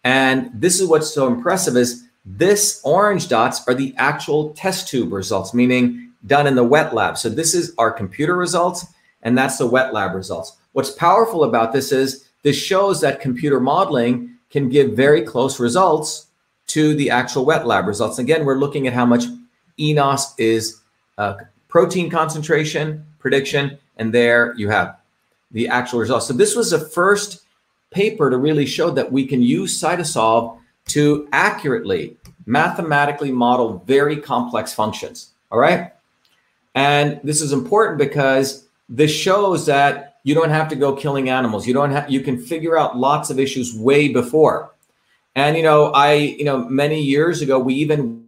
And 0.03 0.51
this 0.53 0.81
is 0.81 0.89
what's 0.89 1.13
so 1.13 1.27
impressive 1.27 1.77
is 1.77 2.05
this 2.27 2.81
orange 2.85 3.29
dots 3.29 3.67
are 3.69 3.75
the 3.75 3.95
actual 3.97 4.51
test 4.51 4.89
tube 4.89 5.13
results, 5.13 5.55
meaning 5.55 6.11
done 6.27 6.47
in 6.47 6.55
the 6.55 6.65
wet 6.65 6.95
lab. 6.95 7.19
So 7.19 7.29
this 7.29 7.55
is 7.55 7.75
our 7.79 7.91
computer 7.91 8.37
results, 8.37 8.87
and 9.23 9.37
that's 9.37 9.59
the 9.59 9.67
wet 9.67 9.93
lab 9.93 10.15
results. 10.15 10.57
What's 10.73 10.91
powerful 10.91 11.45
about 11.45 11.73
this 11.73 11.93
is 11.93 12.29
this 12.43 12.57
shows 12.57 13.01
that 13.01 13.21
computer 13.21 13.61
modeling 13.61 14.37
can 14.51 14.69
give 14.69 14.93
very 14.93 15.23
close 15.23 15.59
results 15.61 16.27
to 16.69 16.95
the 16.95 17.11
actual 17.11 17.45
wet 17.45 17.67
lab 17.67 17.87
results. 17.87 18.19
Again, 18.19 18.45
we're 18.45 18.57
looking 18.57 18.87
at 18.87 18.93
how 18.93 19.05
much 19.05 19.25
eNOS 19.79 20.35
is 20.39 20.81
uh, 21.19 21.35
protein 21.69 22.11
concentration 22.11 23.05
prediction, 23.19 23.79
and 23.97 24.13
there 24.13 24.55
you 24.57 24.69
have 24.69 24.97
the 25.55 25.69
actual 25.69 26.01
results. 26.01 26.27
So 26.27 26.35
this 26.35 26.55
was 26.55 26.71
the 26.71 26.81
first 26.81 27.45
paper 27.91 28.29
to 28.29 28.37
really 28.37 28.67
show 28.67 28.91
that 28.91 29.11
we 29.11 29.27
can 29.27 29.41
use 29.41 29.81
cytosolve 29.81 30.59
to 30.89 31.29
accurately 31.33 32.17
mathematically 32.45 33.33
model 33.33 33.83
very 33.87 34.19
complex 34.19 34.75
functions. 34.75 35.33
All 35.51 35.59
right. 35.59 35.93
And 36.75 37.21
this 37.25 37.41
is 37.41 37.53
important 37.53 37.99
because 37.99 38.67
this 38.89 39.13
shows 39.13 39.65
that 39.67 40.17
you 40.25 40.35
don't 40.35 40.51
have 40.51 40.69
to 40.69 40.77
go 40.77 40.95
killing 40.95 41.31
animals. 41.31 41.67
You 41.67 41.75
don't 41.75 41.93
have 41.93 42.11
you 42.11 42.21
can 42.21 42.39
figure 42.39 42.77
out 42.77 42.99
lots 42.99 43.31
of 43.31 43.39
issues 43.39 43.75
way 43.75 44.09
before. 44.09 44.75
And 45.37 45.57
you 45.57 45.63
know, 45.63 45.93
I 45.93 46.15
you 46.15 46.45
know, 46.45 46.69
many 46.69 47.01
years 47.01 47.41
ago 47.43 47.59
we 47.59 47.75
even 47.75 48.24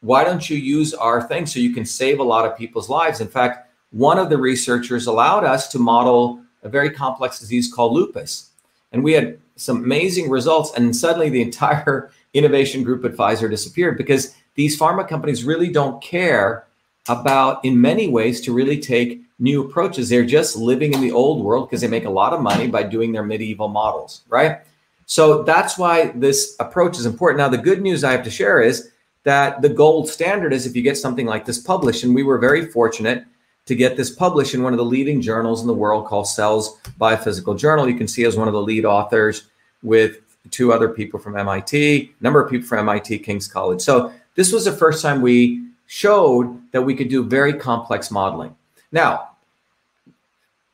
why 0.00 0.24
don't 0.24 0.48
you 0.48 0.56
use 0.56 0.94
our 0.94 1.22
thing 1.22 1.46
so 1.46 1.60
you 1.60 1.74
can 1.74 1.84
save 1.84 2.18
a 2.18 2.24
lot 2.24 2.46
of 2.46 2.56
people's 2.56 2.88
lives? 2.88 3.20
In 3.20 3.28
fact, 3.28 3.70
one 3.90 4.18
of 4.18 4.30
the 4.30 4.38
researchers 4.38 5.06
allowed 5.06 5.44
us 5.44 5.68
to 5.68 5.78
model 5.78 6.42
a 6.62 6.68
very 6.68 6.90
complex 6.90 7.38
disease 7.38 7.72
called 7.72 7.92
lupus. 7.92 8.50
And 8.92 9.04
we 9.04 9.12
had 9.12 9.38
some 9.56 9.84
amazing 9.84 10.30
results. 10.30 10.72
And 10.76 10.94
suddenly 10.94 11.28
the 11.28 11.42
entire 11.42 12.10
innovation 12.34 12.82
group 12.82 13.04
at 13.04 13.12
Pfizer 13.12 13.50
disappeared 13.50 13.98
because 13.98 14.34
these 14.54 14.78
pharma 14.78 15.06
companies 15.06 15.44
really 15.44 15.70
don't 15.70 16.02
care 16.02 16.66
about, 17.08 17.64
in 17.64 17.80
many 17.80 18.08
ways, 18.08 18.40
to 18.42 18.52
really 18.52 18.78
take 18.78 19.22
new 19.38 19.64
approaches. 19.64 20.08
They're 20.08 20.24
just 20.24 20.56
living 20.56 20.92
in 20.92 21.00
the 21.00 21.12
old 21.12 21.42
world 21.42 21.68
because 21.68 21.80
they 21.80 21.88
make 21.88 22.04
a 22.04 22.10
lot 22.10 22.32
of 22.32 22.40
money 22.40 22.68
by 22.68 22.82
doing 22.82 23.12
their 23.12 23.24
medieval 23.24 23.68
models, 23.68 24.22
right? 24.28 24.58
So 25.06 25.42
that's 25.42 25.76
why 25.76 26.12
this 26.14 26.56
approach 26.60 26.98
is 26.98 27.06
important. 27.06 27.38
Now, 27.38 27.48
the 27.48 27.58
good 27.58 27.80
news 27.80 28.04
I 28.04 28.12
have 28.12 28.22
to 28.24 28.30
share 28.30 28.60
is 28.60 28.90
that 29.24 29.62
the 29.62 29.68
gold 29.68 30.08
standard 30.08 30.52
is 30.52 30.66
if 30.66 30.74
you 30.74 30.82
get 30.82 30.96
something 30.96 31.26
like 31.26 31.44
this 31.44 31.58
published, 31.58 32.04
and 32.04 32.14
we 32.14 32.22
were 32.22 32.38
very 32.38 32.66
fortunate 32.66 33.24
to 33.66 33.74
get 33.74 33.96
this 33.96 34.10
published 34.10 34.54
in 34.54 34.62
one 34.62 34.72
of 34.72 34.78
the 34.78 34.84
leading 34.84 35.20
journals 35.20 35.60
in 35.60 35.66
the 35.66 35.74
world 35.74 36.06
called 36.06 36.26
Cells 36.26 36.78
Biophysical 36.98 37.58
Journal. 37.58 37.88
You 37.88 37.96
can 37.96 38.08
see 38.08 38.24
as 38.24 38.36
one 38.36 38.48
of 38.48 38.54
the 38.54 38.62
lead 38.62 38.84
authors 38.84 39.48
with 39.82 40.20
two 40.50 40.72
other 40.72 40.88
people 40.88 41.20
from 41.20 41.36
MIT, 41.36 42.14
number 42.20 42.42
of 42.42 42.50
people 42.50 42.66
from 42.66 42.78
MIT, 42.80 43.18
King's 43.20 43.46
College. 43.46 43.80
So 43.80 44.12
this 44.34 44.52
was 44.52 44.64
the 44.64 44.72
first 44.72 45.02
time 45.02 45.20
we 45.20 45.66
showed 45.86 46.60
that 46.72 46.82
we 46.82 46.94
could 46.94 47.08
do 47.08 47.22
very 47.22 47.52
complex 47.52 48.10
modeling. 48.10 48.56
Now, 48.90 49.30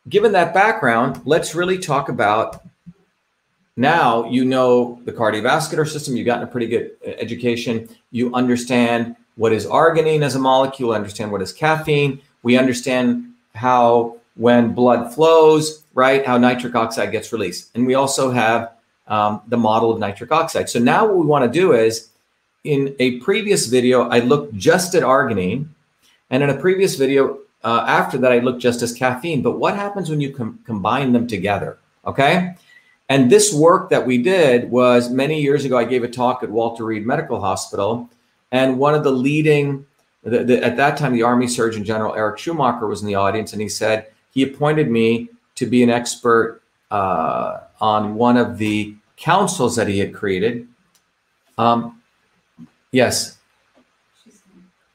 given 0.09 0.33
that 0.33 0.55
background, 0.55 1.21
let's 1.25 1.55
really 1.55 1.79
talk 1.79 2.09
about 2.09 2.63
now 3.77 4.29
you 4.31 4.45
know 4.45 5.01
the 5.05 5.13
cardiovascular 5.13 5.87
system, 5.87 6.17
you've 6.17 6.27
gotten 6.27 6.45
a 6.45 6.47
pretty 6.47 6.67
good 6.67 6.93
uh, 7.07 7.11
education. 7.11 7.89
You 8.11 8.35
understand 8.35 9.17
what 9.37 9.53
is 9.53 9.67
arginine 9.67 10.23
as 10.23 10.35
a 10.35 10.39
molecule, 10.39 10.93
understand 10.93 11.31
what 11.31 11.43
is 11.43 11.53
caffeine. 11.53 12.21
We 12.43 12.57
understand 12.57 13.35
how 13.55 14.17
when 14.37 14.73
blood 14.73 15.15
flows, 15.15 15.85
right, 15.95 16.25
how 16.27 16.39
nitric 16.39 16.75
oxide 16.75 17.13
gets 17.13 17.33
released. 17.33 17.71
And 17.75 17.87
we 17.87 17.95
also 17.95 18.31
have 18.31 18.73
um, 19.09 19.43
the 19.49 19.57
model 19.57 19.93
of 19.93 19.99
nitric 19.99 20.33
oxide. 20.33 20.69
So 20.69 20.79
now 20.79 21.07
what 21.07 21.17
we 21.17 21.27
want 21.27 21.51
to 21.51 21.61
do 21.61 21.73
is 21.73 22.11
in 22.65 22.97
a 22.99 23.19
previous 23.21 23.67
video, 23.67 24.09
I 24.09 24.21
looked 24.21 24.55
just 24.55 24.95
at 24.95 25.03
arginine. 25.03 25.69
And 26.31 26.43
in 26.43 26.51
a 26.51 26.57
previous 26.57 26.97
video 26.97 27.39
uh, 27.63 27.85
after 27.87 28.19
that, 28.19 28.33
I 28.33 28.39
looked 28.39 28.61
just 28.61 28.83
as 28.83 28.93
caffeine. 28.93 29.43
But 29.43 29.59
what 29.59 29.77
happens 29.77 30.11
when 30.11 30.21
you 30.21 30.35
com- 30.35 30.59
combine 30.65 31.13
them 31.13 31.27
together? 31.27 31.79
Okay. 32.05 32.55
And 33.09 33.31
this 33.31 33.55
work 33.55 33.91
that 33.91 34.05
we 34.05 34.19
did 34.19 34.71
was 34.71 35.11
many 35.11 35.41
years 35.41 35.65
ago. 35.65 35.79
I 35.79 35.85
gave 35.85 36.03
a 36.03 36.09
talk 36.09 36.43
at 36.43 36.51
Walter 36.51 36.85
Reed 36.85 37.07
Medical 37.07 37.41
Hospital, 37.41 38.11
and 38.51 38.79
one 38.79 38.95
of 38.95 39.05
the 39.05 39.13
leading, 39.13 39.87
the, 40.25 40.43
the, 40.43 40.65
at 40.65 40.77
that 40.77 40.97
time, 40.97 41.13
the 41.13 41.23
Army 41.23 41.47
Surgeon 41.47 41.85
General 41.85 42.15
Eric 42.15 42.39
Schoomaker 42.39 42.89
was 42.89 43.03
in 43.03 43.07
the 43.07 43.15
audience, 43.15 43.53
and 43.53 43.63
he 43.63 43.69
said 43.69 44.09
he 44.33 44.43
appointed 44.43 44.91
me 44.91 45.29
to 45.55 45.67
be 45.67 45.83
an 45.83 45.91
expert 45.91 46.63
uh, 46.91 47.61
on 47.81 48.15
one 48.15 48.37
of 48.37 48.59
the 48.59 48.95
councils 49.17 49.77
that 49.77 49.89
he 49.89 49.99
had 49.99 50.15
created. 50.15 50.69
Um, 51.59 52.03
yes. 52.93 53.39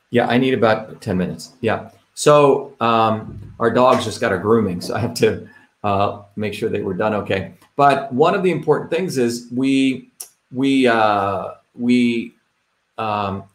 Yeah, 0.10 0.28
I 0.28 0.38
need 0.38 0.54
about 0.54 1.02
10 1.02 1.18
minutes. 1.18 1.54
Yeah. 1.62 1.90
So 2.14 2.76
um, 2.80 3.56
our 3.60 3.72
dogs 3.72 4.06
just 4.06 4.22
got 4.22 4.34
a 4.34 4.38
grooming, 4.38 4.82
so 4.82 4.94
I 4.96 5.00
have 5.00 5.14
to 5.16 5.48
uh, 5.84 6.22
make 6.36 6.54
sure 6.54 6.70
they 6.70 6.82
were 6.82 6.94
done 6.94 7.14
okay. 7.16 7.54
But 7.82 8.14
one 8.14 8.36
of 8.36 8.44
the 8.44 8.52
important 8.52 8.92
things 8.92 9.18
is 9.18 9.48
we 9.52 10.12
we 10.52 10.86
uh, 10.86 11.54
we 11.74 12.36
um, 13.00 13.46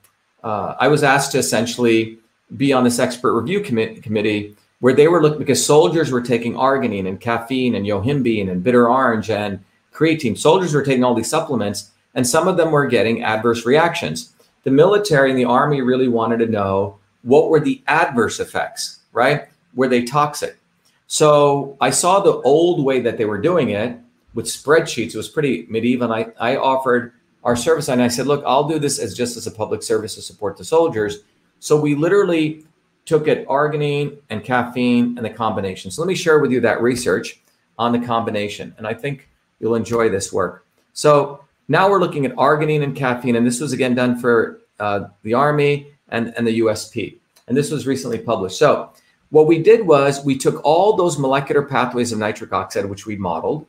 uh, 0.42 0.74
I 0.80 0.88
was 0.88 1.04
asked 1.04 1.30
to 1.30 1.38
essentially 1.38 2.18
be 2.56 2.72
on 2.72 2.82
this 2.82 2.98
expert 2.98 3.40
review 3.40 3.60
commi- 3.60 4.02
committee 4.02 4.56
where 4.80 4.94
they 4.94 5.06
were 5.06 5.22
looking 5.22 5.38
because 5.38 5.64
soldiers 5.64 6.10
were 6.10 6.20
taking 6.20 6.54
arginine 6.54 7.06
and 7.06 7.20
caffeine 7.20 7.76
and 7.76 7.86
yohimbine 7.86 8.50
and 8.50 8.64
bitter 8.64 8.90
orange 8.90 9.30
and 9.30 9.60
creatine. 9.92 10.36
Soldiers 10.36 10.74
were 10.74 10.82
taking 10.82 11.04
all 11.04 11.14
these 11.14 11.30
supplements, 11.30 11.92
and 12.16 12.26
some 12.26 12.48
of 12.48 12.56
them 12.56 12.72
were 12.72 12.88
getting 12.88 13.22
adverse 13.22 13.64
reactions. 13.64 14.34
The 14.64 14.72
military 14.72 15.30
and 15.30 15.38
the 15.38 15.44
army 15.44 15.82
really 15.82 16.08
wanted 16.08 16.38
to 16.38 16.46
know 16.46 16.98
what 17.22 17.48
were 17.48 17.60
the 17.60 17.80
adverse 17.86 18.40
effects, 18.40 19.02
right? 19.12 19.44
Were 19.76 19.86
they 19.86 20.02
toxic? 20.02 20.58
So 21.06 21.76
I 21.80 21.90
saw 21.90 22.18
the 22.18 22.40
old 22.42 22.84
way 22.84 22.98
that 23.02 23.18
they 23.18 23.24
were 23.24 23.40
doing 23.40 23.70
it 23.70 24.00
with 24.36 24.46
spreadsheets. 24.46 25.14
It 25.14 25.16
was 25.16 25.30
pretty 25.30 25.66
medieval. 25.68 26.12
And 26.12 26.32
I, 26.38 26.52
I 26.52 26.56
offered 26.58 27.12
our 27.42 27.56
service 27.56 27.88
and 27.88 28.02
I 28.02 28.08
said, 28.08 28.26
look, 28.26 28.44
I'll 28.46 28.68
do 28.68 28.78
this 28.78 28.98
as 28.98 29.14
just 29.14 29.36
as 29.36 29.46
a 29.46 29.50
public 29.50 29.82
service 29.82 30.14
to 30.16 30.22
support 30.22 30.56
the 30.56 30.64
soldiers. 30.64 31.20
So 31.58 31.80
we 31.80 31.94
literally 31.94 32.64
took 33.06 33.28
it 33.28 33.48
arginine 33.48 34.18
and 34.28 34.44
caffeine 34.44 35.16
and 35.16 35.24
the 35.24 35.30
combination. 35.30 35.90
So 35.90 36.02
let 36.02 36.08
me 36.08 36.14
share 36.14 36.38
with 36.38 36.52
you 36.52 36.60
that 36.60 36.82
research 36.82 37.40
on 37.78 37.92
the 37.92 37.98
combination. 37.98 38.74
And 38.76 38.86
I 38.86 38.92
think 38.92 39.28
you'll 39.58 39.74
enjoy 39.74 40.10
this 40.10 40.32
work. 40.32 40.66
So 40.92 41.44
now 41.68 41.88
we're 41.88 42.00
looking 42.00 42.26
at 42.26 42.34
arginine 42.36 42.82
and 42.82 42.94
caffeine. 42.94 43.36
And 43.36 43.46
this 43.46 43.60
was 43.60 43.72
again 43.72 43.94
done 43.94 44.20
for 44.20 44.60
uh, 44.78 45.08
the 45.22 45.32
Army 45.32 45.86
and, 46.10 46.34
and 46.36 46.46
the 46.46 46.60
USP. 46.60 47.16
And 47.48 47.56
this 47.56 47.70
was 47.70 47.86
recently 47.86 48.18
published. 48.18 48.58
So 48.58 48.92
what 49.30 49.46
we 49.46 49.62
did 49.62 49.86
was 49.86 50.22
we 50.24 50.36
took 50.36 50.62
all 50.62 50.94
those 50.94 51.18
molecular 51.18 51.62
pathways 51.62 52.12
of 52.12 52.18
nitric 52.18 52.52
oxide, 52.52 52.84
which 52.84 53.06
we 53.06 53.16
modeled, 53.16 53.66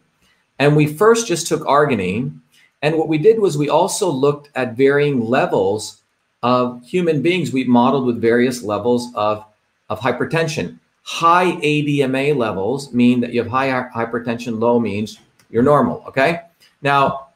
and 0.60 0.76
we 0.76 0.88
first 0.88 1.28
just 1.28 1.48
took 1.48 1.62
arginine. 1.62 2.40
And 2.82 2.98
what 2.98 3.08
we 3.08 3.18
did 3.18 3.40
was 3.40 3.58
we 3.58 3.70
also 3.70 4.10
looked 4.10 4.50
at 4.56 4.76
varying 4.76 5.26
levels 5.26 6.02
of 6.44 6.86
human 6.86 7.22
beings. 7.22 7.52
We 7.52 7.64
modeled 7.64 8.06
with 8.06 8.22
various 8.22 8.64
levels 8.64 9.14
of, 9.16 9.46
of 9.90 10.00
hypertension. 10.00 10.80
High 11.04 11.54
ADMA 11.54 12.36
levels 12.36 12.94
mean 12.94 13.22
that 13.22 13.34
you 13.34 13.42
have 13.42 13.52
high 13.52 13.70
hypertension, 13.70 14.60
low 14.60 14.80
means 14.80 15.20
you're 15.50 15.64
normal. 15.64 16.04
Okay. 16.08 16.42
Now, 16.82 17.28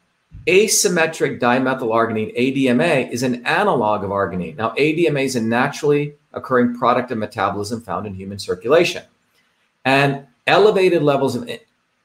asymmetric 0.47 1.39
dimethylarginine, 1.39 2.37
ADMA, 2.37 3.09
is 3.11 3.23
an 3.23 3.45
analog 3.45 4.03
of 4.03 4.09
arginine. 4.09 4.57
Now, 4.57 4.71
ADMA 4.71 5.23
is 5.23 5.35
a 5.35 5.41
naturally 5.41 6.15
occurring 6.33 6.77
product 6.77 7.11
of 7.11 7.17
metabolism 7.17 7.81
found 7.81 8.05
in 8.07 8.13
human 8.13 8.39
circulation. 8.39 9.03
And 9.85 10.27
elevated 10.47 11.01
levels 11.01 11.35
of 11.35 11.49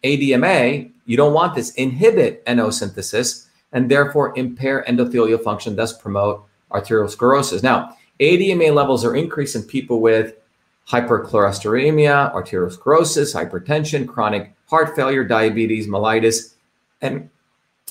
ADMA, 0.04 0.90
you 1.06 1.16
don't 1.16 1.32
want 1.32 1.54
this, 1.54 1.70
inhibit 1.72 2.42
NO 2.46 2.70
synthesis 2.70 3.48
and 3.72 3.90
therefore 3.90 4.36
impair 4.36 4.84
endothelial 4.88 5.42
function, 5.42 5.76
thus 5.76 5.96
promote 5.96 6.44
arteriosclerosis. 6.70 7.62
Now, 7.62 7.96
ADMA 8.20 8.74
levels 8.74 9.04
are 9.04 9.14
increased 9.14 9.56
in 9.56 9.62
people 9.62 10.00
with 10.00 10.34
hypercholesterolemia, 10.88 12.32
arteriosclerosis, 12.34 13.34
hypertension, 13.34 14.06
chronic 14.06 14.54
heart 14.66 14.94
failure, 14.94 15.24
diabetes, 15.24 15.86
mellitus, 15.86 16.54
and, 17.00 17.28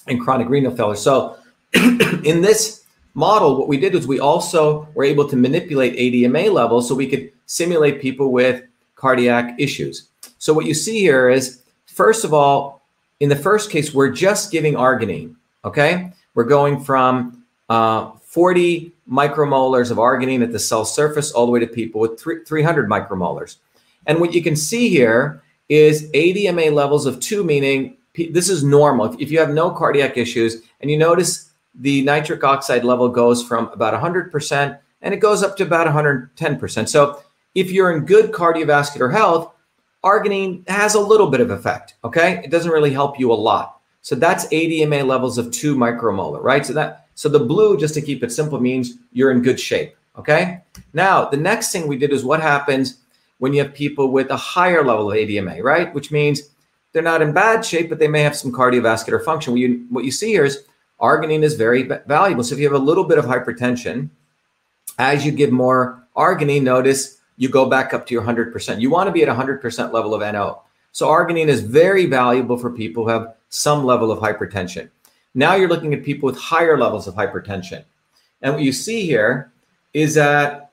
and 0.07 0.21
chronic 0.21 0.49
renal 0.49 0.75
failure. 0.75 0.95
So, 0.95 1.37
in 1.73 2.41
this 2.41 2.85
model, 3.13 3.57
what 3.57 3.67
we 3.67 3.77
did 3.77 3.93
was 3.93 4.07
we 4.07 4.19
also 4.19 4.87
were 4.93 5.03
able 5.03 5.27
to 5.27 5.35
manipulate 5.35 5.95
ADMA 5.97 6.51
levels 6.51 6.87
so 6.87 6.95
we 6.95 7.07
could 7.07 7.31
simulate 7.45 8.01
people 8.01 8.31
with 8.31 8.63
cardiac 8.95 9.55
issues. 9.59 10.09
So, 10.37 10.53
what 10.53 10.65
you 10.65 10.73
see 10.73 10.99
here 10.99 11.29
is 11.29 11.61
First 11.95 12.25
of 12.25 12.33
all, 12.33 12.74
in 13.19 13.29
the 13.29 13.35
first 13.35 13.69
case, 13.71 13.93
we're 13.93 14.11
just 14.11 14.51
giving 14.51 14.73
arginine. 14.75 15.35
Okay, 15.63 16.11
we're 16.33 16.43
going 16.43 16.79
from 16.83 17.43
uh, 17.69 18.11
40 18.23 18.91
micromolars 19.09 19.91
of 19.91 19.97
arginine 19.97 20.43
at 20.43 20.51
the 20.51 20.59
cell 20.59 20.85
surface 20.85 21.31
all 21.31 21.45
the 21.45 21.51
way 21.51 21.59
to 21.59 21.67
people 21.67 22.01
with 22.01 22.19
300 22.19 22.89
micromolars. 22.89 23.57
And 24.05 24.19
what 24.19 24.33
you 24.33 24.43
can 24.43 24.55
see 24.55 24.89
here 24.89 25.41
is 25.69 26.11
ADMA 26.11 26.71
levels 26.71 27.05
of 27.05 27.19
two, 27.19 27.43
meaning 27.43 27.97
this 28.31 28.49
is 28.49 28.63
normal. 28.63 29.15
If 29.19 29.31
you 29.31 29.39
have 29.39 29.49
no 29.49 29.71
cardiac 29.71 30.17
issues, 30.17 30.61
and 30.81 30.91
you 30.91 30.97
notice 30.97 31.51
the 31.73 32.03
nitric 32.03 32.43
oxide 32.43 32.83
level 32.83 33.09
goes 33.09 33.43
from 33.43 33.67
about 33.69 33.99
100% 33.99 34.79
and 35.01 35.13
it 35.13 35.17
goes 35.17 35.43
up 35.43 35.57
to 35.57 35.63
about 35.63 35.87
110%. 35.87 36.87
So 36.87 37.21
if 37.53 37.71
you're 37.71 37.95
in 37.95 38.05
good 38.05 38.31
cardiovascular 38.31 39.11
health, 39.11 39.53
arginine 40.05 40.67
has 40.69 40.95
a 40.95 40.99
little 40.99 41.29
bit 41.29 41.41
of 41.41 41.49
effect. 41.49 41.95
Okay, 42.03 42.41
it 42.43 42.51
doesn't 42.51 42.71
really 42.71 42.93
help 42.93 43.19
you 43.19 43.31
a 43.31 43.33
lot. 43.33 43.81
So 44.01 44.15
that's 44.15 44.45
ADMA 44.47 45.05
levels 45.05 45.39
of 45.39 45.51
two 45.51 45.75
micromolar, 45.75 46.41
right? 46.41 46.65
So 46.65 46.73
that 46.73 47.07
so 47.15 47.27
the 47.27 47.39
blue, 47.39 47.77
just 47.77 47.93
to 47.95 48.01
keep 48.01 48.23
it 48.23 48.31
simple, 48.31 48.59
means 48.59 48.97
you're 49.11 49.31
in 49.31 49.41
good 49.41 49.59
shape. 49.59 49.95
Okay. 50.17 50.61
Now 50.93 51.25
the 51.25 51.37
next 51.37 51.71
thing 51.71 51.87
we 51.87 51.97
did 51.97 52.13
is 52.13 52.23
what 52.23 52.41
happens 52.41 52.99
when 53.39 53.53
you 53.53 53.63
have 53.63 53.73
people 53.73 54.11
with 54.11 54.29
a 54.29 54.37
higher 54.37 54.83
level 54.83 55.11
of 55.11 55.17
ADMA, 55.17 55.61
right? 55.63 55.93
Which 55.93 56.11
means 56.11 56.49
they're 56.93 57.01
not 57.01 57.21
in 57.21 57.33
bad 57.33 57.65
shape, 57.65 57.89
but 57.89 57.99
they 57.99 58.07
may 58.07 58.21
have 58.21 58.35
some 58.35 58.51
cardiovascular 58.51 59.23
function. 59.23 59.53
What 59.53 59.59
you, 59.59 59.85
what 59.89 60.05
you 60.05 60.11
see 60.11 60.29
here 60.29 60.45
is 60.45 60.63
arginine 61.01 61.43
is 61.43 61.55
very 61.55 61.83
valuable. 61.83 62.43
So 62.43 62.53
if 62.53 62.59
you 62.59 62.65
have 62.65 62.79
a 62.79 62.85
little 62.85 63.03
bit 63.03 63.17
of 63.17 63.25
hypertension, 63.25 64.09
as 64.97 65.25
you 65.25 65.31
give 65.31 65.51
more 65.51 66.07
arginine, 66.15 66.63
notice 66.63 67.19
you 67.37 67.49
go 67.49 67.65
back 67.65 67.93
up 67.93 68.05
to 68.07 68.13
your 68.13 68.23
100%. 68.23 68.79
You 68.79 68.89
want 68.89 69.07
to 69.07 69.11
be 69.11 69.23
at 69.23 69.29
100% 69.29 69.91
level 69.91 70.13
of 70.13 70.21
NO. 70.21 70.61
So 70.91 71.07
arginine 71.07 71.47
is 71.47 71.61
very 71.61 72.05
valuable 72.05 72.57
for 72.57 72.71
people 72.71 73.03
who 73.03 73.09
have 73.09 73.35
some 73.49 73.83
level 73.83 74.11
of 74.11 74.19
hypertension. 74.19 74.89
Now 75.33 75.55
you're 75.55 75.67
looking 75.67 75.93
at 75.93 76.03
people 76.03 76.27
with 76.27 76.37
higher 76.37 76.77
levels 76.77 77.07
of 77.07 77.15
hypertension. 77.15 77.83
And 78.41 78.53
what 78.53 78.63
you 78.63 78.71
see 78.71 79.05
here 79.05 79.51
is 79.93 80.13
that 80.15 80.71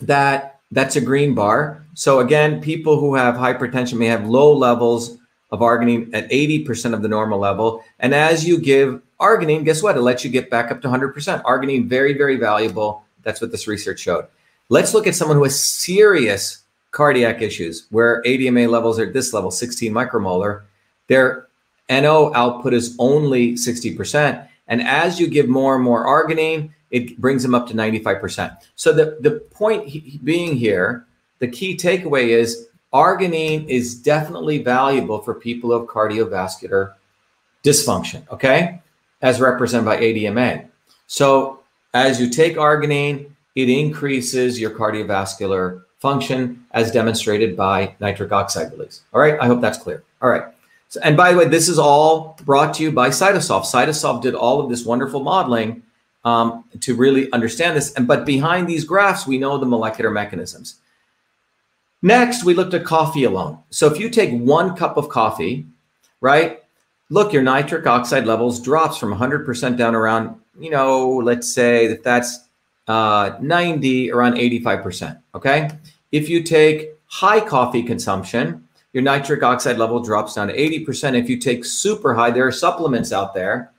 that 0.00 0.60
that's 0.70 0.96
a 0.96 1.00
green 1.00 1.34
bar. 1.34 1.84
So 1.94 2.20
again, 2.20 2.60
people 2.60 3.00
who 3.00 3.14
have 3.14 3.34
hypertension 3.34 3.98
may 3.98 4.06
have 4.06 4.28
low 4.28 4.52
levels 4.52 5.16
of 5.50 5.60
arginine 5.60 6.10
at 6.12 6.30
80% 6.30 6.94
of 6.94 7.02
the 7.02 7.08
normal 7.08 7.38
level. 7.38 7.82
And 7.98 8.14
as 8.14 8.46
you 8.46 8.60
give 8.60 9.00
arginine, 9.18 9.64
guess 9.64 9.82
what? 9.82 9.96
It 9.96 10.02
lets 10.02 10.24
you 10.24 10.30
get 10.30 10.50
back 10.50 10.70
up 10.70 10.82
to 10.82 10.88
100%. 10.88 11.42
Arginine, 11.42 11.88
very, 11.88 12.12
very 12.12 12.36
valuable. 12.36 13.04
That's 13.22 13.40
what 13.40 13.50
this 13.50 13.66
research 13.66 14.00
showed. 14.00 14.26
Let's 14.68 14.92
look 14.92 15.06
at 15.06 15.14
someone 15.14 15.36
who 15.36 15.44
has 15.44 15.58
serious 15.58 16.64
cardiac 16.90 17.40
issues 17.40 17.86
where 17.90 18.22
ADMA 18.22 18.68
levels 18.68 18.98
are 18.98 19.06
at 19.06 19.12
this 19.12 19.32
level, 19.32 19.50
16 19.50 19.92
micromolar. 19.92 20.62
Their 21.06 21.48
NO 21.88 22.32
output 22.34 22.74
is 22.74 22.94
only 22.98 23.54
60%. 23.54 24.46
And 24.68 24.82
as 24.82 25.18
you 25.18 25.26
give 25.26 25.48
more 25.48 25.74
and 25.74 25.84
more 25.84 26.06
arginine, 26.06 26.70
it 26.90 27.18
brings 27.18 27.42
them 27.42 27.54
up 27.54 27.66
to 27.68 27.74
95%. 27.74 28.56
So 28.76 28.92
the, 28.92 29.18
the 29.20 29.40
point 29.50 30.24
being 30.24 30.56
here, 30.56 31.06
the 31.38 31.48
key 31.48 31.76
takeaway 31.76 32.28
is 32.28 32.68
arginine 32.92 33.66
is 33.68 33.94
definitely 33.94 34.62
valuable 34.62 35.20
for 35.20 35.34
people 35.34 35.72
of 35.72 35.86
cardiovascular 35.86 36.94
dysfunction, 37.64 38.28
okay? 38.30 38.80
As 39.22 39.40
represented 39.40 39.86
by 39.86 39.98
ADMA. 39.98 40.68
So 41.06 41.60
as 41.94 42.20
you 42.20 42.28
take 42.28 42.56
arginine, 42.56 43.30
it 43.58 43.68
increases 43.68 44.60
your 44.60 44.70
cardiovascular 44.70 45.82
function 45.98 46.64
as 46.70 46.92
demonstrated 46.92 47.56
by 47.56 47.92
nitric 47.98 48.30
oxide 48.30 48.70
release. 48.70 49.02
All 49.12 49.20
right, 49.20 49.36
I 49.40 49.46
hope 49.46 49.60
that's 49.60 49.78
clear. 49.78 50.04
All 50.22 50.30
right, 50.30 50.44
So, 50.88 51.00
and 51.02 51.16
by 51.16 51.32
the 51.32 51.38
way, 51.38 51.48
this 51.48 51.68
is 51.68 51.76
all 51.76 52.38
brought 52.44 52.72
to 52.74 52.84
you 52.84 52.92
by 52.92 53.08
Cytosolve. 53.08 53.64
Cytosolve 53.64 54.22
did 54.22 54.36
all 54.36 54.60
of 54.60 54.70
this 54.70 54.84
wonderful 54.84 55.24
modeling 55.24 55.82
um, 56.24 56.64
to 56.78 56.94
really 56.94 57.30
understand 57.32 57.76
this. 57.76 57.92
And 57.94 58.06
but 58.06 58.24
behind 58.24 58.68
these 58.68 58.84
graphs, 58.84 59.26
we 59.26 59.38
know 59.38 59.58
the 59.58 59.66
molecular 59.66 60.10
mechanisms. 60.10 60.76
Next, 62.00 62.44
we 62.44 62.54
looked 62.54 62.74
at 62.74 62.84
coffee 62.84 63.24
alone. 63.24 63.58
So 63.70 63.92
if 63.92 63.98
you 63.98 64.08
take 64.08 64.30
one 64.30 64.76
cup 64.76 64.96
of 64.96 65.08
coffee, 65.08 65.66
right? 66.20 66.62
Look, 67.10 67.32
your 67.32 67.42
nitric 67.42 67.88
oxide 67.88 68.24
levels 68.24 68.62
drops 68.62 68.98
from 68.98 69.12
100% 69.12 69.76
down 69.76 69.96
around, 69.96 70.40
you 70.60 70.70
know, 70.70 71.08
let's 71.08 71.50
say 71.50 71.88
that 71.88 72.04
that's 72.04 72.47
uh, 72.88 73.36
90, 73.40 74.10
around 74.10 74.34
85%. 74.34 75.20
Okay. 75.34 75.70
If 76.10 76.28
you 76.28 76.42
take 76.42 76.94
high 77.06 77.40
coffee 77.40 77.82
consumption, 77.82 78.66
your 78.92 79.02
nitric 79.02 79.42
oxide 79.42 79.78
level 79.78 80.00
drops 80.00 80.34
down 80.34 80.48
to 80.48 80.56
80%. 80.56 81.14
If 81.14 81.28
you 81.28 81.38
take 81.38 81.64
super 81.64 82.14
high, 82.14 82.30
there 82.30 82.46
are 82.46 82.52
supplements 82.52 83.12
out 83.12 83.34
there. 83.34 83.70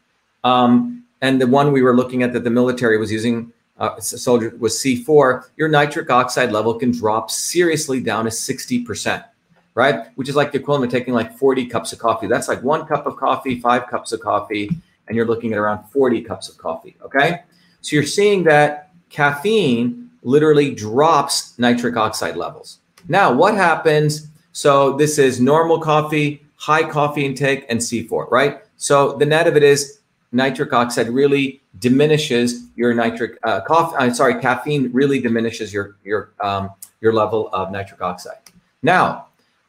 Um, 0.43 1.03
and 1.21 1.41
the 1.41 1.47
one 1.47 1.71
we 1.71 1.81
were 1.81 1.95
looking 1.95 2.23
at 2.23 2.31
that 2.33 2.43
the 2.43 2.49
military 2.49 2.97
was 2.97 3.11
using, 3.11 3.51
uh, 3.79 3.99
soldier 3.99 4.55
was 4.59 4.75
C4, 4.75 5.45
your 5.57 5.67
nitric 5.67 6.09
oxide 6.09 6.51
level 6.51 6.75
can 6.75 6.91
drop 6.91 7.31
seriously 7.31 7.99
down 7.99 8.25
to 8.25 8.31
60%, 8.31 9.25
right? 9.73 10.07
Which 10.15 10.29
is 10.29 10.35
like 10.35 10.51
the 10.51 10.59
equivalent 10.59 10.93
of 10.93 10.97
taking 10.97 11.13
like 11.13 11.37
40 11.37 11.65
cups 11.65 11.91
of 11.91 11.99
coffee. 11.99 12.27
That's 12.27 12.47
like 12.47 12.63
one 12.63 12.85
cup 12.85 13.05
of 13.07 13.17
coffee, 13.17 13.59
five 13.59 13.87
cups 13.87 14.11
of 14.11 14.21
coffee, 14.21 14.69
and 15.07 15.15
you're 15.17 15.25
looking 15.25 15.51
at 15.51 15.57
around 15.57 15.83
40 15.85 16.21
cups 16.21 16.47
of 16.47 16.57
coffee, 16.57 16.95
okay? 17.01 17.41
So 17.81 17.95
you're 17.95 18.05
seeing 18.05 18.43
that 18.43 18.88
caffeine 19.09 20.09
literally 20.23 20.73
drops 20.73 21.57
nitric 21.57 21.97
oxide 21.97 22.35
levels. 22.35 22.79
Now, 23.07 23.31
what 23.33 23.55
happens? 23.55 24.27
So 24.51 24.93
this 24.97 25.17
is 25.17 25.39
normal 25.39 25.79
coffee, 25.79 26.43
high 26.55 26.87
coffee 26.89 27.25
intake, 27.25 27.65
and 27.69 27.79
C4, 27.79 28.29
right? 28.29 28.61
So 28.77 29.13
the 29.13 29.25
net 29.25 29.47
of 29.47 29.55
it 29.55 29.63
is 29.63 29.99
nitric 30.31 30.73
oxide 30.73 31.09
really 31.09 31.61
diminishes 31.79 32.65
your 32.75 32.93
nitric 32.93 33.37
uh, 33.43 33.61
coffee. 33.61 33.95
I'm 33.97 34.13
sorry, 34.13 34.39
caffeine 34.41 34.91
really 34.91 35.19
diminishes 35.19 35.73
your 35.73 35.95
your 36.03 36.31
um, 36.39 36.71
your 37.01 37.13
level 37.13 37.49
of 37.53 37.71
nitric 37.71 38.01
oxide. 38.01 38.37
Now, 38.83 39.27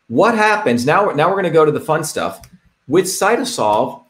what 0.08 0.34
happens 0.34 0.84
now? 0.84 1.06
Now 1.10 1.28
we're 1.28 1.34
going 1.34 1.44
to 1.44 1.50
go 1.50 1.64
to 1.64 1.72
the 1.72 1.80
fun 1.80 2.04
stuff 2.04 2.42
with 2.88 3.06
Cytosolve. 3.06 4.02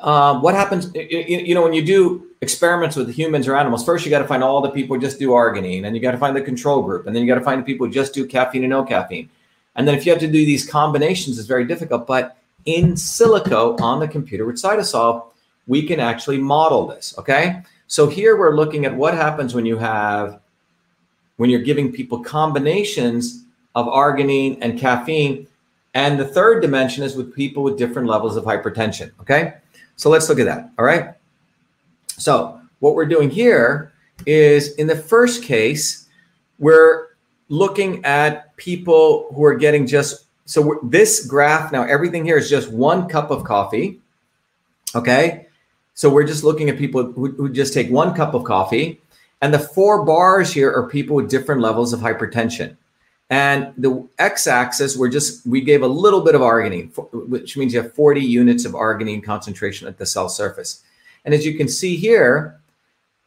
Um, 0.00 0.42
what 0.42 0.54
happens? 0.54 0.92
You, 0.94 1.24
you 1.24 1.54
know, 1.54 1.62
when 1.62 1.72
you 1.72 1.82
do 1.82 2.27
experiments 2.40 2.96
with 2.96 3.10
humans 3.10 3.48
or 3.48 3.56
animals, 3.56 3.84
first 3.84 4.04
you 4.04 4.10
got 4.10 4.20
to 4.20 4.28
find 4.28 4.44
all 4.44 4.60
the 4.60 4.70
people 4.70 4.96
who 4.96 5.02
just 5.02 5.18
do 5.18 5.30
arginine, 5.30 5.84
and 5.84 5.96
you 5.96 6.02
got 6.02 6.12
to 6.12 6.18
find 6.18 6.36
the 6.36 6.40
control 6.40 6.82
group, 6.82 7.06
and 7.06 7.14
then 7.14 7.22
you 7.22 7.28
got 7.28 7.38
to 7.38 7.44
find 7.44 7.60
the 7.60 7.64
people 7.64 7.86
who 7.86 7.92
just 7.92 8.14
do 8.14 8.26
caffeine 8.26 8.62
and 8.62 8.70
no 8.70 8.84
caffeine. 8.84 9.28
And 9.76 9.86
then 9.86 9.94
if 9.94 10.04
you 10.04 10.12
have 10.12 10.20
to 10.20 10.26
do 10.26 10.44
these 10.44 10.68
combinations, 10.68 11.38
it's 11.38 11.48
very 11.48 11.64
difficult. 11.64 12.06
But 12.06 12.36
in 12.64 12.94
silico 12.94 13.80
on 13.80 14.00
the 14.00 14.08
computer 14.08 14.44
with 14.44 14.56
Cytosolve, 14.56 15.26
we 15.66 15.86
can 15.86 16.00
actually 16.00 16.38
model 16.38 16.86
this. 16.86 17.14
Okay. 17.18 17.62
So 17.86 18.08
here 18.08 18.36
we're 18.36 18.56
looking 18.56 18.84
at 18.84 18.94
what 18.94 19.14
happens 19.14 19.54
when 19.54 19.64
you 19.64 19.78
have, 19.78 20.40
when 21.36 21.48
you're 21.48 21.62
giving 21.62 21.92
people 21.92 22.22
combinations 22.22 23.44
of 23.74 23.86
arginine 23.86 24.58
and 24.60 24.78
caffeine. 24.78 25.46
And 25.94 26.18
the 26.18 26.26
third 26.26 26.60
dimension 26.60 27.04
is 27.04 27.14
with 27.16 27.34
people 27.34 27.62
with 27.62 27.78
different 27.78 28.08
levels 28.08 28.36
of 28.36 28.44
hypertension. 28.44 29.12
Okay. 29.20 29.54
So 29.96 30.10
let's 30.10 30.28
look 30.28 30.38
at 30.38 30.46
that. 30.46 30.70
All 30.78 30.84
right. 30.84 31.14
So 32.18 32.60
what 32.80 32.94
we're 32.94 33.06
doing 33.06 33.30
here 33.30 33.92
is 34.26 34.74
in 34.74 34.86
the 34.86 34.96
first 34.96 35.42
case, 35.42 36.08
we're 36.58 37.08
looking 37.48 38.04
at 38.04 38.56
people 38.56 39.32
who 39.34 39.44
are 39.44 39.54
getting 39.54 39.86
just 39.86 40.26
so 40.44 40.80
this 40.82 41.26
graph 41.26 41.72
now 41.72 41.82
everything 41.84 42.24
here 42.24 42.36
is 42.36 42.50
just 42.50 42.70
one 42.70 43.08
cup 43.08 43.30
of 43.30 43.44
coffee 43.44 44.00
okay? 44.94 45.46
So 45.94 46.08
we're 46.08 46.26
just 46.26 46.44
looking 46.44 46.70
at 46.70 46.78
people 46.78 47.12
who, 47.12 47.32
who 47.32 47.48
just 47.50 47.74
take 47.74 47.90
one 47.90 48.14
cup 48.14 48.34
of 48.34 48.44
coffee 48.44 49.00
and 49.40 49.52
the 49.52 49.58
four 49.58 50.04
bars 50.04 50.52
here 50.52 50.72
are 50.72 50.88
people 50.88 51.16
with 51.16 51.30
different 51.30 51.60
levels 51.60 51.92
of 51.92 52.00
hypertension. 52.00 52.76
And 53.30 53.72
the 53.76 54.06
x-axis 54.18 54.96
we're 54.96 55.08
just 55.08 55.46
we 55.46 55.60
gave 55.60 55.82
a 55.82 55.86
little 55.86 56.22
bit 56.22 56.34
of 56.34 56.40
arginine 56.40 56.90
which 57.28 57.56
means 57.56 57.72
you 57.72 57.82
have 57.82 57.94
40 57.94 58.20
units 58.20 58.64
of 58.64 58.72
arginine 58.72 59.22
concentration 59.22 59.86
at 59.86 59.98
the 59.98 60.06
cell 60.06 60.28
surface 60.28 60.82
and 61.28 61.34
as 61.34 61.44
you 61.44 61.58
can 61.58 61.68
see 61.68 61.94
here, 61.94 62.58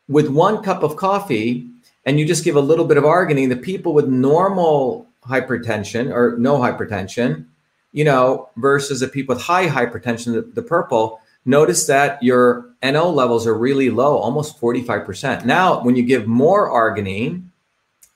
with 0.08 0.28
one 0.28 0.64
cup 0.64 0.82
of 0.82 0.96
coffee, 0.96 1.68
and 2.04 2.20
you 2.20 2.26
just 2.26 2.44
give 2.44 2.56
a 2.56 2.60
little 2.60 2.86
bit 2.86 2.98
of 2.98 3.04
arginine, 3.04 3.50
the 3.50 3.56
people 3.56 3.94
with 3.94 4.08
normal 4.08 5.06
hypertension 5.24 6.12
or 6.12 6.36
no 6.40 6.58
hypertension, 6.58 7.46
you 7.92 8.04
know, 8.04 8.50
versus 8.58 9.02
the 9.02 9.08
people 9.08 9.36
with 9.36 9.44
high 9.44 9.68
hypertension, 9.68 10.34
the, 10.34 10.42
the 10.42 10.64
purple, 10.64 11.22
notice 11.46 11.86
that 11.86 12.18
your 12.24 12.72
NO 12.82 13.12
levels 13.12 13.46
are 13.46 13.54
really 13.54 13.92
low, 13.92 14.18
almost 14.18 14.60
45%. 14.60 15.46
Now, 15.46 15.84
when 15.84 15.96
you 15.96 16.02
give 16.02 16.26
more 16.26 16.72
arginine, 16.72 17.44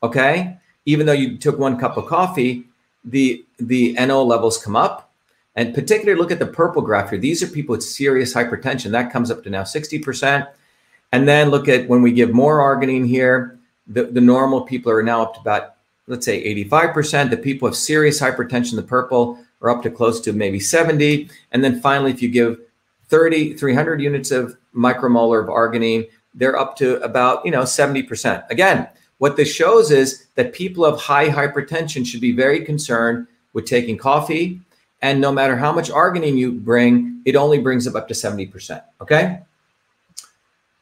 okay, 0.02 0.58
even 0.88 1.06
though 1.06 1.14
you 1.14 1.38
took 1.38 1.60
one 1.60 1.78
cup 1.78 1.96
of 1.96 2.08
coffee, 2.08 2.66
the 3.04 3.46
the 3.60 3.94
NO 3.94 4.24
levels 4.24 4.58
come 4.58 4.76
up 4.76 5.05
and 5.56 5.74
particularly 5.74 6.20
look 6.20 6.32
at 6.32 6.40
the 6.40 6.46
purple 6.46 6.82
graph 6.82 7.10
here. 7.10 7.20
These 7.20 7.42
are 7.42 7.48
people 7.48 7.74
with 7.74 7.84
serious 7.84 8.34
hypertension. 8.34 8.92
That 8.92 9.12
comes 9.12 9.32
up 9.32 9.44
to 9.44 9.50
now 9.50 9.64
60%. 9.64 10.48
And 11.12 11.28
then 11.28 11.50
look 11.50 11.70
at 11.70 11.88
when 11.88 12.02
we 12.02 12.12
give 12.12 12.34
more 12.34 12.60
arginine 12.60 13.08
here, 13.08 13.58
the, 13.88 14.04
the 14.04 14.22
normal 14.22 14.62
people 14.62 14.92
are 14.92 15.04
now 15.04 15.22
up 15.22 15.36
to 15.36 15.40
about, 15.40 15.76
let's 16.08 16.26
say 16.26 16.44
85%. 16.66 17.30
The 17.30 17.38
people 17.38 17.70
with 17.70 17.78
serious 17.78 18.20
hypertension, 18.20 18.76
the 18.76 18.84
purple, 18.84 19.40
are 19.62 19.70
up 19.70 19.82
to 19.84 19.92
close 19.92 20.20
to 20.22 20.34
maybe 20.34 20.60
70. 20.60 21.30
And 21.52 21.64
then 21.64 21.80
finally, 21.80 22.12
if 22.12 22.22
you 22.22 22.30
give 22.30 22.60
30, 23.08 23.54
300 23.54 24.02
units 24.02 24.32
of 24.32 24.58
micromolar 24.76 25.42
of 25.42 25.48
arginine, 25.48 26.10
they're 26.34 26.60
up 26.60 26.76
to 26.78 27.02
about, 27.02 27.46
you 27.46 27.52
know, 27.52 27.62
70%. 27.62 28.50
Again, 28.50 28.88
what 29.20 29.38
this 29.38 29.54
shows 29.54 29.92
is 29.92 30.26
that 30.36 30.54
people 30.54 30.84
of 30.84 31.00
high 31.00 31.30
hypertension 31.30 32.06
should 32.06 32.20
be 32.20 32.34
very 32.34 32.66
concerned 32.66 33.28
with 33.54 33.66
taking 33.66 33.98
coffee, 33.98 34.60
and 35.06 35.22
no 35.22 35.32
matter 35.32 35.56
how 35.56 35.72
much 35.72 35.92
arginine 35.92 36.36
you 36.36 36.52
bring, 36.52 37.22
it 37.26 37.36
only 37.36 37.60
brings 37.60 37.86
up 37.86 37.94
up 37.94 38.08
to 38.08 38.16
70%. 38.16 38.82
Okay. 39.00 39.40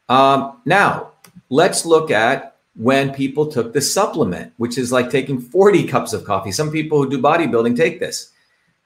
Um, 0.07 0.61
now, 0.63 1.11
let's 1.49 1.85
look 1.85 2.09
at 2.09 2.55
when 2.77 3.13
people 3.13 3.47
took 3.51 3.73
the 3.73 3.81
supplement, 3.81 4.53
which 4.55 4.77
is 4.77 4.93
like 4.93 5.09
taking 5.09 5.41
40 5.41 5.87
cups 5.87 6.13
of 6.13 6.23
coffee. 6.23 6.53
Some 6.53 6.71
people 6.71 7.03
who 7.03 7.09
do 7.09 7.21
bodybuilding 7.21 7.75
take 7.75 7.99
this. 7.99 8.31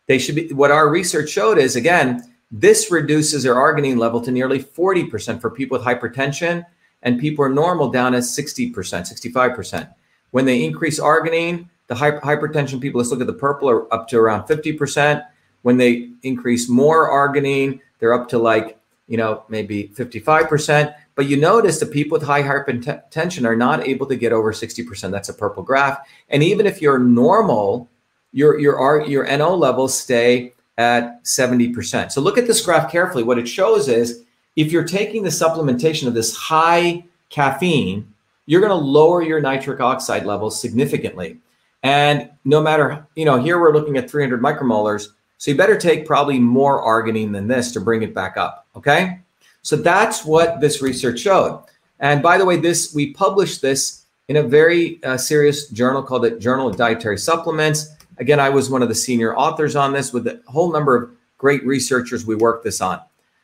They 0.07 0.17
should 0.17 0.33
be, 0.33 0.51
what 0.53 0.71
our 0.71 0.89
research 0.89 1.29
showed 1.29 1.59
is 1.59 1.75
again, 1.75 2.23
this 2.49 2.89
reduces 2.91 3.43
their 3.43 3.55
arginine 3.55 3.99
level 3.99 4.21
to 4.21 4.31
nearly 4.31 4.63
40% 4.63 5.39
for 5.39 5.51
people 5.51 5.77
with 5.77 5.85
hypertension, 5.85 6.65
and 7.03 7.19
people 7.19 7.45
are 7.45 7.49
normal 7.49 7.91
down 7.91 8.15
at 8.15 8.23
60%, 8.23 8.73
65%. 8.73 9.93
When 10.31 10.45
they 10.45 10.63
increase 10.63 10.99
arginine, 10.99 11.67
the 11.88 11.95
hypertension 11.95 12.81
people, 12.81 12.99
let's 12.99 13.11
look 13.11 13.21
at 13.21 13.27
the 13.27 13.33
purple, 13.33 13.69
are 13.69 13.91
up 13.93 14.07
to 14.09 14.17
around 14.17 14.43
50%. 14.47 15.25
When 15.63 15.77
they 15.77 16.09
increase 16.23 16.69
more 16.69 17.09
arginine, 17.09 17.81
they're 17.99 18.13
up 18.13 18.29
to 18.29 18.38
like, 18.38 18.77
you 19.07 19.17
know, 19.17 19.43
maybe 19.49 19.89
55%. 19.95 20.93
But 21.15 21.27
you 21.27 21.38
notice 21.38 21.79
the 21.79 21.85
people 21.85 22.17
with 22.17 22.27
high 22.27 22.43
hypertension 22.43 23.45
are 23.45 23.55
not 23.55 23.88
able 23.88 24.05
to 24.05 24.15
get 24.15 24.33
over 24.33 24.51
60%. 24.51 25.11
That's 25.11 25.29
a 25.29 25.33
purple 25.33 25.63
graph. 25.63 25.99
And 26.29 26.43
even 26.43 26.65
if 26.65 26.81
you're 26.81 26.99
normal, 26.99 27.89
your, 28.33 28.59
your, 28.59 29.01
your 29.07 29.38
NO 29.38 29.55
levels 29.55 29.97
stay 29.97 30.53
at 30.77 31.23
70%. 31.23 32.11
So 32.11 32.21
look 32.21 32.38
at 32.38 32.47
this 32.47 32.63
graph 32.63 32.91
carefully. 32.91 33.23
What 33.23 33.39
it 33.39 33.47
shows 33.47 33.88
is 33.88 34.23
if 34.55 34.71
you're 34.71 34.83
taking 34.83 35.23
the 35.23 35.29
supplementation 35.29 36.07
of 36.07 36.13
this 36.13 36.35
high 36.35 37.03
caffeine, 37.29 38.13
you're 38.45 38.61
going 38.61 38.69
to 38.69 38.75
lower 38.75 39.21
your 39.21 39.41
nitric 39.41 39.79
oxide 39.79 40.25
levels 40.25 40.59
significantly. 40.59 41.39
And 41.84 42.30
no 42.43 42.61
matter, 42.61 43.05
you 43.15 43.25
know, 43.25 43.39
here 43.39 43.59
we're 43.59 43.73
looking 43.73 43.97
at 43.97 44.09
300 44.09 44.41
micromolars. 44.41 45.07
So 45.38 45.51
you 45.51 45.57
better 45.57 45.78
take 45.78 46.05
probably 46.05 46.39
more 46.39 46.84
arginine 46.84 47.32
than 47.32 47.47
this 47.47 47.71
to 47.73 47.82
bring 47.82 48.01
it 48.01 48.13
back 48.13 48.38
up. 48.38 48.67
Okay. 48.75 49.19
So 49.61 49.75
that's 49.75 50.25
what 50.25 50.59
this 50.59 50.82
research 50.82 51.19
showed. 51.19 51.63
And 51.99 52.21
by 52.21 52.38
the 52.38 52.45
way, 52.45 52.57
this 52.57 52.93
we 52.93 53.13
published 53.13 53.61
this 53.61 54.05
in 54.28 54.38
a 54.38 54.43
very 54.43 55.01
uh, 55.03 55.17
serious 55.17 55.69
journal 55.69 56.03
called 56.03 56.23
the 56.23 56.32
Journal 56.32 56.67
of 56.67 56.75
Dietary 56.75 57.17
Supplements. 57.17 57.95
Again, 58.17 58.39
I 58.39 58.49
was 58.49 58.69
one 58.69 58.82
of 58.82 58.89
the 58.89 58.95
senior 58.95 59.36
authors 59.36 59.75
on 59.75 59.93
this 59.93 60.11
with 60.11 60.28
a 60.28 60.41
whole 60.47 60.71
number 60.71 60.95
of 60.95 61.11
great 61.38 61.65
researchers 61.65 62.25
we 62.25 62.36
worked 62.36 62.63
this 62.63 62.82
on. 62.82 63.01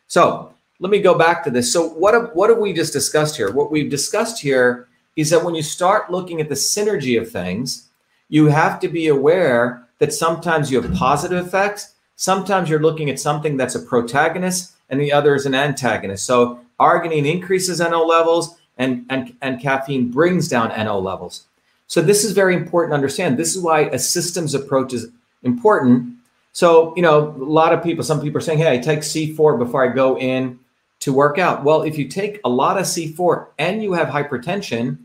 So 0.08 0.54
let 0.80 0.92
me 0.92 1.00
go 1.00 1.18
back 1.18 1.44
to 1.44 1.52
this. 1.52 1.72
So 1.72 1.88
what 1.88 2.14
have, 2.14 2.32
what 2.34 2.50
have 2.50 2.60
we 2.60 2.74
just 2.74 2.94
discussed 2.94 3.38
here? 3.38 3.52
What 3.52 3.72
we've 3.72 3.90
discussed 3.90 4.42
here 4.42 4.88
is 5.16 5.30
that 5.30 5.44
when 5.44 5.56
you 5.56 5.62
start 5.62 6.12
looking 6.12 6.42
at 6.42 6.50
the 6.50 6.56
synergy 6.56 7.22
of 7.22 7.32
things, 7.32 7.90
you 8.34 8.48
have 8.48 8.80
to 8.80 8.88
be 8.88 9.10
aware 9.10 9.88
that 10.00 10.12
sometimes 10.12 10.72
you 10.72 10.82
have 10.82 10.92
positive 10.96 11.46
effects. 11.46 11.94
Sometimes 12.16 12.68
you're 12.68 12.82
looking 12.82 13.12
at 13.12 13.20
something 13.20 13.58
that's 13.58 13.76
a 13.76 13.80
protagonist 13.80 14.74
and 14.90 15.00
the 15.00 15.14
other 15.14 15.36
is 15.36 15.46
an 15.46 15.54
antagonist. 15.54 16.26
So 16.26 16.60
arginine 16.80 17.32
increases 17.32 17.80
NO 17.80 18.04
levels 18.04 18.58
and, 18.76 19.06
and, 19.08 19.36
and 19.44 19.62
caffeine 19.62 20.10
brings 20.10 20.48
down 20.48 20.70
NO 20.70 20.98
levels. 20.98 21.46
So 21.86 22.02
this 22.02 22.24
is 22.24 22.32
very 22.32 22.56
important 22.56 22.94
to 22.94 22.96
understand. 22.96 23.38
This 23.38 23.56
is 23.56 23.62
why 23.62 23.82
a 23.82 24.00
systems 24.00 24.56
approach 24.56 24.94
is 24.94 25.10
important. 25.44 26.16
So, 26.54 26.96
you 26.96 27.04
know, 27.04 27.36
a 27.40 27.46
lot 27.60 27.72
of 27.72 27.84
people, 27.84 28.04
some 28.04 28.20
people 28.20 28.40
are 28.40 28.42
saying, 28.42 28.58
hey, 28.58 28.72
I 28.72 28.80
take 28.80 29.02
C4 29.02 29.60
before 29.60 29.88
I 29.88 29.94
go 29.94 30.18
in 30.18 30.58
to 31.02 31.14
work 31.14 31.38
out. 31.38 31.64
Well, 31.64 31.84
if 31.84 32.00
you 32.00 32.08
take 32.08 32.40
a 32.44 32.50
lot 32.50 32.80
of 32.80 32.86
C4 32.86 33.50
and 33.60 33.84
you 33.84 33.94
have 33.94 34.08
hypertension 34.08 34.98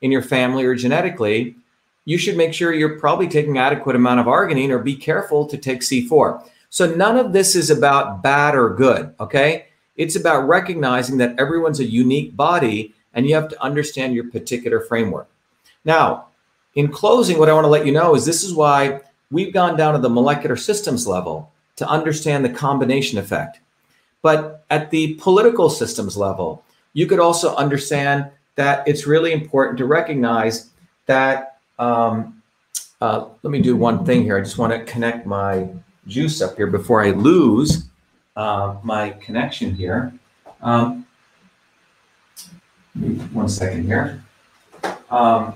in 0.00 0.10
your 0.10 0.22
family 0.22 0.64
or 0.64 0.74
genetically, 0.74 1.54
you 2.04 2.18
should 2.18 2.36
make 2.36 2.52
sure 2.52 2.72
you're 2.72 2.98
probably 2.98 3.28
taking 3.28 3.58
adequate 3.58 3.96
amount 3.96 4.20
of 4.20 4.26
arginine 4.26 4.70
or 4.70 4.78
be 4.78 4.96
careful 4.96 5.46
to 5.46 5.56
take 5.56 5.80
C4. 5.80 6.48
So 6.68 6.92
none 6.94 7.16
of 7.16 7.32
this 7.32 7.54
is 7.54 7.70
about 7.70 8.22
bad 8.22 8.54
or 8.54 8.70
good, 8.70 9.14
okay? 9.20 9.66
It's 9.96 10.16
about 10.16 10.48
recognizing 10.48 11.18
that 11.18 11.38
everyone's 11.38 11.80
a 11.80 11.84
unique 11.84 12.34
body 12.36 12.94
and 13.14 13.26
you 13.26 13.34
have 13.34 13.48
to 13.48 13.62
understand 13.62 14.14
your 14.14 14.30
particular 14.30 14.80
framework. 14.80 15.28
Now, 15.84 16.28
in 16.74 16.88
closing, 16.88 17.38
what 17.38 17.50
I 17.50 17.52
want 17.52 17.66
to 17.66 17.70
let 17.70 17.84
you 17.84 17.92
know 17.92 18.14
is 18.14 18.24
this 18.24 18.42
is 18.42 18.54
why 18.54 19.00
we've 19.30 19.52
gone 19.52 19.76
down 19.76 19.92
to 19.92 20.00
the 20.00 20.08
molecular 20.08 20.56
systems 20.56 21.06
level 21.06 21.52
to 21.76 21.86
understand 21.86 22.44
the 22.44 22.50
combination 22.50 23.18
effect. 23.18 23.60
But 24.22 24.64
at 24.70 24.90
the 24.90 25.14
political 25.14 25.68
systems 25.68 26.16
level, 26.16 26.64
you 26.94 27.06
could 27.06 27.20
also 27.20 27.54
understand 27.56 28.30
that 28.54 28.86
it's 28.88 29.06
really 29.06 29.32
important 29.32 29.78
to 29.78 29.84
recognize 29.84 30.70
that. 31.06 31.51
Um, 31.78 32.42
uh, 33.00 33.28
let 33.42 33.50
me 33.50 33.60
do 33.60 33.76
one 33.76 34.04
thing 34.04 34.22
here. 34.22 34.36
I 34.36 34.40
just 34.40 34.58
want 34.58 34.72
to 34.72 34.84
connect 34.84 35.26
my 35.26 35.68
juice 36.06 36.40
up 36.40 36.56
here 36.56 36.66
before 36.66 37.02
I 37.02 37.10
lose 37.10 37.88
uh, 38.36 38.76
my 38.82 39.10
connection 39.10 39.74
here. 39.74 40.12
Um, 40.60 41.06
one 43.32 43.48
second 43.48 43.84
here. 43.84 44.22
Um, 45.10 45.54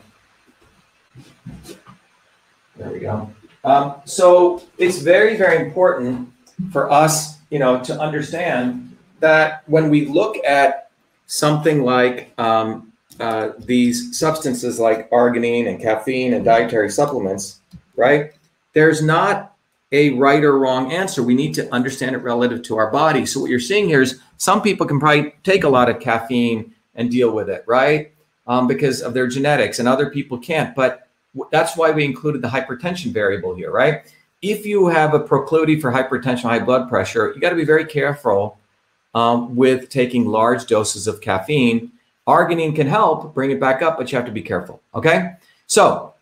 there 2.77 2.91
we 2.91 3.01
go. 3.01 3.31
Um, 3.65 3.97
so 4.05 4.63
it's 4.79 4.99
very, 4.99 5.37
very 5.37 5.65
important 5.65 6.31
for 6.73 6.91
us, 6.91 7.39
you 7.51 7.59
know, 7.59 7.83
to 7.85 7.99
understand 8.01 8.97
that 9.21 9.63
when 9.67 9.91
we 9.91 10.07
look 10.07 10.37
at 10.45 10.91
something 11.27 11.83
like 11.83 12.33
um, 12.39 12.93
uh, 13.21 13.51
these 13.59 14.19
substances 14.19 14.79
like 14.79 15.11
arginine 15.11 15.69
and 15.69 15.81
caffeine 15.81 16.35
and 16.35 16.45
dietary 16.45 16.91
supplements, 16.91 17.61
right? 17.97 18.33
There's 18.73 19.03
not 19.03 19.57
a 19.93 20.11
right 20.11 20.43
or 20.43 20.59
wrong 20.59 20.93
answer. 20.93 21.23
We 21.23 21.35
need 21.35 21.55
to 21.55 21.73
understand 21.73 22.15
it 22.15 22.19
relative 22.19 22.63
to 22.65 22.77
our 22.77 22.91
body. 22.91 23.25
So 23.25 23.41
what 23.41 23.51
you're 23.51 23.61
seeing 23.61 23.89
here 23.89 24.03
is 24.03 24.21
some 24.37 24.61
people 24.61 24.87
can 24.87 25.01
probably 25.01 25.35
take 25.45 25.65
a 25.65 25.69
lot 25.69 25.89
of 25.89 26.01
caffeine 26.01 26.75
and 26.95 27.11
deal 27.11 27.31
with 27.31 27.49
it, 27.49 27.65
right? 27.67 28.13
Um, 28.47 28.67
because 28.67 29.03
of 29.03 29.15
their 29.15 29.27
genetics, 29.27 29.79
and 29.79 29.89
other 29.89 30.11
people 30.11 30.39
can't. 30.39 30.75
But 30.75 31.09
that's 31.51 31.77
why 31.77 31.91
we 31.91 32.05
included 32.05 32.43
the 32.43 32.49
hypertension 32.49 33.13
variable 33.13 33.55
here, 33.55 33.71
right? 33.71 34.03
If 34.43 34.67
you 34.67 34.87
have 34.87 35.15
a 35.15 35.21
proclivity 35.21 35.81
for 35.81 35.91
hypertension, 35.91 36.43
high 36.43 36.59
blood 36.61 36.89
pressure, 36.89 37.33
you 37.35 37.41
got 37.41 37.51
to 37.51 37.57
be 37.57 37.65
very 37.65 37.85
careful 37.85 38.59
um, 39.15 39.57
with 39.57 39.89
taking 39.89 40.27
large 40.27 40.67
doses 40.67 41.07
of 41.07 41.21
caffeine. 41.21 41.91
Arginine 42.27 42.75
can 42.75 42.87
help 42.87 43.35
bring 43.35 43.51
it 43.51 43.61
back 43.61 43.83
up, 43.83 43.97
but 43.97 44.11
you 44.11 44.17
have 44.17 44.27
to 44.27 44.33
be 44.33 44.43
careful. 44.43 44.83
Okay. 44.95 45.35
So, 45.67 46.15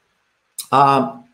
um, 0.73 1.25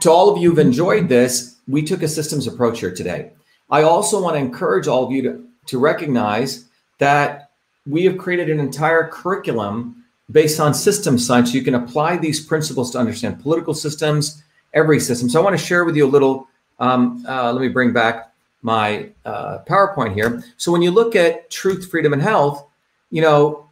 to 0.00 0.10
all 0.10 0.28
of 0.28 0.40
you 0.40 0.50
who've 0.50 0.58
enjoyed 0.58 1.08
this, 1.08 1.56
we 1.68 1.82
took 1.82 2.02
a 2.02 2.08
systems 2.08 2.46
approach 2.46 2.80
here 2.80 2.94
today. 2.94 3.32
I 3.70 3.82
also 3.82 4.20
want 4.22 4.34
to 4.34 4.40
encourage 4.40 4.86
all 4.86 5.04
of 5.04 5.12
you 5.12 5.22
to, 5.22 5.44
to 5.66 5.78
recognize 5.78 6.66
that 6.98 7.50
we 7.86 8.04
have 8.04 8.18
created 8.18 8.50
an 8.50 8.60
entire 8.60 9.08
curriculum 9.08 10.04
based 10.30 10.60
on 10.60 10.74
system 10.74 11.18
science. 11.18 11.52
You 11.52 11.62
can 11.62 11.74
apply 11.74 12.16
these 12.16 12.44
principles 12.44 12.90
to 12.92 12.98
understand 12.98 13.40
political 13.40 13.74
systems, 13.74 14.42
every 14.74 15.00
system. 15.00 15.28
So 15.28 15.40
I 15.40 15.44
want 15.44 15.58
to 15.58 15.64
share 15.64 15.84
with 15.84 15.96
you 15.96 16.06
a 16.06 16.08
little. 16.08 16.48
Um, 16.78 17.24
uh, 17.28 17.52
let 17.52 17.60
me 17.60 17.68
bring 17.68 17.92
back 17.92 18.32
my 18.62 19.10
uh, 19.24 19.58
PowerPoint 19.66 20.14
here. 20.14 20.42
So 20.56 20.72
when 20.72 20.82
you 20.82 20.90
look 20.90 21.16
at 21.16 21.50
truth, 21.50 21.90
freedom, 21.90 22.12
and 22.12 22.22
health, 22.22 22.68
you 23.10 23.20
know 23.20 23.68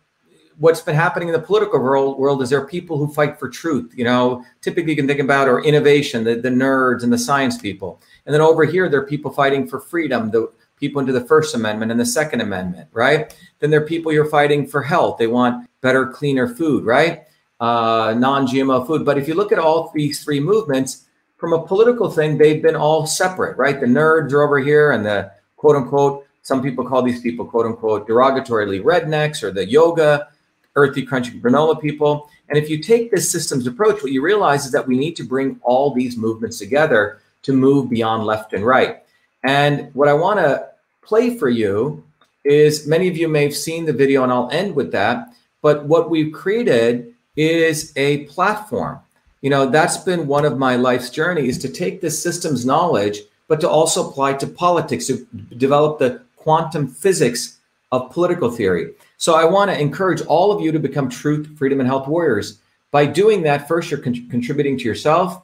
what's 0.61 0.82
been 0.82 0.94
happening 0.94 1.28
in 1.28 1.32
the 1.32 1.40
political 1.40 1.80
world, 1.80 2.18
world 2.18 2.42
is 2.42 2.50
there 2.50 2.61
are 2.61 2.66
people 2.66 2.98
who 2.98 3.12
fight 3.12 3.38
for 3.38 3.48
truth. 3.48 3.92
You 3.96 4.04
know, 4.04 4.44
typically 4.61 4.92
you 4.92 4.96
can 4.96 5.08
think 5.08 5.18
about 5.18 5.48
or 5.48 5.64
innovation, 5.64 6.22
the, 6.22 6.34
the 6.34 6.50
nerds 6.50 7.02
and 7.02 7.12
the 7.12 7.18
science 7.18 7.56
people. 7.56 8.00
And 8.26 8.34
then 8.34 8.42
over 8.42 8.64
here, 8.64 8.88
there 8.88 9.00
are 9.00 9.06
people 9.06 9.32
fighting 9.32 9.66
for 9.66 9.80
freedom, 9.80 10.30
the 10.30 10.52
people 10.76 11.00
into 11.00 11.14
the 11.14 11.24
First 11.24 11.54
Amendment 11.54 11.90
and 11.90 11.98
the 11.98 12.06
Second 12.06 12.42
Amendment, 12.42 12.88
right? 12.92 13.34
Then 13.58 13.70
there 13.70 13.82
are 13.82 13.86
people 13.86 14.12
you're 14.12 14.26
fighting 14.26 14.66
for 14.66 14.82
health. 14.82 15.16
They 15.18 15.26
want 15.26 15.68
better, 15.80 16.06
cleaner 16.06 16.46
food, 16.46 16.84
right? 16.84 17.22
Uh, 17.58 18.14
non-GMO 18.18 18.86
food. 18.86 19.04
But 19.04 19.16
if 19.16 19.26
you 19.26 19.34
look 19.34 19.52
at 19.52 19.58
all 19.58 19.90
these 19.94 20.22
three 20.22 20.40
movements, 20.40 21.06
from 21.38 21.54
a 21.54 21.66
political 21.66 22.11
thing, 22.11 22.36
they've 22.36 22.62
been 22.62 22.76
all 22.76 23.06
separate, 23.06 23.56
right? 23.56 23.80
The 23.80 23.86
nerds 23.86 24.32
are 24.32 24.42
over 24.42 24.58
here, 24.58 24.92
and 24.92 25.06
the 25.06 25.32
quote 25.56 25.74
unquote, 25.74 26.26
some 26.42 26.62
people 26.62 26.86
call 26.86 27.02
these 27.02 27.22
people 27.22 27.46
quote 27.46 27.64
unquote 27.64 28.06
derogatorily 28.06 28.82
rednecks 28.82 29.42
or 29.42 29.50
the 29.50 29.66
yoga, 29.66 30.28
earthy, 30.76 31.04
crunchy 31.06 31.40
granola 31.40 31.80
people. 31.80 32.28
And 32.48 32.58
if 32.58 32.68
you 32.68 32.82
take 32.82 33.10
this 33.10 33.30
systems 33.30 33.66
approach, 33.66 34.02
what 34.02 34.12
you 34.12 34.22
realize 34.22 34.66
is 34.66 34.72
that 34.72 34.86
we 34.86 34.96
need 34.96 35.16
to 35.16 35.24
bring 35.24 35.58
all 35.62 35.92
these 35.92 36.16
movements 36.16 36.58
together 36.58 37.20
to 37.42 37.52
move 37.52 37.90
beyond 37.90 38.24
left 38.24 38.52
and 38.52 38.64
right. 38.64 39.02
And 39.44 39.92
what 39.94 40.08
I 40.08 40.12
want 40.12 40.38
to 40.40 40.68
play 41.02 41.36
for 41.38 41.48
you 41.48 42.04
is 42.44 42.86
many 42.86 43.08
of 43.08 43.16
you 43.16 43.28
may 43.28 43.44
have 43.44 43.56
seen 43.56 43.84
the 43.84 43.92
video, 43.92 44.22
and 44.22 44.32
I'll 44.32 44.50
end 44.50 44.74
with 44.74 44.92
that. 44.92 45.28
But 45.62 45.84
what 45.86 46.10
we've 46.10 46.32
created 46.32 47.14
is 47.36 47.92
a 47.96 48.24
platform. 48.24 49.00
You 49.42 49.50
know, 49.50 49.66
that's 49.66 49.96
been 49.98 50.26
one 50.26 50.44
of 50.44 50.58
my 50.58 50.76
life's 50.76 51.10
journeys 51.10 51.58
to 51.58 51.68
take 51.68 52.00
this 52.00 52.22
systems 52.22 52.66
knowledge, 52.66 53.20
but 53.48 53.60
to 53.60 53.68
also 53.68 54.08
apply 54.08 54.34
to 54.34 54.46
politics, 54.46 55.06
to 55.06 55.26
develop 55.56 55.98
the 55.98 56.22
quantum 56.36 56.88
physics 56.88 57.58
of 57.92 58.10
political 58.10 58.50
theory. 58.50 58.92
So 59.20 59.34
I 59.34 59.44
want 59.44 59.70
to 59.70 59.78
encourage 59.78 60.22
all 60.22 60.50
of 60.50 60.62
you 60.62 60.72
to 60.72 60.78
become 60.78 61.10
truth, 61.10 61.46
freedom, 61.58 61.78
and 61.78 61.86
health 61.86 62.08
warriors. 62.08 62.60
By 62.90 63.04
doing 63.04 63.42
that, 63.42 63.68
first, 63.68 63.90
you're 63.90 64.00
con- 64.00 64.26
contributing 64.30 64.78
to 64.78 64.84
yourself, 64.84 65.42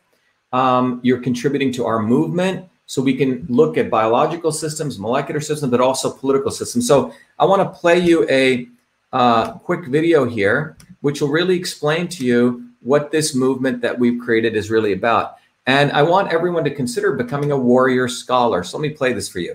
um, 0.55 0.99
you're 1.03 1.21
contributing 1.21 1.71
to 1.75 1.85
our 1.85 2.01
movement. 2.01 2.71
So 2.87 3.03
we 3.03 3.15
can 3.15 3.45
look 3.51 3.77
at 3.77 3.91
biological 3.91 4.51
systems, 4.51 4.99
molecular 4.99 5.43
systems, 5.43 5.71
but 5.71 5.83
also 5.83 6.11
political 6.11 6.51
systems. 6.51 6.89
So 6.89 7.13
I 7.39 7.45
want 7.45 7.61
to 7.61 7.79
play 7.79 7.99
you 7.99 8.27
a 8.31 8.67
uh, 9.13 9.53
quick 9.59 9.85
video 9.89 10.25
here, 10.25 10.79
which 11.03 11.21
will 11.21 11.29
really 11.29 11.57
explain 11.57 12.09
to 12.09 12.25
you 12.25 12.71
what 12.81 13.11
this 13.11 13.35
movement 13.35 13.83
that 13.83 13.99
we've 13.99 14.19
created 14.19 14.57
is 14.57 14.71
really 14.71 14.95
about. 14.95 15.37
And 15.67 15.93
I 15.93 16.03
want 16.03 16.33
everyone 16.33 16.65
to 16.65 16.71
consider 16.71 17.13
becoming 17.13 17.51
a 17.53 17.59
warrior 17.59 18.09
scholar. 18.09 18.65
So 18.65 18.79
let 18.79 18.89
me 18.89 18.97
play 18.97 19.13
this 19.13 19.29
for 19.29 19.41
you. 19.41 19.55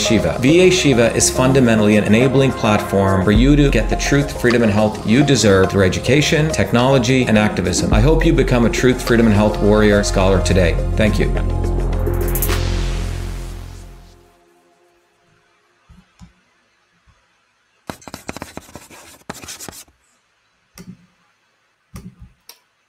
Shiva. 0.01 0.37
VA 0.39 0.71
Shiva 0.71 1.13
is 1.15 1.29
fundamentally 1.29 1.95
an 1.95 2.03
enabling 2.03 2.51
platform 2.51 3.23
for 3.23 3.31
you 3.31 3.55
to 3.55 3.69
get 3.69 3.89
the 3.89 3.95
truth, 3.95 4.41
freedom, 4.41 4.63
and 4.63 4.71
health 4.71 5.05
you 5.07 5.23
deserve 5.23 5.69
through 5.69 5.85
education, 5.85 6.49
technology, 6.49 7.23
and 7.25 7.37
activism. 7.37 7.93
I 7.93 8.01
hope 8.01 8.25
you 8.25 8.33
become 8.33 8.65
a 8.65 8.69
truth, 8.69 9.05
freedom, 9.05 9.27
and 9.27 9.35
health 9.35 9.61
warrior 9.61 10.03
scholar 10.03 10.43
today. 10.43 10.73
Thank 10.97 11.19
you. 11.19 11.31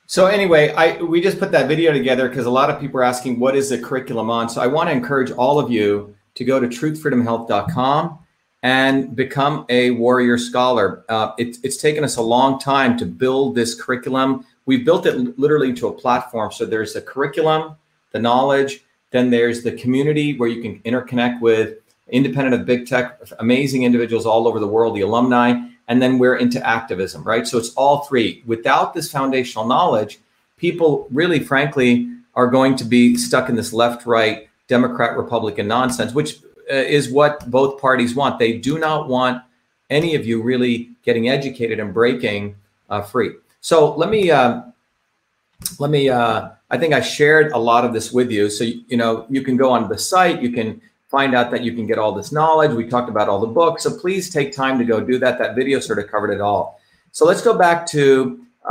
So 0.07 0.27
anyway, 0.27 0.75
I 0.75 1.01
we 1.01 1.23
just 1.23 1.39
put 1.39 1.53
that 1.53 1.69
video 1.69 1.91
together 1.91 2.29
because 2.29 2.45
a 2.45 2.51
lot 2.51 2.69
of 2.69 2.79
people 2.79 3.01
are 3.01 3.03
asking 3.03 3.41
what 3.41 3.57
is 3.57 3.71
the 3.71 3.79
curriculum 3.79 4.29
on. 4.29 4.51
So 4.51 4.61
I 4.61 4.67
want 4.67 4.91
to 4.91 4.93
encourage 4.93 5.31
all 5.31 5.59
of 5.59 5.71
you 5.71 6.15
to 6.35 6.45
go 6.45 6.61
to 6.61 6.66
truthfreedomhealth.com 6.66 8.18
and 8.62 9.16
become 9.16 9.66
a 9.68 9.91
warrior 9.93 10.39
scholar. 10.39 11.05
Uh, 11.09 11.33
it, 11.39 11.59
it's 11.62 11.76
taken 11.76 12.05
us 12.05 12.16
a 12.16 12.22
long 12.22 12.59
time 12.59 12.97
to 12.99 13.07
build 13.07 13.55
this 13.55 13.74
curriculum. 13.74 14.47
We've 14.66 14.85
built 14.85 15.07
it 15.07 15.39
literally 15.39 15.70
into 15.70 15.89
a 15.89 15.93
platform. 15.93 16.53
So 16.53 16.64
there's 16.64 16.93
the 16.93 17.03
curriculum, 17.03 17.76
the 18.12 18.20
knowledge, 18.20 18.85
then 19.11 19.30
there's 19.30 19.62
the 19.62 19.72
community 19.72 20.39
where 20.39 20.49
you 20.49 20.62
can 20.62 20.78
interconnect 20.80 21.41
with 21.41 21.78
independent 22.09 22.55
of 22.55 22.66
big 22.66 22.87
tech, 22.87 23.20
amazing 23.39 23.83
individuals 23.83 24.26
all 24.26 24.47
over 24.47 24.61
the 24.61 24.68
world, 24.68 24.97
the 24.97 25.01
alumni 25.01 25.55
and 25.89 26.01
then 26.01 26.18
we're 26.18 26.37
into 26.37 26.64
activism, 26.66 27.22
right? 27.24 27.47
So 27.47 27.59
it's 27.59 27.74
all 27.74 28.05
three. 28.05 28.43
Without 28.47 28.95
this 28.95 29.11
foundational 29.11 29.66
knowledge, 29.66 30.20
people 30.57 31.07
really, 31.11 31.41
frankly, 31.41 32.09
are 32.35 32.47
going 32.47 32.76
to 32.76 32.85
be 32.85 33.16
stuck 33.16 33.49
in 33.49 33.57
this 33.57 33.72
left 33.72 34.07
right 34.07 34.49
Democrat 34.77 35.12
Republican 35.23 35.66
nonsense, 35.77 36.11
which 36.14 36.31
uh, 36.70 36.97
is 36.99 37.05
what 37.19 37.32
both 37.51 37.73
parties 37.86 38.12
want. 38.20 38.32
They 38.39 38.53
do 38.70 38.74
not 38.86 39.01
want 39.15 39.43
any 39.90 40.11
of 40.19 40.23
you 40.28 40.43
really 40.43 40.74
getting 41.07 41.28
educated 41.28 41.78
and 41.82 41.93
breaking 41.93 42.43
uh, 42.89 43.03
free. 43.03 43.31
So 43.61 43.94
let 44.03 44.09
me, 44.16 44.23
uh, 44.31 44.62
let 45.78 45.90
me, 45.90 46.09
uh, 46.09 46.51
I 46.70 46.77
think 46.78 46.94
I 46.94 47.01
shared 47.01 47.53
a 47.53 47.59
lot 47.59 47.85
of 47.85 47.93
this 47.93 48.12
with 48.19 48.31
you. 48.36 48.49
So, 48.49 48.65
you 48.65 48.97
know, 48.97 49.27
you 49.28 49.43
can 49.43 49.57
go 49.59 49.69
on 49.77 49.89
the 49.89 49.99
site, 49.99 50.40
you 50.40 50.53
can 50.59 50.81
find 51.11 51.35
out 51.35 51.51
that 51.51 51.62
you 51.66 51.73
can 51.77 51.86
get 51.86 51.99
all 51.99 52.12
this 52.20 52.32
knowledge. 52.32 52.73
We 52.73 52.89
talked 52.89 53.11
about 53.11 53.28
all 53.28 53.40
the 53.47 53.53
books. 53.61 53.82
So 53.82 53.90
please 54.05 54.31
take 54.31 54.57
time 54.65 54.78
to 54.78 54.85
go 54.93 54.99
do 55.12 55.19
that. 55.19 55.39
That 55.39 55.55
video 55.55 55.78
sort 55.81 55.99
of 55.99 56.07
covered 56.11 56.31
it 56.31 56.40
all. 56.40 56.81
So 57.12 57.27
let's 57.27 57.43
go 57.43 57.55
back 57.66 57.86
to 57.89 58.03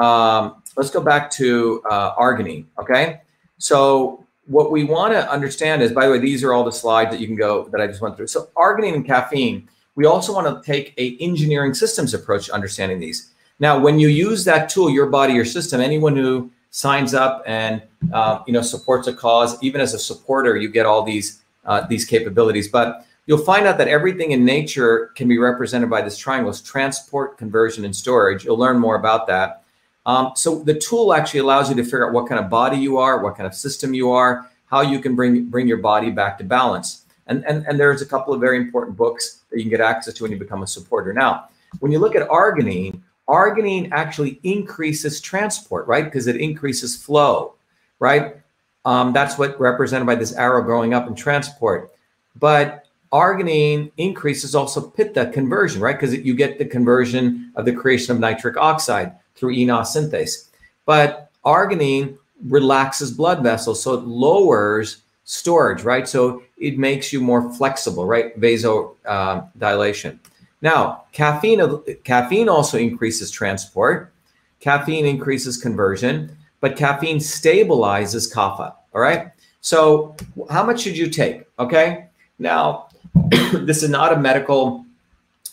um, 0.06 0.64
let's 0.78 0.90
go 0.90 1.02
back 1.02 1.30
to 1.40 1.82
uh, 1.94 2.16
arginine. 2.16 2.66
Okay. 2.82 3.22
So 3.60 4.26
what 4.46 4.72
we 4.72 4.84
want 4.84 5.14
to 5.14 5.30
understand 5.32 5.82
is, 5.82 5.92
by 5.92 6.06
the 6.06 6.12
way, 6.12 6.20
these 6.20 6.44
are 6.44 6.54
all 6.54 6.64
the 6.64 6.72
slides 6.72 7.12
that 7.12 7.20
you 7.20 7.28
can 7.28 7.36
go 7.36 7.68
that 7.70 7.80
I 7.80 7.88
just 7.88 8.02
went 8.02 8.18
through. 8.18 8.28
So 8.28 8.50
arginine 8.56 8.96
and 8.96 9.06
caffeine. 9.06 9.70
We 9.96 10.06
also 10.06 10.34
want 10.34 10.48
to 10.48 10.66
take 10.66 10.94
a 10.98 11.18
engineering 11.20 11.74
systems 11.74 12.14
approach 12.14 12.48
to 12.48 12.54
understanding 12.54 13.00
these. 13.00 13.32
Now, 13.60 13.78
when 13.80 14.00
you 14.00 14.08
use 14.08 14.44
that 14.46 14.70
tool, 14.70 14.90
your 14.90 15.06
body, 15.08 15.34
your 15.34 15.46
system, 15.46 15.82
anyone 15.82 16.16
who 16.16 16.52
signs 16.72 17.14
up 17.14 17.44
and 17.46 17.84
uh, 18.12 18.40
you 18.48 18.54
know 18.54 18.62
supports 18.62 19.08
a 19.08 19.14
cause, 19.14 19.62
even 19.62 19.80
as 19.82 19.94
a 19.94 20.00
supporter, 20.00 20.58
you 20.58 20.70
get 20.70 20.86
all 20.86 21.04
these 21.04 21.44
uh, 21.66 21.86
these 21.88 22.04
capabilities. 22.06 22.68
But 22.68 23.06
you'll 23.28 23.46
find 23.46 23.68
out 23.68 23.78
that 23.78 23.88
everything 23.88 24.32
in 24.32 24.44
nature 24.44 25.12
can 25.16 25.28
be 25.28 25.38
represented 25.38 25.90
by 25.90 26.02
this 26.02 26.18
triangle: 26.18 26.52
transport, 26.54 27.38
conversion, 27.38 27.86
and 27.86 27.96
storage. 27.96 28.46
You'll 28.46 28.58
learn 28.58 28.80
more 28.80 28.96
about 28.96 29.28
that. 29.28 29.61
Um, 30.06 30.32
so 30.36 30.64
the 30.64 30.74
tool 30.74 31.14
actually 31.14 31.42
allows 31.42 31.70
you 31.70 31.76
to 31.76 31.84
figure 31.84 32.08
out 32.08 32.14
what 32.14 32.28
kind 32.28 32.44
of 32.44 32.50
body 32.50 32.78
you 32.78 32.98
are, 32.98 33.22
what 33.22 33.36
kind 33.36 33.46
of 33.46 33.54
system 33.54 33.94
you 33.94 34.12
are, 34.12 34.50
how 34.66 34.82
you 34.82 35.00
can 35.00 35.16
bring 35.16 35.46
bring 35.46 35.68
your 35.68 35.78
body 35.78 36.10
back 36.10 36.38
to 36.40 36.44
balance. 36.44 37.06
And, 37.28 37.46
and, 37.46 37.66
and 37.68 37.80
there's 37.80 38.02
a 38.02 38.06
couple 38.06 38.34
of 38.34 38.42
very 38.42 38.58
important 38.58 38.98
books 38.98 39.42
that 39.50 39.58
you 39.58 39.64
can 39.64 39.70
get 39.70 39.80
access 39.80 40.14
to 40.16 40.24
when 40.24 40.32
you 40.32 40.40
become 40.40 40.64
a 40.64 40.68
supporter. 40.68 41.14
Now, 41.14 41.50
when 41.80 41.92
you 41.92 42.00
look 42.00 42.16
at 42.16 42.28
arginine, 42.28 43.00
arginine 43.30 43.90
actually 43.92 44.40
increases 44.44 45.22
transport, 45.22 45.88
right? 45.88 46.04
Because 46.04 46.28
it 46.28 46.36
increases 46.36 47.02
flow, 47.02 47.54
right? 48.00 48.38
Um, 48.84 49.14
that's 49.14 49.38
what 49.38 49.60
represented 49.60 50.08
by 50.08 50.16
this 50.16 50.34
arrow 50.34 50.64
growing 50.64 50.94
up 50.94 51.08
in 51.08 51.16
transport. 51.16 51.92
But 52.38 52.88
arginine 53.14 53.92
increases 53.98 54.56
also 54.56 54.82
pitta 54.82 55.28
conversion, 55.28 55.82
right? 55.82 55.98
Because 55.98 56.16
you 56.16 56.34
get 56.34 56.58
the 56.58 56.66
conversion 56.66 57.52
of 57.56 57.66
the 57.66 57.74
creation 57.74 58.14
of 58.14 58.20
nitric 58.20 58.58
oxide 58.58 59.16
through 59.42 59.56
eNOS 59.56 59.98
synthase. 59.98 60.48
But 60.86 61.32
arginine 61.44 62.18
relaxes 62.48 63.12
blood 63.12 63.44
vessels, 63.44 63.82
so 63.84 63.96
it 63.96 64.06
lowers 64.06 65.02
storage, 65.26 65.82
right? 65.84 66.08
So 66.08 66.44
it 66.58 66.78
makes 66.78 67.12
you 67.12 67.20
more 67.20 67.52
flexible, 67.54 68.06
right? 68.06 68.40
Vasodilation. 68.40 70.14
Uh, 70.14 70.30
now, 70.62 71.06
caffeine, 71.12 71.62
caffeine 72.04 72.48
also 72.48 72.78
increases 72.78 73.32
transport. 73.32 74.14
Caffeine 74.60 75.08
increases 75.08 75.58
conversion, 75.58 76.38
but 76.60 76.78
caffeine 76.78 77.18
stabilizes 77.18 78.32
kapha. 78.32 78.76
All 78.94 79.02
right. 79.02 79.32
So, 79.62 80.16
how 80.52 80.64
much 80.64 80.82
should 80.82 80.98
you 80.98 81.10
take? 81.10 81.46
Okay. 81.58 82.06
Now, 82.38 82.90
this 83.54 83.82
is 83.82 83.90
not 83.90 84.14
a 84.14 84.18
medical, 84.18 84.86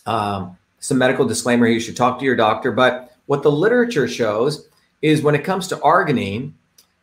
um, 0.05 0.59
a 0.91 0.95
medical 0.95 1.27
disclaimer. 1.27 1.67
You 1.67 1.81
should 1.81 1.97
talk 1.97 2.19
to 2.19 2.25
your 2.27 2.37
doctor. 2.37 2.73
But 2.73 3.17
what 3.29 3.43
the 3.43 3.53
literature 3.53 4.09
shows 4.09 4.69
is 5.03 5.23
when 5.23 5.35
it 5.35 5.45
comes 5.45 5.69
to 5.69 5.77
arginine, 5.77 6.53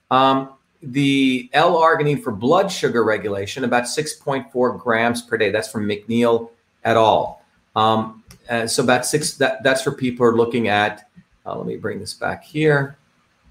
um, 0.09 0.49
the 0.81 1.49
L-arginine 1.53 2.21
for 2.21 2.31
blood 2.31 2.71
sugar 2.71 3.03
regulation, 3.03 3.63
about 3.63 3.83
6.4 3.83 4.79
grams 4.79 5.21
per 5.21 5.37
day. 5.37 5.51
That's 5.51 5.71
from 5.71 5.87
McNeil 5.87 6.49
et 6.83 6.97
al. 6.97 7.41
Um, 7.75 8.23
so 8.67 8.83
about 8.83 9.05
six. 9.05 9.35
That, 9.35 9.61
that's 9.63 9.81
for 9.81 9.91
people 9.91 10.25
who 10.25 10.31
are 10.31 10.37
looking 10.37 10.67
at. 10.67 11.09
Uh, 11.45 11.57
let 11.57 11.67
me 11.67 11.75
bring 11.75 11.99
this 11.99 12.13
back 12.13 12.43
here 12.43 12.97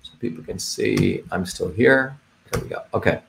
so 0.03 0.13
people 0.19 0.43
can 0.43 0.59
see 0.59 1.23
I'm 1.31 1.47
still 1.47 1.71
here. 1.71 2.19
There 2.51 2.63
we 2.63 2.69
go. 2.69 2.83
Okay. 2.93 3.21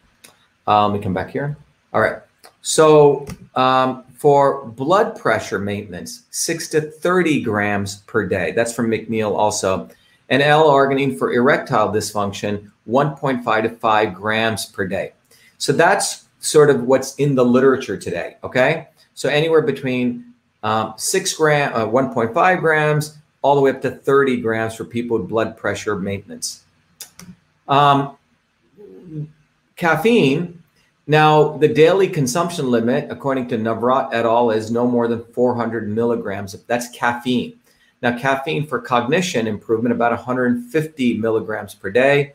Um, 0.66 0.92
let 0.92 1.00
me 1.00 1.04
come 1.04 1.14
back 1.14 1.30
here. 1.30 1.56
All 1.94 2.02
right. 2.02 2.18
So 2.62 3.28
um, 3.56 4.05
for 4.26 4.66
blood 4.66 5.16
pressure 5.16 5.60
maintenance, 5.60 6.24
six 6.32 6.68
to 6.68 6.82
30 6.82 7.44
grams 7.44 7.98
per 8.08 8.26
day. 8.26 8.54
That's 8.54 8.74
from 8.74 8.90
McNeil 8.90 9.38
also. 9.38 9.88
And 10.30 10.42
L-arginine 10.42 11.16
for 11.16 11.32
erectile 11.32 11.90
dysfunction, 11.90 12.72
1.5 12.90 13.62
to 13.62 13.70
5 13.70 14.14
grams 14.16 14.66
per 14.66 14.88
day. 14.88 15.14
So 15.60 15.74
that's 15.74 16.26
sort 16.40 16.72
of 16.72 16.86
what's 16.86 17.14
in 17.18 17.36
the 17.36 17.46
literature 17.46 17.98
today. 17.98 18.38
Okay. 18.44 18.88
So 19.14 19.30
anywhere 19.30 19.62
between 19.62 20.34
um, 20.64 20.96
six 20.98 21.36
gram, 21.36 21.72
uh, 21.76 21.86
1.5 21.86 22.60
grams, 22.62 23.20
all 23.44 23.54
the 23.54 23.62
way 23.62 23.70
up 23.70 23.82
to 23.84 23.92
30 23.92 24.42
grams 24.42 24.74
for 24.74 24.86
people 24.86 25.20
with 25.20 25.30
blood 25.30 25.56
pressure 25.56 25.98
maintenance. 25.98 26.64
Um, 27.68 28.18
caffeine. 29.76 30.64
Now, 31.08 31.58
the 31.58 31.68
daily 31.68 32.08
consumption 32.08 32.72
limit, 32.72 33.08
according 33.12 33.48
to 33.50 33.58
Nawrot 33.58 34.10
et 34.12 34.26
al., 34.26 34.50
is 34.50 34.72
no 34.72 34.88
more 34.88 35.08
than 35.08 35.24
400 35.24 35.88
milligrams. 35.88 36.54
That's 36.66 36.90
caffeine. 36.90 37.60
Now, 38.02 38.18
caffeine 38.18 38.66
for 38.66 38.80
cognition 38.80 39.48
improvement, 39.48 39.94
about 39.94 40.12
150 40.12 41.18
milligrams 41.18 41.76
per 41.76 41.92
day. 41.92 42.34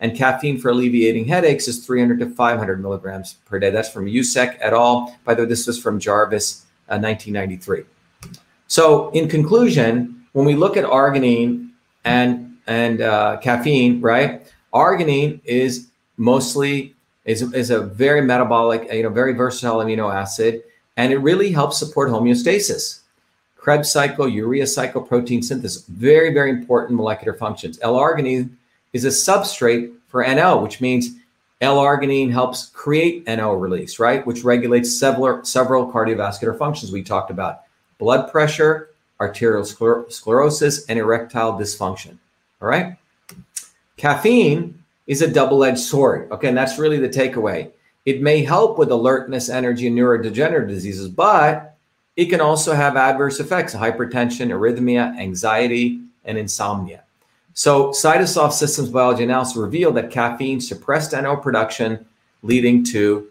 And 0.00 0.16
caffeine 0.16 0.58
for 0.58 0.70
alleviating 0.70 1.26
headaches 1.26 1.66
is 1.66 1.84
300 1.84 2.20
to 2.20 2.30
500 2.30 2.80
milligrams 2.80 3.34
per 3.44 3.58
day. 3.58 3.70
That's 3.70 3.90
from 3.90 4.06
USEC 4.06 4.56
et 4.60 4.72
al. 4.72 5.16
By 5.24 5.34
the 5.34 5.42
way, 5.42 5.48
this 5.48 5.66
was 5.66 5.78
from 5.78 5.98
Jarvis, 5.98 6.66
uh, 6.88 6.98
1993. 6.98 7.84
So, 8.68 9.10
in 9.10 9.28
conclusion, 9.28 10.26
when 10.32 10.46
we 10.46 10.54
look 10.54 10.76
at 10.76 10.84
arginine 10.84 11.70
and 12.04 12.56
and 12.66 13.00
uh, 13.00 13.38
caffeine, 13.42 14.00
right? 14.00 14.46
Arginine 14.74 15.40
is 15.44 15.88
mostly 16.16 16.94
is, 17.28 17.42
is 17.52 17.68
a 17.68 17.82
very 17.82 18.22
metabolic, 18.22 18.90
you 18.90 19.02
know, 19.02 19.10
very 19.10 19.34
versatile 19.34 19.78
amino 19.78 20.12
acid, 20.12 20.62
and 20.96 21.12
it 21.12 21.18
really 21.18 21.52
helps 21.52 21.78
support 21.78 22.08
homeostasis. 22.08 23.00
Krebs 23.58 23.92
cycle, 23.92 24.26
urea 24.26 24.66
cycle, 24.66 25.02
protein 25.02 25.42
synthesis, 25.42 25.84
very, 25.88 26.32
very 26.32 26.48
important 26.48 26.96
molecular 26.96 27.36
functions. 27.36 27.78
L-arginine 27.82 28.48
is 28.94 29.04
a 29.04 29.08
substrate 29.08 29.92
for 30.08 30.26
NO, 30.26 30.62
which 30.62 30.80
means 30.80 31.10
L-arginine 31.60 32.32
helps 32.32 32.70
create 32.70 33.26
NO 33.26 33.52
release, 33.52 33.98
right? 33.98 34.26
Which 34.26 34.42
regulates 34.42 34.98
several, 34.98 35.44
several 35.44 35.92
cardiovascular 35.92 36.56
functions 36.56 36.92
we 36.92 37.02
talked 37.02 37.30
about. 37.30 37.64
Blood 37.98 38.30
pressure, 38.30 38.88
arterial 39.20 39.64
scler- 39.64 40.10
sclerosis, 40.10 40.86
and 40.86 40.98
erectile 40.98 41.52
dysfunction. 41.58 42.16
All 42.62 42.68
right. 42.68 42.96
Caffeine 43.98 44.82
is 45.08 45.22
a 45.22 45.28
double-edged 45.28 45.80
sword. 45.80 46.30
Okay, 46.30 46.48
and 46.48 46.56
that's 46.56 46.78
really 46.78 46.98
the 46.98 47.08
takeaway. 47.08 47.72
It 48.04 48.22
may 48.22 48.44
help 48.44 48.78
with 48.78 48.90
alertness, 48.90 49.48
energy, 49.48 49.88
and 49.88 49.98
neurodegenerative 49.98 50.68
diseases, 50.68 51.08
but 51.08 51.76
it 52.16 52.26
can 52.26 52.40
also 52.40 52.74
have 52.74 52.96
adverse 52.96 53.40
effects: 53.40 53.74
hypertension, 53.74 54.50
arrhythmia, 54.50 55.18
anxiety, 55.18 56.00
and 56.24 56.38
insomnia. 56.38 57.02
So, 57.54 57.88
Cytosolve 57.88 58.52
systems 58.52 58.90
biology 58.90 59.24
analysis 59.24 59.56
revealed 59.56 59.96
that 59.96 60.12
caffeine 60.12 60.60
suppressed 60.60 61.12
NO 61.12 61.36
production, 61.36 62.06
leading 62.42 62.84
to 62.84 63.30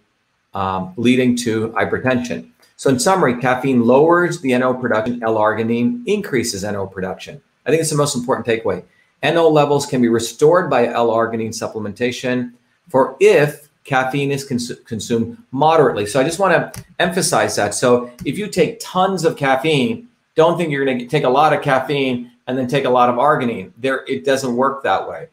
um, 0.53 0.93
leading 0.97 1.35
to 1.37 1.69
hypertension. 1.69 2.49
So, 2.75 2.89
in 2.89 2.99
summary, 2.99 3.39
caffeine 3.39 3.85
lowers 3.85 4.41
the 4.41 4.57
NO 4.57 4.73
production. 4.73 5.23
L-arginine 5.23 6.03
increases 6.07 6.63
NO 6.63 6.87
production. 6.87 7.41
I 7.65 7.69
think 7.69 7.81
it's 7.81 7.91
the 7.91 7.97
most 7.97 8.15
important 8.15 8.47
takeaway. 8.47 8.83
NO 9.23 9.49
levels 9.49 9.85
can 9.85 10.01
be 10.01 10.07
restored 10.07 10.69
by 10.69 10.87
L-arginine 10.87 11.49
supplementation 11.49 12.53
for 12.89 13.15
if 13.19 13.67
caffeine 13.83 14.31
is 14.31 14.43
cons- 14.43 14.79
consumed 14.85 15.37
moderately. 15.51 16.05
So 16.05 16.19
I 16.19 16.23
just 16.23 16.39
want 16.39 16.73
to 16.73 16.85
emphasize 16.99 17.55
that. 17.55 17.73
So 17.73 18.11
if 18.25 18.37
you 18.37 18.47
take 18.47 18.79
tons 18.79 19.25
of 19.25 19.37
caffeine, 19.37 20.07
don't 20.35 20.57
think 20.57 20.71
you're 20.71 20.85
going 20.85 20.99
to 20.99 21.07
take 21.07 21.23
a 21.23 21.29
lot 21.29 21.53
of 21.53 21.61
caffeine 21.61 22.31
and 22.45 22.57
then 22.57 22.67
take 22.67 22.85
a 22.85 22.89
lot 22.89 23.09
of 23.09 23.15
arginine. 23.15 23.71
There, 23.77 24.05
it 24.07 24.23
doesn't 24.23 24.55
work 24.55 24.83
that 24.83 25.07
way. 25.07 25.27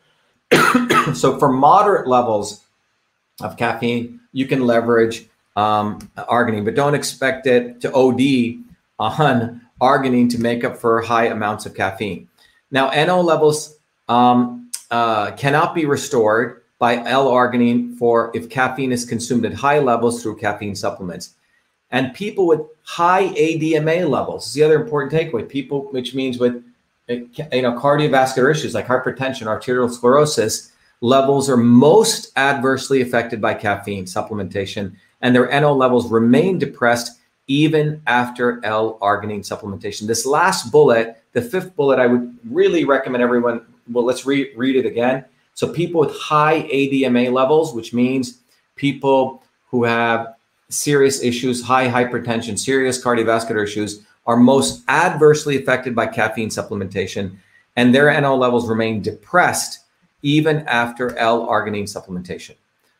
so 1.14 1.38
for 1.38 1.52
moderate 1.52 2.06
levels 2.06 2.64
of 3.40 3.56
caffeine, 3.56 4.20
you 4.32 4.46
can 4.46 4.66
leverage 4.66 5.26
um, 5.56 5.98
arginine, 6.16 6.64
but 6.64 6.74
don't 6.74 6.94
expect 6.94 7.46
it 7.46 7.80
to 7.82 7.92
OD 7.92 8.64
on 8.98 9.60
arginine 9.80 10.30
to 10.30 10.38
make 10.38 10.64
up 10.64 10.76
for 10.76 11.00
high 11.02 11.26
amounts 11.26 11.66
of 11.66 11.74
caffeine. 11.74 12.28
Now, 12.70 12.90
NO 12.90 13.20
levels 13.20 13.73
um, 14.08 14.70
uh, 14.90 15.32
cannot 15.32 15.74
be 15.74 15.86
restored 15.86 16.62
by 16.78 16.96
L-arginine 17.04 17.96
for 17.96 18.30
if 18.34 18.50
caffeine 18.50 18.92
is 18.92 19.04
consumed 19.04 19.44
at 19.46 19.54
high 19.54 19.78
levels 19.78 20.22
through 20.22 20.36
caffeine 20.36 20.74
supplements. 20.74 21.34
And 21.90 22.12
people 22.12 22.46
with 22.46 22.60
high 22.82 23.28
ADMA 23.28 24.08
levels 24.08 24.48
is 24.48 24.54
the 24.54 24.64
other 24.64 24.82
important 24.82 25.12
takeaway. 25.12 25.48
People, 25.48 25.92
which 25.92 26.14
means 26.14 26.38
with 26.38 26.62
uh, 27.08 27.14
you 27.52 27.62
know 27.62 27.78
cardiovascular 27.78 28.50
issues 28.50 28.74
like 28.74 28.86
hypertension, 28.86 29.46
arterial 29.46 29.88
sclerosis, 29.88 30.72
levels 31.00 31.48
are 31.48 31.56
most 31.56 32.32
adversely 32.36 33.00
affected 33.00 33.40
by 33.40 33.54
caffeine 33.54 34.06
supplementation, 34.06 34.96
and 35.20 35.34
their 35.34 35.48
NO 35.60 35.72
levels 35.72 36.10
remain 36.10 36.58
depressed 36.58 37.20
even 37.46 38.02
after 38.06 38.64
L-arginine 38.64 39.40
supplementation. 39.40 40.06
This 40.06 40.24
last 40.24 40.72
bullet, 40.72 41.22
the 41.32 41.42
fifth 41.42 41.76
bullet, 41.76 41.98
I 41.98 42.06
would 42.06 42.36
really 42.50 42.84
recommend 42.84 43.22
everyone. 43.22 43.66
Well, 43.90 44.04
let's 44.04 44.26
re- 44.26 44.52
read 44.56 44.76
it 44.76 44.86
again. 44.86 45.24
So, 45.54 45.72
people 45.72 46.00
with 46.00 46.14
high 46.16 46.62
ADMA 46.62 47.32
levels, 47.32 47.74
which 47.74 47.92
means 47.92 48.40
people 48.76 49.42
who 49.70 49.84
have 49.84 50.34
serious 50.68 51.22
issues, 51.22 51.62
high 51.62 51.88
hypertension, 51.88 52.58
serious 52.58 53.02
cardiovascular 53.02 53.62
issues, 53.62 54.04
are 54.26 54.36
most 54.36 54.82
adversely 54.88 55.56
affected 55.56 55.94
by 55.94 56.06
caffeine 56.06 56.48
supplementation, 56.48 57.36
and 57.76 57.94
their 57.94 58.20
NO 58.20 58.36
levels 58.36 58.68
remain 58.68 59.02
depressed 59.02 59.80
even 60.22 60.60
after 60.66 61.16
L-arginine 61.18 61.84
supplementation. 61.84 62.54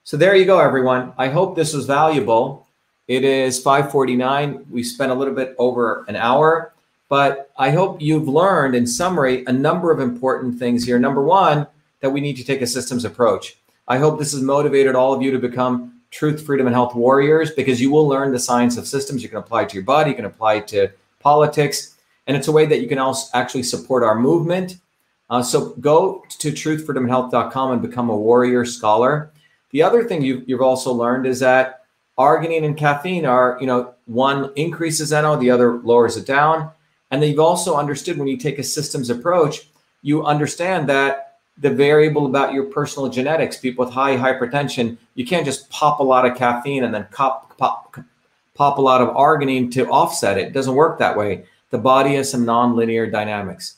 So 0.05 0.19
there 0.19 0.37
you 0.37 0.45
go, 0.45 0.61
everyone. 0.61 1.15
I 1.17 1.29
hope 1.29 1.57
this 1.57 1.73
was 1.73 1.87
valuable. 1.87 2.67
It 3.09 3.25
is 3.25 3.63
5:49. 3.63 4.67
We 4.71 4.83
spent 4.83 5.11
a 5.11 5.15
little 5.15 5.35
bit 5.35 5.55
over 5.59 6.05
an 6.09 6.17
hour, 6.17 6.74
but 7.09 7.51
I 7.57 7.71
hope 7.71 8.01
you've 8.01 8.29
learned 8.29 8.75
in 8.75 8.87
summary 8.87 9.45
a 9.47 9.53
number 9.53 9.91
of 9.91 10.01
important 10.01 10.59
things 10.59 10.85
here. 10.85 10.99
Number 10.99 11.23
1, 11.23 11.67
that 12.01 12.11
we 12.11 12.21
need 12.21 12.37
to 12.37 12.45
take 12.45 12.63
a 12.63 12.67
systems 12.67 13.05
approach. 13.05 13.57
I 13.89 13.99
hope 13.99 14.19
this 14.19 14.33
has 14.33 14.43
motivated 14.43 14.95
all 14.95 15.13
of 15.13 15.23
you 15.23 15.31
to 15.31 15.39
become 15.39 16.01
truth, 16.11 16.45
freedom 16.45 16.67
and 16.67 16.75
health 16.75 16.95
warriors 16.95 17.51
because 17.51 17.81
you 17.81 17.91
will 17.91 18.07
learn 18.07 18.33
the 18.33 18.39
science 18.39 18.77
of 18.77 18.87
systems. 18.87 19.23
You 19.23 19.29
can 19.29 19.39
apply 19.39 19.63
it 19.63 19.71
to 19.71 19.75
your 19.75 19.85
body, 19.85 20.11
you 20.11 20.17
can 20.17 20.25
apply 20.25 20.55
it 20.55 20.69
to 20.69 20.91
politics, 21.21 21.97
and 22.27 22.37
it's 22.37 22.49
a 22.49 22.53
way 22.53 22.67
that 22.67 22.81
you 22.81 22.89
can 22.89 22.99
also 22.99 23.29
actually 23.35 23.65
support 23.65 24.03
our 24.03 24.15
movement. 24.15 24.79
Uh, 25.29 25.43
so 25.43 25.71
go 25.77 26.23
to 26.29 26.53
truthfreedomandhealth.com 26.53 27.73
and 27.73 27.83
become 27.83 28.11
a 28.11 28.17
warrior 28.17 28.65
scholar. 28.65 29.33
The 29.71 29.83
other 29.83 30.05
thing 30.05 30.23
you've, 30.23 30.49
you've 30.49 30.61
also 30.61 30.93
learned 30.93 31.27
is 31.27 31.41
that 31.41 31.85
arginine 32.19 32.65
and 32.65 32.77
caffeine 32.77 33.27
are, 33.27 33.59
you 33.61 33.67
know, 33.67 33.95
one 34.07 34.53
increases 34.55 35.11
NO, 35.11 35.37
the 35.37 35.51
other 35.51 35.79
lowers 35.79 36.17
it 36.17 36.27
down. 36.27 36.71
And 37.15 37.23
then 37.23 37.31
you've 37.31 37.39
also 37.39 37.77
understood 37.77 38.19
when 38.19 38.27
you 38.27 38.37
take 38.37 38.59
a 38.59 38.65
systems 38.65 39.09
approach, 39.09 39.69
you 40.03 40.25
understand 40.25 40.89
that 40.89 41.37
the 41.59 41.71
variable 41.71 42.27
about 42.27 42.53
your 42.53 42.65
personal 42.65 43.09
genetics, 43.09 43.57
people 43.57 43.85
with 43.85 43.95
high 43.95 44.17
hypertension, 44.17 44.97
you 45.15 45.25
can't 45.25 45.47
just 45.47 45.71
pop 45.71 46.01
a 46.01 46.03
lot 46.03 46.27
of 46.27 46.37
caffeine 46.37 46.83
and 46.83 46.93
then 46.93 47.07
pop, 47.13 47.57
pop, 47.57 47.97
pop 48.55 48.79
a 48.79 48.83
lot 48.83 49.01
of 49.01 49.11
arginine 49.11 49.71
to 49.75 49.89
offset 49.91 50.39
it. 50.39 50.49
It 50.49 50.53
doesn't 50.55 50.75
work 50.75 50.99
that 50.99 51.17
way. 51.17 51.45
The 51.71 51.79
body 51.79 52.17
has 52.17 52.29
some 52.29 52.45
nonlinear 52.45 53.13
dynamics. 53.13 53.77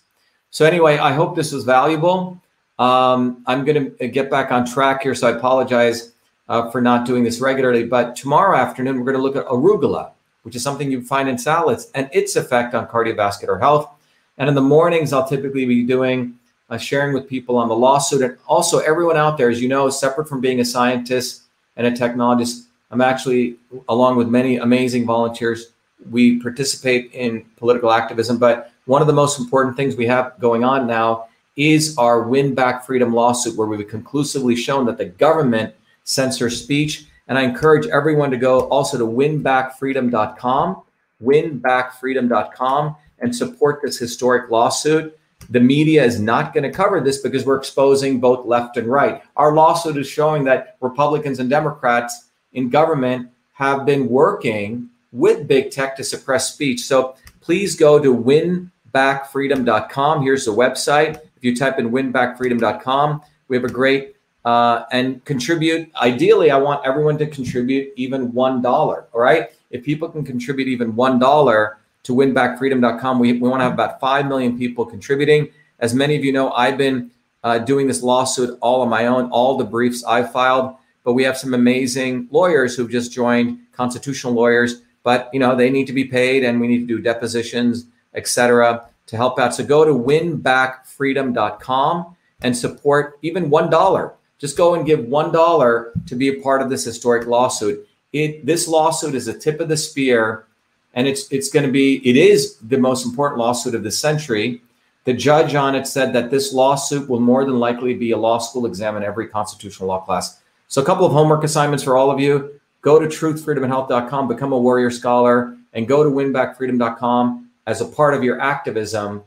So 0.51 0.65
anyway, 0.65 0.97
I 0.97 1.13
hope 1.13 1.37
this 1.37 1.53
was 1.53 1.65
valuable. 1.65 2.41
Um, 2.79 3.45
I'm 3.47 3.67
going 3.67 3.95
to 3.99 4.09
get 4.09 4.31
back 4.31 4.51
on 4.51 4.65
track 4.65 5.03
here, 5.03 5.15
so 5.15 5.29
I 5.29 5.37
apologize 5.37 6.15
uh, 6.49 6.71
for 6.71 6.81
not 6.81 7.05
doing 7.05 7.23
this 7.23 7.43
regularly. 7.43 7.85
But 7.85 8.17
tomorrow 8.17 8.57
afternoon, 8.57 8.97
we're 8.97 9.13
going 9.13 9.17
to 9.19 9.23
look 9.23 9.37
at 9.37 9.45
arugula, 9.45 10.13
which 10.47 10.55
is 10.55 10.63
something 10.63 10.93
you 10.93 11.03
find 11.03 11.29
in 11.29 11.37
salads, 11.37 11.91
and 11.97 12.09
its 12.13 12.37
effect 12.37 12.73
on 12.73 12.87
cardiovascular 12.87 13.59
health. 13.59 13.91
And 14.39 14.49
in 14.49 14.55
the 14.55 14.61
mornings, 14.61 15.13
I'll 15.13 15.27
typically 15.27 15.67
be 15.67 15.83
doing 15.83 16.39
uh, 16.71 16.79
sharing 16.79 17.13
with 17.13 17.29
people 17.29 17.57
on 17.57 17.69
the 17.69 17.75
lawsuit. 17.75 18.23
And 18.23 18.39
also, 18.47 18.79
everyone 18.79 19.17
out 19.17 19.39
there, 19.39 19.51
as 19.51 19.61
you 19.61 19.69
know, 19.69 19.91
separate 19.91 20.29
from 20.29 20.41
being 20.41 20.61
a 20.61 20.65
scientist 20.65 21.43
and 21.75 21.85
a 21.85 21.91
technologist, 21.91 22.67
I'm 22.93 23.01
actually, 23.01 23.57
along 23.89 24.19
with 24.19 24.29
many 24.29 24.59
amazing 24.59 25.05
volunteers, 25.05 25.73
we 26.13 26.41
participate 26.41 27.11
in 27.13 27.45
political 27.57 27.91
activism. 27.91 28.39
But 28.39 28.71
one 28.85 29.01
of 29.01 29.09
the 29.09 29.15
most 29.15 29.41
important 29.41 29.77
things 29.77 29.97
we 29.97 30.07
have 30.07 30.39
going 30.39 30.63
on 30.63 30.87
now 30.87 31.27
is 31.57 31.99
our 31.99 32.23
Win 32.23 32.55
Back 32.55 32.87
Freedom 32.87 33.13
lawsuit, 33.13 33.57
where 33.57 33.67
we've 33.67 33.89
conclusively 33.89 34.55
shown 34.55 34.87
that 34.87 34.97
the 34.97 35.07
government 35.07 35.75
censors 36.05 36.63
speech. 36.63 37.07
And 37.29 37.39
I 37.39 37.43
encourage 37.43 37.87
everyone 37.87 38.31
to 38.31 38.37
go 38.37 38.69
also 38.69 38.99
to 38.99 39.07
winbackfreedom.com, 39.07 40.83
winbackfreedom.com, 41.23 42.97
and 43.19 43.35
support 43.35 43.81
this 43.83 43.99
historic 43.99 44.49
lawsuit. 44.51 45.19
The 45.51 45.61
media 45.61 46.03
is 46.05 46.19
not 46.21 46.55
going 46.55 46.65
to 46.65 46.71
cover 46.71 47.01
this 47.01 47.19
because 47.19 47.45
we're 47.45 47.59
exposing 47.59 48.21
both 48.21 48.47
left 48.47 48.77
and 48.77 48.87
right. 48.89 49.23
Our 49.37 49.55
lawsuit 49.55 49.97
is 49.97 50.07
showing 50.09 50.45
that 50.45 50.77
Republicans 50.81 51.41
and 51.41 51.51
Democrats 51.51 52.29
in 52.53 52.71
government 52.71 53.29
have 53.53 53.85
been 53.87 54.09
working 54.09 54.89
with 55.13 55.47
big 55.49 55.71
tech 55.71 55.97
to 55.97 56.05
suppress 56.05 56.53
speech. 56.53 56.83
So 56.83 57.17
please 57.41 57.75
go 57.77 57.99
to 57.99 58.15
winbackfreedom.com. 58.15 60.23
Here's 60.23 60.45
the 60.45 60.53
website. 60.53 61.17
If 61.37 61.45
you 61.45 61.57
type 61.57 61.79
in 61.79 61.91
winbackfreedom.com, 61.91 63.23
we 63.49 63.57
have 63.57 63.65
a 63.65 63.71
great 63.71 64.16
uh, 64.47 64.87
and 64.93 65.23
contribute. 65.25 65.91
Ideally, 65.97 66.53
I 66.53 66.57
want 66.57 66.87
everyone 66.87 67.19
to 67.19 67.27
contribute 67.27 67.93
even 67.97 68.31
$1. 68.33 68.65
All 68.65 69.21
right. 69.21 69.51
If 69.71 69.85
people 69.85 70.09
can 70.09 70.25
contribute 70.25 70.69
even 70.69 70.93
$1 70.93 71.75
to 72.05 72.15
winbackfreedom.com, 72.15 73.19
we, 73.19 73.33
we 73.33 73.49
want 73.49 73.59
to 73.61 73.65
have 73.65 73.73
about 73.73 73.99
5 73.99 74.29
million 74.29 74.57
people 74.57 74.87
contributing. 74.87 75.49
As 75.81 75.95
many 75.95 76.15
of 76.15 76.25
you 76.25 76.33
know, 76.33 76.53
I've 76.53 76.79
been 76.79 77.11
uh, 77.43 77.59
doing 77.59 77.89
this 77.89 78.05
lawsuit 78.05 78.57
all 78.63 78.83
on 78.83 78.89
my 78.89 79.07
own, 79.07 79.29
all 79.31 79.59
the 79.59 79.65
briefs 79.65 80.05
I 80.05 80.23
filed, 80.23 80.77
but 81.03 81.15
we 81.15 81.25
have 81.25 81.37
some 81.37 81.53
amazing 81.53 82.29
lawyers 82.31 82.77
who've 82.77 82.91
just 82.91 83.13
joined, 83.13 83.59
constitutional 83.73 84.33
lawyers, 84.33 84.83
but 85.03 85.29
you 85.33 85.41
know, 85.41 85.57
they 85.57 85.71
need 85.71 85.89
to 85.89 85.93
be 85.93 86.05
paid 86.05 86.45
and 86.45 86.61
we 86.61 86.69
need 86.69 86.87
to 86.87 86.89
do 86.97 87.01
depositions, 87.01 87.87
etc., 88.15 88.87
to 89.07 89.17
help 89.17 89.41
out. 89.41 89.57
So 89.57 89.65
go 89.65 89.85
to 89.85 89.93
winbackfreedom.com 89.93 92.17
and 92.43 92.57
support 92.57 93.19
even 93.23 93.51
$1 93.51 94.13
just 94.39 94.57
go 94.57 94.75
and 94.75 94.87
give 94.87 95.07
one 95.07 95.33
dollar 95.33 95.93
to 96.07 96.15
be 96.15 96.29
a 96.29 96.41
part 96.41 96.63
of 96.63 96.71
this 96.71 96.85
historic 96.85 97.27
lawsuit. 97.27 97.87
It 98.13 98.45
this 98.47 98.69
lawsuit 98.69 99.15
is 99.15 99.27
the 99.27 99.35
tip 99.35 99.61
of 99.61 99.69
the 99.69 99.77
spear, 99.77 100.47
and 100.95 101.07
it's 101.07 101.31
it's 101.33 101.49
going 101.49 101.67
to 101.67 101.73
be 101.73 101.97
it 102.09 102.17
is 102.17 102.57
the 102.59 102.79
most 102.79 103.07
important 103.07 103.39
lawsuit 103.39 103.75
of 103.75 103.83
the 103.83 103.91
century. 103.91 104.63
The 105.05 105.15
judge 105.15 105.55
on 105.55 105.77
it 105.77 105.87
said 105.87 106.13
that 106.15 106.31
this 106.31 106.53
lawsuit 106.53 107.09
will 107.09 107.21
more 107.21 107.45
than 107.45 107.61
likely 107.61 107.95
be 107.95 108.11
a 108.11 108.17
law 108.17 108.39
school 108.39 108.67
exam 108.67 108.97
in 108.97 109.05
every 109.05 109.29
constitutional 109.29 109.89
law 109.89 110.01
class. 110.01 110.41
So 110.69 110.83
a 110.83 110.85
couple 110.85 111.07
of 111.07 111.13
homework 111.13 111.45
assignments 111.45 111.85
for 111.85 111.97
all 111.97 112.11
of 112.11 112.19
you. 112.19 112.61
Go 112.83 112.99
to 112.99 113.07
truthfreedomandhealth.com, 113.07 114.29
become 114.29 114.53
a 114.53 114.59
warrior 114.59 114.91
scholar, 114.91 115.57
and 115.73 115.87
go 115.87 116.03
to 116.03 116.11
winbackfreedom.com 116.11 117.51
as 117.67 117.81
a 117.81 117.85
part 117.85 118.15
of 118.15 118.25
your 118.25 118.41
activism. 118.41 119.23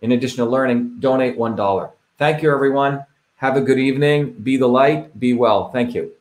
In 0.00 0.12
addition 0.12 0.38
to 0.38 0.44
learning, 0.44 0.98
donate 1.00 1.36
$1. 1.36 1.92
Thank 2.18 2.42
you, 2.42 2.52
everyone. 2.52 3.04
Have 3.36 3.56
a 3.56 3.60
good 3.60 3.78
evening. 3.78 4.32
Be 4.32 4.56
the 4.56 4.66
light. 4.66 5.18
Be 5.18 5.34
well. 5.34 5.70
Thank 5.70 5.94
you. 5.94 6.12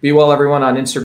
Be 0.00 0.12
well, 0.12 0.30
everyone, 0.30 0.62
on 0.62 0.76
Instagram. 0.76 0.94